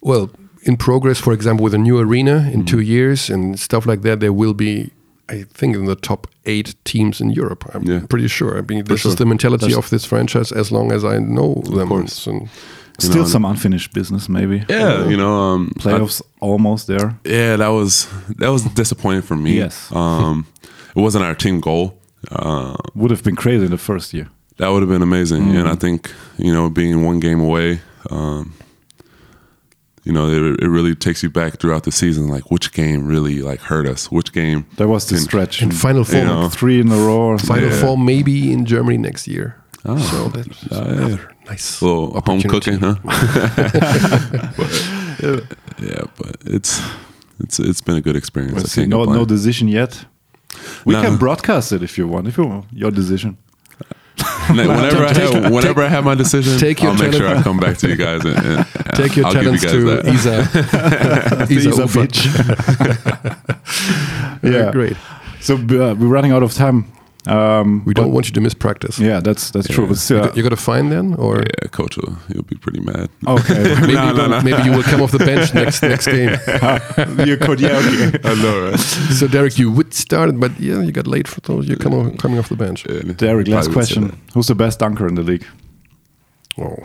[0.00, 0.30] well,
[0.62, 1.18] in progress.
[1.20, 4.54] For example, with a new arena in two years and stuff like that, there will
[4.54, 4.90] be,
[5.28, 7.64] I think, in the top eight teams in Europe.
[7.74, 8.00] I'm Yeah.
[8.08, 8.58] pretty sure.
[8.58, 9.10] I mean, this sure.
[9.12, 11.88] is the mentality That's- of this franchise as long as I know them.
[11.88, 12.26] course.
[12.30, 12.48] And
[13.00, 14.64] Still know, some unfinished business, maybe.
[14.68, 17.14] yeah, you know, um, I- Playoffs almost there.
[17.24, 18.08] yeah, that was
[18.38, 19.50] that was disappointing for me.
[19.58, 19.88] Yes.
[19.92, 20.44] um,
[20.96, 21.92] it wasn't our team goal.
[22.32, 24.26] Uh, Would have been crazy in the first year.
[24.56, 27.80] that would have been amazing, and I think you know, being one game away,
[28.10, 28.52] um,
[30.08, 32.28] you know, it, it really takes you back throughout the season.
[32.28, 34.10] Like, which game really like hurt us?
[34.10, 34.64] Which game?
[34.76, 35.62] There was the can- stretch.
[35.62, 37.36] and Final Four, You know, three in a row.
[37.38, 37.80] Final Yeah.
[37.80, 39.54] Four maybe in Germany next year.
[39.84, 39.98] Oh.
[39.98, 42.96] so that's another nice little home cooking, huh?
[45.20, 45.42] But,
[45.80, 46.80] yeah, but it's
[47.40, 48.62] it's it's been a good experience.
[48.64, 48.86] I see.
[48.86, 49.18] No, complain.
[49.18, 50.04] no decision yet.
[50.84, 51.02] We No.
[51.02, 52.26] can broadcast it if you want.
[52.28, 53.36] If you want your decision.
[54.56, 57.42] whenever I Take- have, whenever I have my decision, take your I'll make sure I
[57.42, 58.66] come back to you guys and, and
[58.96, 61.48] Take your I'll give talents you to guys that.
[61.48, 61.48] Isa.
[61.54, 62.06] Isa Isar Ufer.
[62.06, 62.18] bitch.
[64.42, 64.96] Yeah, great.
[65.40, 66.86] So uh, we're running out of time.
[67.30, 68.98] Um, We don't want you to miss practice.
[68.98, 69.86] yeah, that's that's true.
[69.86, 73.08] But still, You got a fine then, or Yeah, coach will he'll be pretty mad.
[73.26, 73.62] okay.
[73.80, 74.40] maybe, No, you no, no.
[74.48, 76.30] maybe you will come off the bench next next game.
[77.28, 78.18] you could, yeah, okay.
[78.30, 78.80] I know, right?
[79.18, 81.68] So Derrick, you would start, but yeah, you got late for those.
[81.68, 82.84] You're coming coming off the bench.
[82.88, 84.02] Yeah, Derrick, last probably question.
[84.34, 85.46] Who's the best dunker in the league?
[86.56, 86.76] Oh.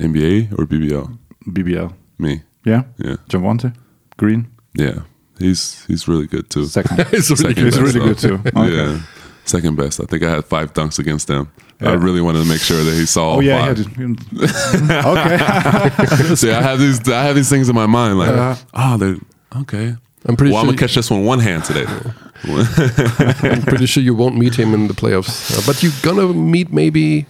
[0.00, 1.06] NBA or BBL?
[1.46, 1.92] BBL.
[2.18, 2.42] Me.
[2.64, 2.82] Yeah?
[2.98, 3.72] Yeah, Javonte?
[4.16, 4.46] Green?
[4.78, 5.00] yeah.
[5.38, 6.66] He's he's really good too.
[6.66, 7.00] Second.
[7.12, 8.34] it's really Second He's really good too.
[8.46, 8.70] Okay.
[8.76, 9.00] Yeah,
[9.44, 10.00] second best.
[10.00, 11.50] I think I had five dunks against them.
[11.80, 13.30] I really wanted to make sure that he saw.
[13.30, 13.78] all Oh yeah, five.
[13.78, 16.34] he had okay.
[16.36, 18.64] See, I have these I have these things in my mind like, Uh-huh.
[18.74, 19.16] oh, they're
[19.62, 19.96] okay.
[20.24, 21.84] I'm pretty well, I'm gonna catch this one one hand today.
[22.44, 26.72] I'm pretty sure you won't meet him in the playoffs, uh, but you're gonna meet
[26.72, 27.26] maybe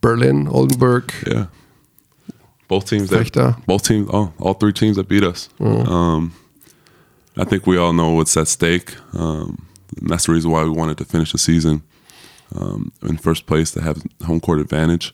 [0.00, 1.12] Berlin, Oldenburg.
[1.26, 1.46] yeah.
[2.68, 3.64] Both teams that Vechta.
[3.66, 5.48] both teams oh all three teams that beat us.
[5.60, 6.32] Um,
[7.36, 8.96] I think we all know what's at stake.
[9.12, 9.66] Um,
[9.96, 11.82] and that's the reason why we wanted to finish the season
[12.54, 15.12] um, in first place to have home court advantage.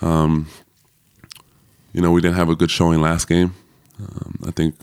[0.00, 0.48] Um,
[1.92, 3.54] you know, we didn't have a good showing last game.
[4.00, 4.74] Um, I think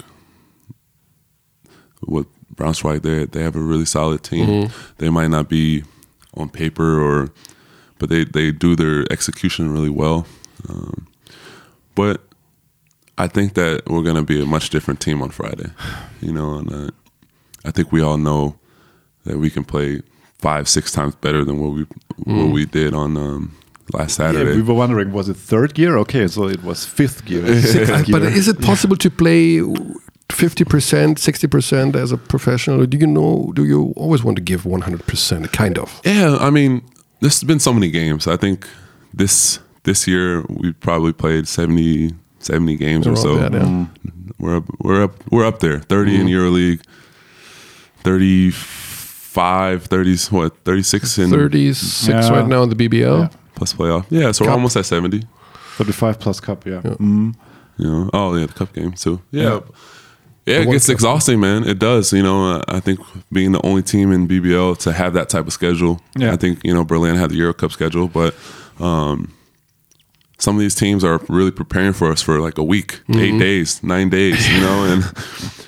[2.06, 4.48] with Braunschweig, they they have a really solid team.
[4.98, 5.84] They might not be
[6.36, 7.30] on paper or,
[8.00, 10.26] but they they do their execution really well.
[10.68, 11.08] Um,
[11.94, 12.22] but
[13.18, 15.70] I think that we're going to be a much different team on Friday.
[16.22, 16.92] You know, and uh,
[17.64, 18.58] I think we all know
[19.26, 20.02] that we can play
[20.40, 21.86] five, six times better than what we
[22.34, 23.56] what we did on um,
[23.94, 24.56] last Yeah, Saturday.
[24.56, 25.98] we were wondering, was it third gear?
[25.98, 27.44] Okay, so it was fifth gear.
[27.46, 28.14] Uh, gear.
[28.20, 29.60] But is it possible to play
[30.30, 32.86] 50%, 60% as a professional?
[32.86, 36.02] Do you know, do you always want to give 100%, kind of?
[36.04, 36.82] Yeah, I mean,
[37.22, 38.28] there's been so many games.
[38.28, 38.68] I think
[39.14, 43.38] this this year we probably played 70, 70 games or so.
[43.38, 43.60] that, yeah.
[43.60, 43.88] Mm.
[44.40, 45.80] We're up, we're up, we're up there.
[45.80, 46.22] 30 Mm-hmm.
[46.22, 46.82] in EuroLeague,
[49.36, 52.30] 35, 30s, what, 36 in 36 Yeah.
[52.30, 53.20] right now in the BBL.
[53.20, 53.30] Yeah.
[53.56, 54.06] plus playoff.
[54.10, 55.24] Yeah, so we're almost at 70.
[55.78, 56.82] 35 plus cup, yeah.
[56.82, 57.36] Mm.
[57.78, 59.22] You know, oh yeah, the cup game too.
[59.32, 59.44] Yeah,
[60.46, 61.68] yeah, The it gets exhausting, man.
[61.68, 62.14] It does.
[62.14, 63.00] You know, uh, I think
[63.32, 66.00] being the only team in BBL to have that type of schedule.
[66.18, 66.32] Yeah.
[66.32, 68.34] I think you know Berlin had the Euro Cup schedule, but
[68.80, 69.34] um,
[70.40, 73.20] some of these teams are really preparing for us for like a week, Mm-hmm.
[73.20, 74.48] eight days, nine days.
[74.50, 75.04] You know, and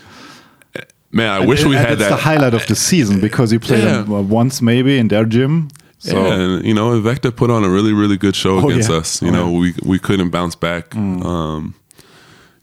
[1.12, 2.10] man, I wish And- we had that.
[2.10, 4.02] the highlight of the season because you play Yeah.
[4.04, 5.70] them uh, once maybe in their gym.
[6.00, 8.90] So yeah, and you know, Vechta put on a really, really good show Oh, against
[8.90, 8.98] yeah.
[8.98, 9.22] us.
[9.22, 10.96] You Oh, know, we we couldn't bounce back.
[10.96, 11.74] Um,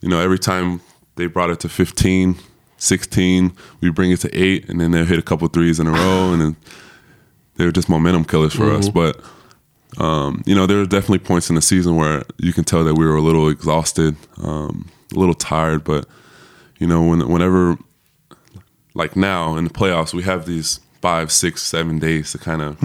[0.00, 0.80] you know, every time
[1.16, 2.36] they brought it to 15,
[2.76, 5.90] 16, we bring it to eight, and then they'll hit a couple threes in a
[5.90, 6.56] row, and then
[7.56, 8.88] they were just momentum killers for us.
[8.88, 9.20] But
[9.98, 12.94] um, you know, there were definitely points in the season where you can tell that
[12.94, 15.82] we were a little exhausted, um, a little tired.
[15.84, 16.06] But
[16.78, 17.78] you know, when whenever
[18.94, 22.78] like now in the playoffs, we have these five, six, seven days to kind of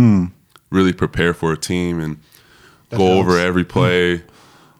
[0.71, 2.17] really prepare for a team and
[2.89, 4.23] go over every play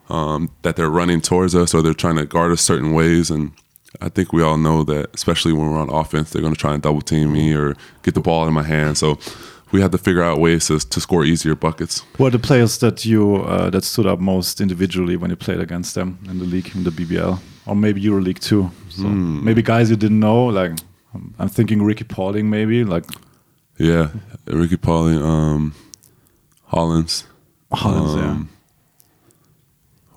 [0.08, 3.30] um, that they're running towards us or they're trying to guard us certain ways.
[3.30, 3.52] And
[4.00, 6.74] I think we all know that, especially when we're on offense, they're going to try
[6.74, 8.98] and double team me or get the ball in my hand.
[8.98, 9.18] So
[9.72, 12.00] we have to figure out ways to, to score easier buckets.
[12.18, 15.60] what are the players that you uh, that stood up most individually when you played
[15.60, 18.70] against them in the league, in the BBL, or maybe EuroLeague too?
[18.88, 19.44] So Hmm.
[19.44, 20.72] maybe guys you didn't know, like
[21.14, 23.04] um, I'm thinking Rickey Paulding, maybe like
[23.78, 24.10] Yeah,
[24.46, 25.74] Rickey Paulding, um,
[26.66, 27.24] Hollins.
[27.72, 28.14] Hollins.
[28.22, 28.48] Um,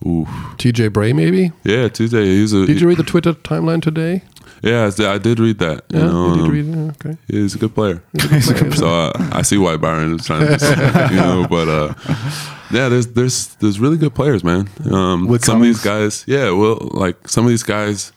[0.06, 0.26] Ooh,
[0.58, 1.52] TJ Bray, maybe.
[1.64, 2.26] yeah, TJ.
[2.26, 4.22] He's a Did you read the Twitter timeline today?
[4.62, 4.90] yeah.
[5.00, 5.86] I did read that.
[5.90, 7.06] you Yeah, know, you did um, read it.
[7.08, 7.18] Okay.
[7.28, 8.04] He's a good player.
[8.76, 11.94] so uh, I see why Bayern is trying to, you know, but uh,
[12.72, 14.68] yeah, there's there's there's really good players, man.
[14.92, 18.12] Um, With some of these guys, yeah, well, like some of these guys,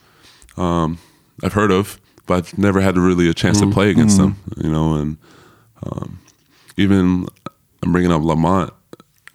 [0.56, 0.98] um,
[1.44, 4.70] I've heard of, but I've never had really a chance to play against them, you
[4.70, 5.16] know, and
[5.82, 6.18] um,
[6.76, 7.26] even
[7.82, 8.72] I'm bringing up Lamont.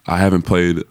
[0.08, 0.84] I haven't played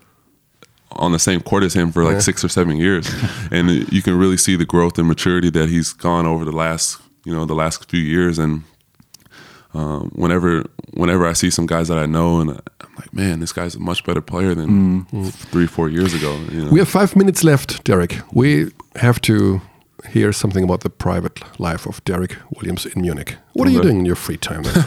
[0.93, 3.09] on the same court as him for like six or seven years,
[3.51, 7.01] and you can really see the growth and maturity that he's gone over the last,
[7.25, 8.39] you know, the last few years.
[8.39, 8.65] And
[9.75, 10.65] um, whenever,
[10.95, 13.81] whenever I see some guys that I know, and I'm like, man, this guy's a
[13.81, 15.05] much better player than
[15.53, 16.37] three, four years ago.
[16.51, 16.71] You know?
[16.71, 18.19] We have five minutes left, Derrick.
[18.33, 19.61] We have to
[20.09, 23.37] hear something about the private life of Derrick Williams in Munich.
[23.53, 24.63] What are you doing in your free time?
[24.63, 24.85] then?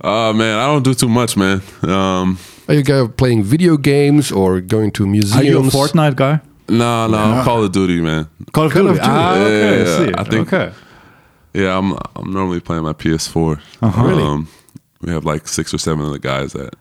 [0.00, 1.60] Uh, man, I don't do too much, man.
[1.82, 2.38] Um,
[2.68, 5.36] are you guys playing video games or going to museums?
[5.36, 6.40] Are you a Fortnite guy?
[6.68, 8.26] no, no, Call of Duty, man.
[8.52, 8.98] Call of Call Duty.
[8.98, 9.08] of Duty.
[9.08, 10.12] Ah, okay, Yeah, I see.
[10.18, 10.72] I think- okay.
[11.54, 13.58] Yeah, I'm I'm normally playing my PS4.
[13.80, 14.22] Really?
[14.22, 14.46] Um,
[15.00, 16.74] we have like six or seven of the guys that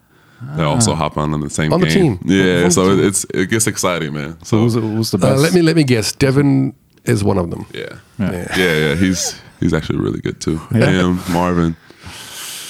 [0.58, 2.20] that also hop on on the same On the team.
[2.26, 3.08] Yeah, On so team.
[3.08, 4.36] it's it gets exciting, man.
[4.44, 5.42] So Who's, who's the Uh, best?
[5.44, 6.12] let me let me guess.
[6.12, 6.74] Devin
[7.06, 7.66] is one of them.
[7.74, 8.00] yeah.
[8.20, 8.32] Yeah.
[8.58, 10.60] yeah, yeah, He's he's actually really good too.
[10.74, 10.90] Yeah.
[10.90, 11.76] Him, Marvin.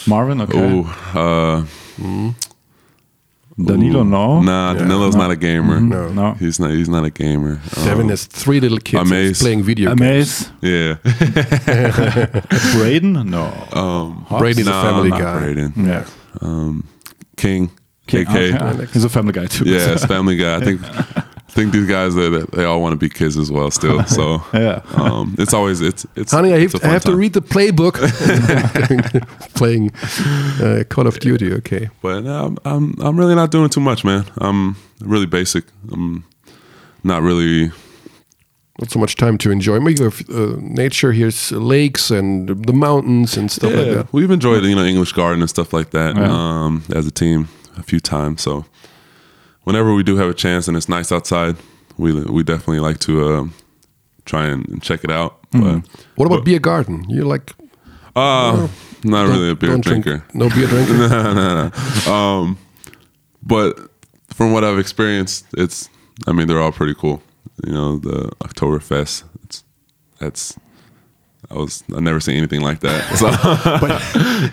[0.07, 0.59] Marvin, okay.
[0.59, 0.85] Oh,
[1.15, 1.65] uh,
[3.57, 4.41] Danilo, no.
[4.41, 5.79] nah, Danilo's not a gamer.
[5.79, 6.09] No.
[6.09, 6.33] No.
[6.33, 6.71] he's not.
[6.71, 7.61] He's not a gamer.
[7.85, 9.39] Devin Um, has three little kids Amaze.
[9.39, 10.49] playing video games.
[10.61, 10.95] Yeah,
[12.73, 13.45] Braydon, no.
[13.71, 15.39] um, Brady's a nah, family not guy.
[15.39, 15.73] Braydon.
[15.77, 16.05] yeah.
[17.37, 17.69] King,
[18.09, 18.25] Okay.
[18.25, 18.89] KK.
[18.93, 19.63] He's a family guy too.
[19.65, 20.57] Yeah, it's Family Guy.
[20.57, 21.23] I think I
[21.55, 23.71] think these guys they, they all want to be kids as well.
[23.71, 24.81] Still, so Yeah.
[24.95, 26.31] um, it's always it's it's.
[26.31, 27.95] Honey, I it's have, I have to read the playbook.
[29.55, 29.91] playing
[30.61, 31.53] uh, Call of Duty.
[31.53, 31.89] Okay.
[32.01, 34.25] But uh, I'm I'm I'm really not doing too much, man.
[34.37, 35.63] I'm really basic.
[35.91, 36.23] I'm
[37.03, 37.71] not really.
[38.79, 39.79] Not so much time to enjoy.
[39.79, 41.13] We have uh, nature.
[41.13, 44.07] Here's lakes and the mountains and stuff like that.
[44.11, 46.27] we've enjoyed you know English Garden and stuff like that Yeah.
[46.29, 48.41] um, as a team a few times.
[48.41, 48.65] So
[49.65, 51.55] whenever we do have a chance and it's nice outside,
[51.97, 53.53] we we definitely like to um,
[54.25, 55.37] try and, check it out.
[55.51, 55.85] But
[56.15, 57.05] What about beer garden?
[57.09, 57.53] You like
[58.15, 58.67] uh,
[59.03, 60.25] not really a beer don't drink- drinker.
[60.33, 60.97] no beer drinker.
[60.97, 61.71] no, no,
[62.05, 62.11] no.
[62.13, 62.57] Um,
[63.43, 63.77] but
[64.33, 65.89] from what I've experienced, it's.
[66.27, 67.21] I mean, they're all pretty cool.
[67.65, 69.23] You know, the Oktoberfest.
[69.43, 69.63] It's
[70.19, 70.57] that's.
[71.51, 71.83] I was.
[71.95, 73.03] I've never seen anything like that.
[73.17, 73.29] So
[73.79, 74.01] but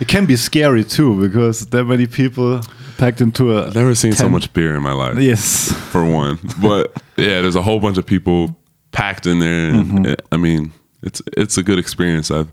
[0.01, 2.61] it can be scary too because there are many people
[2.97, 3.67] packed into a.
[3.67, 5.17] I've never seen so much beer in my life.
[5.19, 5.71] Yes.
[5.91, 8.55] For one, but yeah, there's a whole bunch of people
[8.91, 10.05] packed in there, and Mm-hmm.
[10.05, 10.71] it- I mean,
[11.01, 12.29] it's it's a good experience.
[12.31, 12.51] I've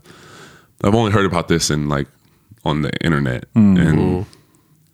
[0.83, 2.07] I've only heard about this in like
[2.65, 3.77] on the internet Mm-hmm.
[3.77, 4.25] and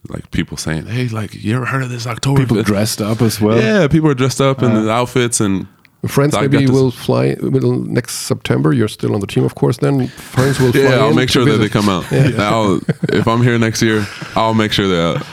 [0.09, 3.39] like people saying, "Hey, like you ever heard of this October?" People dressed up as
[3.41, 3.57] well.
[3.61, 5.67] Yeah, people are dressed up in the outfits and
[6.07, 8.73] Friends I maybe will fly will next September.
[8.73, 9.77] You're still on the team, of course.
[9.77, 12.05] Then friends will fly yeah, I'll make sure that they come out.
[12.39, 12.79] I'll,
[13.09, 14.05] if I'm here next year,
[14.35, 15.25] I'll make sure that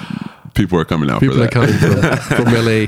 [0.54, 1.52] people are coming out People for are that.
[1.52, 2.86] coming from, from LA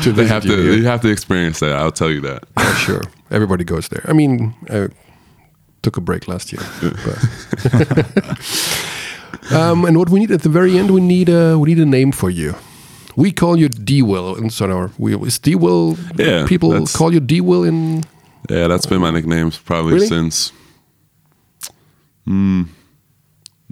[0.02, 0.62] to they have you to.
[0.62, 0.72] here.
[0.74, 1.72] You have to experience that.
[1.72, 2.44] I'll tell you that.
[2.58, 3.02] Yeah, sure.
[3.30, 4.04] Everybody goes there.
[4.08, 4.88] I mean, I
[5.82, 6.62] took a break last year.
[9.50, 11.86] Um, and what we need at the very end, we need a we need a
[11.86, 12.54] name for you.
[13.16, 14.90] We call you D Will in Sonor.
[14.98, 15.96] We is D Will.
[16.16, 18.04] Yeah, people that's- call you D Will in.
[18.50, 20.06] Yeah, that's been my nickname probably Really?
[20.06, 20.52] since
[22.26, 22.66] mm,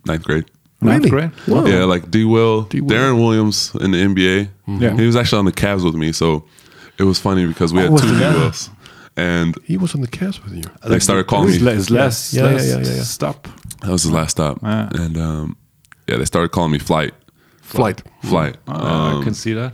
[0.06, 0.44] ninth grade.
[0.80, 1.10] Ninth Really?
[1.10, 1.30] grade?
[1.48, 1.66] Wow.
[1.66, 2.24] Yeah, like D.
[2.24, 2.80] Will, D.
[2.80, 2.88] Will.
[2.90, 4.48] Deron Williams in the NBA.
[4.80, 4.96] Yeah.
[4.96, 6.44] he was actually on the Cavs with me, so
[6.98, 8.70] it was funny because we had Oh, was two D Wills.
[9.16, 10.62] and He was on the Cavs with you.
[10.88, 11.72] they started calling his, me.
[11.72, 13.02] his last, Yeah, yeah, last yeah, yeah, yeah.
[13.02, 13.48] stop.
[13.82, 14.88] That was his last stop, Ah.
[14.94, 15.56] and um,
[16.06, 17.12] yeah, they started calling me Flight.
[17.70, 18.02] Flight.
[18.22, 18.56] Flight.
[18.68, 19.72] Uh, Um, I can see that.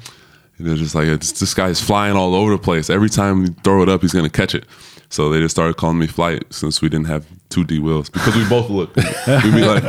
[0.58, 2.88] They're just like it's, this guy's flying all over the place.
[2.88, 4.64] Every time we throw it up, he's gonna catch it.
[5.08, 8.34] So they just started calling me Flight since we didn't have two D Wills because
[8.34, 8.96] we both look.
[9.44, 9.84] We'd be like,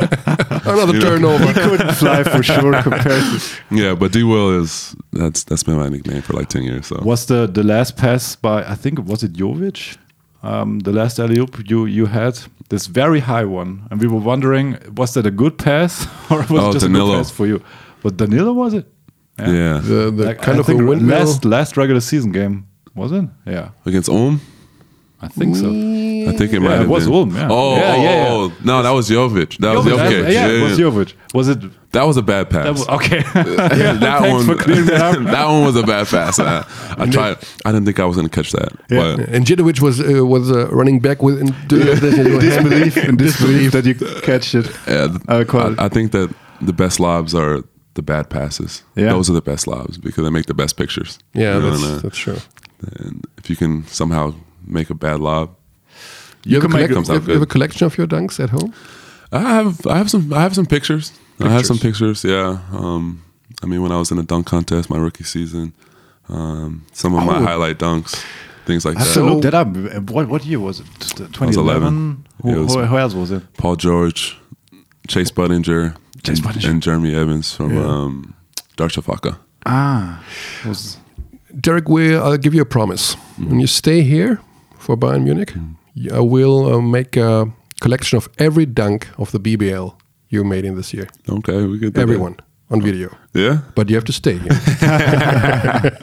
[0.66, 1.10] Another You know.
[1.10, 1.52] turnover.
[1.54, 3.40] Couldn't fly for sure compared to.
[3.70, 6.86] yeah, but D Will is that's that's been my nickname for like ten years.
[6.86, 9.96] So Was the the last pass by I think was it Jovic?
[10.42, 14.20] Um, the last alley oop you you had this very high one, and we were
[14.20, 17.06] wondering was that a good pass or was Oh, it just a Danilo.
[17.06, 17.60] good pass for you?
[18.02, 18.86] But Danilo was it?
[19.38, 21.18] yeah, The, the Like, kind I of a think windmill.
[21.18, 23.24] last last regular season game was it?
[23.46, 24.40] Yeah, against Ulm.
[25.20, 25.66] I think so.
[25.68, 27.14] I think it might Yeah, have it was been.
[27.14, 27.48] Ulm, yeah.
[27.50, 28.28] Oh, Yeah, oh, yeah, yeah.
[28.30, 29.58] oh, no, that was Jovic.
[29.58, 30.32] That was Jovic, okay.
[30.32, 31.12] yeah, it was Jovic.
[31.34, 31.58] Was it?
[31.90, 32.64] That was a bad pass.
[32.64, 33.22] That was, okay.
[34.06, 35.24] that one, for clearing that up.
[35.34, 36.38] that one was a bad pass.
[36.38, 36.64] I,
[36.96, 37.38] I tried.
[37.64, 38.70] I didn't think I was going to catch that.
[38.90, 39.16] Yeah.
[39.16, 43.84] But And Jidovic was uh, was uh, running back with in, disbelief and disbelief that
[43.86, 44.66] you catch it.
[44.86, 47.62] yeah, Uh, quite- I, I think that the best lobs are
[47.98, 48.82] the bad passes.
[48.96, 49.12] Yeah.
[49.14, 51.18] Those are the best lobs because they make the best pictures.
[51.34, 52.38] Yeah, You know, that's, and, uh, that's true.
[53.00, 54.34] and if you can somehow
[54.66, 55.46] make a bad lob,
[56.44, 57.86] You, have, a can make collect- it comes you out have, you have a collection
[57.86, 58.72] of your dunks at home?
[59.32, 61.12] I have I have some I have some pictures.
[61.40, 62.22] I have some Pictures.
[62.22, 62.24] pictures.
[62.34, 62.58] Yeah.
[62.82, 63.04] Um,
[63.62, 65.72] I mean, when I was in a dunk contest my rookie season,
[66.28, 67.44] um, some of my Oh.
[67.50, 68.14] highlight dunks,
[68.66, 69.14] things like I that.
[69.14, 69.68] to look that up.
[70.14, 70.86] What what year was it?
[71.32, 72.24] Twenty eleven.
[72.42, 73.42] Who, who, who else was it?
[73.62, 74.38] Paul George,
[75.08, 77.86] Chase Budinger, Chase and, and Jeremy Evans from Yeah.
[77.90, 78.34] um,
[78.76, 79.36] Darüşşafaka.
[79.66, 80.20] Ah,
[80.64, 80.98] was
[81.60, 83.16] Derrick, we, I'll give you a promise.
[83.38, 84.38] When you stay here
[84.78, 85.52] for Bayern Munich,
[86.12, 87.46] I will uh, make a
[87.80, 89.92] collection of every dunk of the BBL
[90.30, 91.08] you made in this year.
[91.28, 92.36] Okay, we could do Everyone
[92.70, 93.08] on video.
[93.34, 93.58] Yeah.
[93.74, 94.52] But you have to stay here.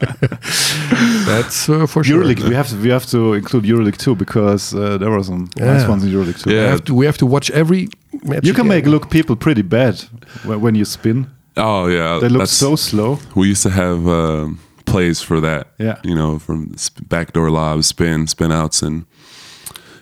[1.26, 2.24] That's uh, for sure.
[2.24, 2.44] EuroLeague.
[2.50, 5.82] We have to we have to include EuroLeague too because uh, there were some nice
[5.82, 5.90] Yeah.
[5.90, 6.50] ones in EuroLeague too.
[6.50, 6.70] We Yeah.
[6.72, 8.05] have to, we have to watch every match.
[8.24, 8.68] You can again.
[8.68, 10.00] make look people pretty bad
[10.46, 11.28] when, when you spin.
[11.58, 12.20] Oh yeah.
[12.20, 13.20] They look so slow.
[13.36, 15.68] We used to have um, plays for that.
[15.78, 15.98] Yeah.
[16.04, 16.76] You know, from
[17.08, 19.06] backdoor lobs, spin, spin outs, and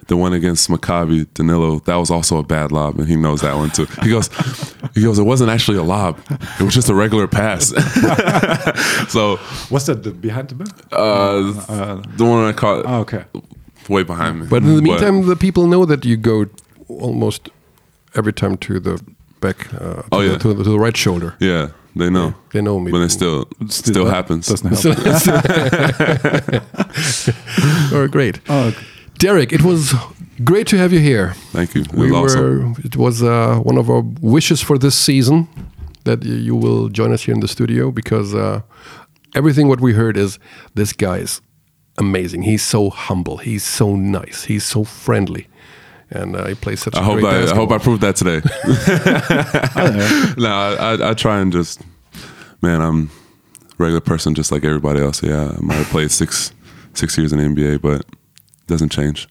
[0.08, 1.80] the one against Maccabi Danilo.
[1.86, 3.86] That was also a bad lob, and he knows that one too.
[4.02, 4.30] He goes,
[4.96, 5.18] he goes.
[5.20, 6.20] It wasn't actually a lob.
[6.60, 7.68] It was just a regular pass.
[9.10, 9.38] so
[9.70, 10.70] What's that the, behind the back?
[10.92, 13.24] uh, the one I caught Oh, okay.
[13.90, 14.48] way behind me.
[14.50, 16.46] But in the meantime, the people know that you go
[16.90, 17.50] almost
[18.16, 19.02] every time to the
[19.42, 20.38] back, uh, to, Oh, the, yeah.
[20.38, 21.36] to, the, to the right shoulder.
[21.40, 22.34] yeah, they know.
[22.52, 22.92] They know me.
[22.92, 24.48] But it still still, happens.
[24.48, 26.64] Doesn't help.
[27.94, 28.40] oh, great.
[28.50, 28.86] oh, okay.
[29.20, 29.94] Derrick, it was
[30.44, 31.34] great to have you here.
[31.52, 31.82] Thank you.
[31.82, 32.60] It We was were.
[32.72, 32.76] awesome.
[32.84, 35.48] It was uh, one of our wishes for this season
[36.04, 38.62] that you will join us here in the studio because uh,
[39.36, 40.40] everything what we heard is
[40.74, 41.42] this guy is
[41.98, 42.42] amazing.
[42.44, 43.38] He's so humble.
[43.38, 44.46] He's so nice.
[44.46, 45.48] He's so friendly,
[46.14, 46.96] and uh, he plays such.
[46.96, 48.42] I a hope great I, I hope I proved that today.
[50.42, 51.82] no, I, I, I try and just,
[52.62, 53.10] man, I'm
[53.62, 55.22] a regular person just like everybody else.
[55.24, 56.54] Yeah, I might have played six
[56.94, 59.28] six years in the NBA, but it doesn't change.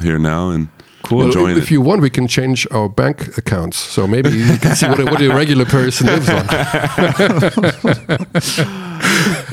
[0.00, 0.68] Here now and
[1.10, 1.70] Well, enjoying if it.
[1.70, 3.76] you want, we can change our bank accounts.
[3.78, 6.36] So maybe you can see what a, what a regular person lives on.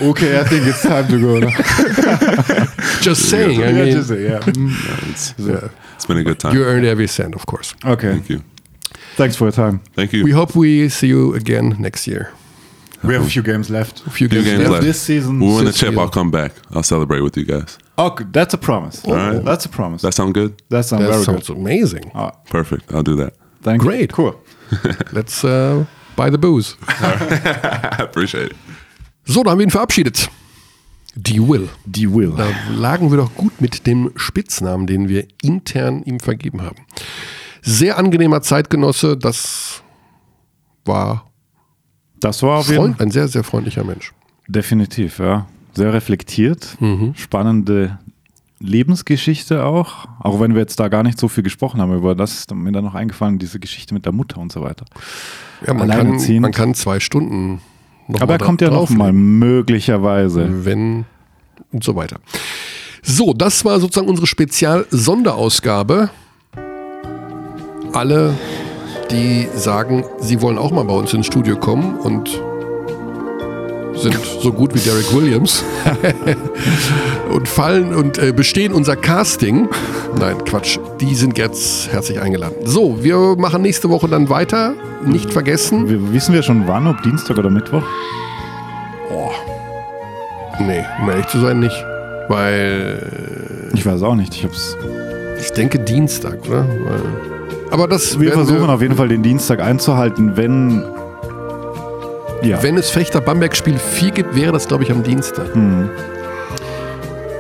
[0.02, 1.50] okay, I think it's time to go now.
[3.02, 3.64] Just saying.
[3.64, 4.40] I mean, just yeah.
[4.48, 5.70] it's, yeah.
[5.96, 6.54] it's been a good time.
[6.56, 7.74] you earned every cent, of course.
[7.86, 8.12] Okay.
[8.14, 8.42] Thank you.
[9.16, 9.80] Thanks for your time.
[9.96, 10.24] Thank you.
[10.24, 12.32] We hope we see you again next year.
[13.04, 14.02] We have a few games left.
[14.06, 14.72] A few Few games games left.
[14.72, 14.84] left.
[14.84, 15.40] This season.
[15.40, 15.90] we win the chip.
[15.92, 15.98] years.
[16.00, 16.52] I'll come back.
[16.72, 17.78] I'll celebrate with you guys.
[17.98, 19.02] Okay, that's a promise.
[19.08, 19.44] right.
[19.44, 20.02] That's a promise.
[20.04, 20.54] That sound good?
[20.70, 21.58] that sounds That very sounds good.
[21.58, 22.12] amazing.
[22.14, 22.94] Ah, Perfect.
[22.94, 23.34] I'll do that.
[23.64, 24.02] thank Great.
[24.02, 24.08] you.
[24.16, 24.34] Cool.
[25.14, 25.86] Let's uh,
[26.16, 26.76] buy the booze.
[26.88, 28.56] I appreciate it.
[29.26, 30.30] So, da haben wir ihn verabschiedet.
[31.16, 31.70] Die Will.
[31.86, 32.34] Die Will.
[32.38, 36.86] Da lagen wir doch gut mit dem Spitznamen, den wir intern ihm vergeben haben.
[37.62, 39.84] Sehr angenehmer Zeitgenosse, das
[40.86, 41.30] war
[42.20, 44.14] Das war Freund, ein sehr, sehr freundlicher Mensch.
[44.48, 45.48] Definitiv, ja.
[45.74, 46.78] Sehr reflektiert.
[47.16, 48.00] Spannende
[48.60, 50.08] Lebensgeschichte auch.
[50.20, 52.72] Auch wenn wir jetzt da gar nicht so viel gesprochen haben über das, ist mir
[52.72, 54.86] dann noch eingefallen, diese Geschichte mit der Mutter und so weiter.
[55.66, 57.62] Ja, man, kann, man kann zwei Stunden
[58.12, 60.66] noch Aber er kommt ja drauf noch mal, nehmen, möglicherweise.
[60.66, 61.06] Wenn
[61.72, 62.18] und so weiter.
[63.02, 66.10] So, das war sozusagen unsere Spezial-Sonderausgabe.
[67.94, 68.34] Alle,
[69.10, 72.42] die sagen, sie wollen auch mal bei uns ins Studio kommen und
[73.96, 75.64] sind so gut wie Derek Williams
[77.34, 79.68] und fallen und äh, bestehen unser Casting.
[80.20, 80.80] Nein, Quatsch.
[81.00, 82.56] Die sind jetzt herzlich eingeladen.
[82.66, 84.74] So, wir machen nächste Woche dann weiter.
[85.06, 85.90] Nicht vergessen.
[85.90, 87.84] Wir, wissen wir schon wann, ob Dienstag oder Mittwoch?
[90.60, 91.86] Nee, um ehrlich zu sein, nicht.
[92.28, 94.36] Weil Ich weiß auch nicht.
[94.36, 94.78] Ich hab's.
[95.40, 96.66] ich denke Dienstag, oder?
[96.68, 97.02] Weil,
[97.72, 100.84] aber das Wir versuchen auf jeden Fall den Dienstag einzuhalten, wenn.
[102.42, 105.48] Ja, Wenn es Fechter Bamberg Spiel 4 gibt, wäre das, glaube ich, am Dienstag.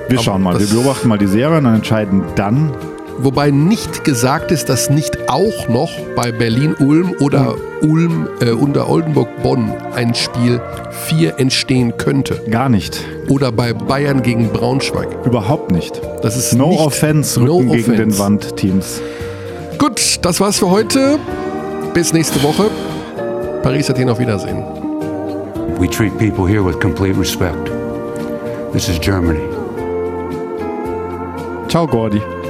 [0.07, 0.59] wir schauen mal.
[0.59, 2.71] Wir beobachten mal die Serie und entscheiden dann.
[3.17, 9.71] Wobei nicht gesagt ist, dass nicht auch noch bei Berlin-Ulm oder Ulm äh, unter Oldenburg-Bonn
[9.95, 10.59] ein Spiel
[11.07, 12.41] 4 entstehen könnte.
[12.49, 12.99] Gar nicht.
[13.27, 15.07] Oder bei Bayern gegen Braunschweig.
[15.25, 16.01] Überhaupt nicht.
[16.23, 18.19] Das ist No offense, no Rücken gegen den offense.
[18.19, 19.01] Wandteams.
[19.77, 21.19] Gut, das war's für heute.
[21.93, 22.69] Bis nächste Woche.
[23.61, 24.63] Paris Athen auf Wiedersehen.
[25.81, 27.65] We treat people here with complete respect.
[28.71, 29.39] This is Germany.
[31.69, 32.40] Ciao, Gordi.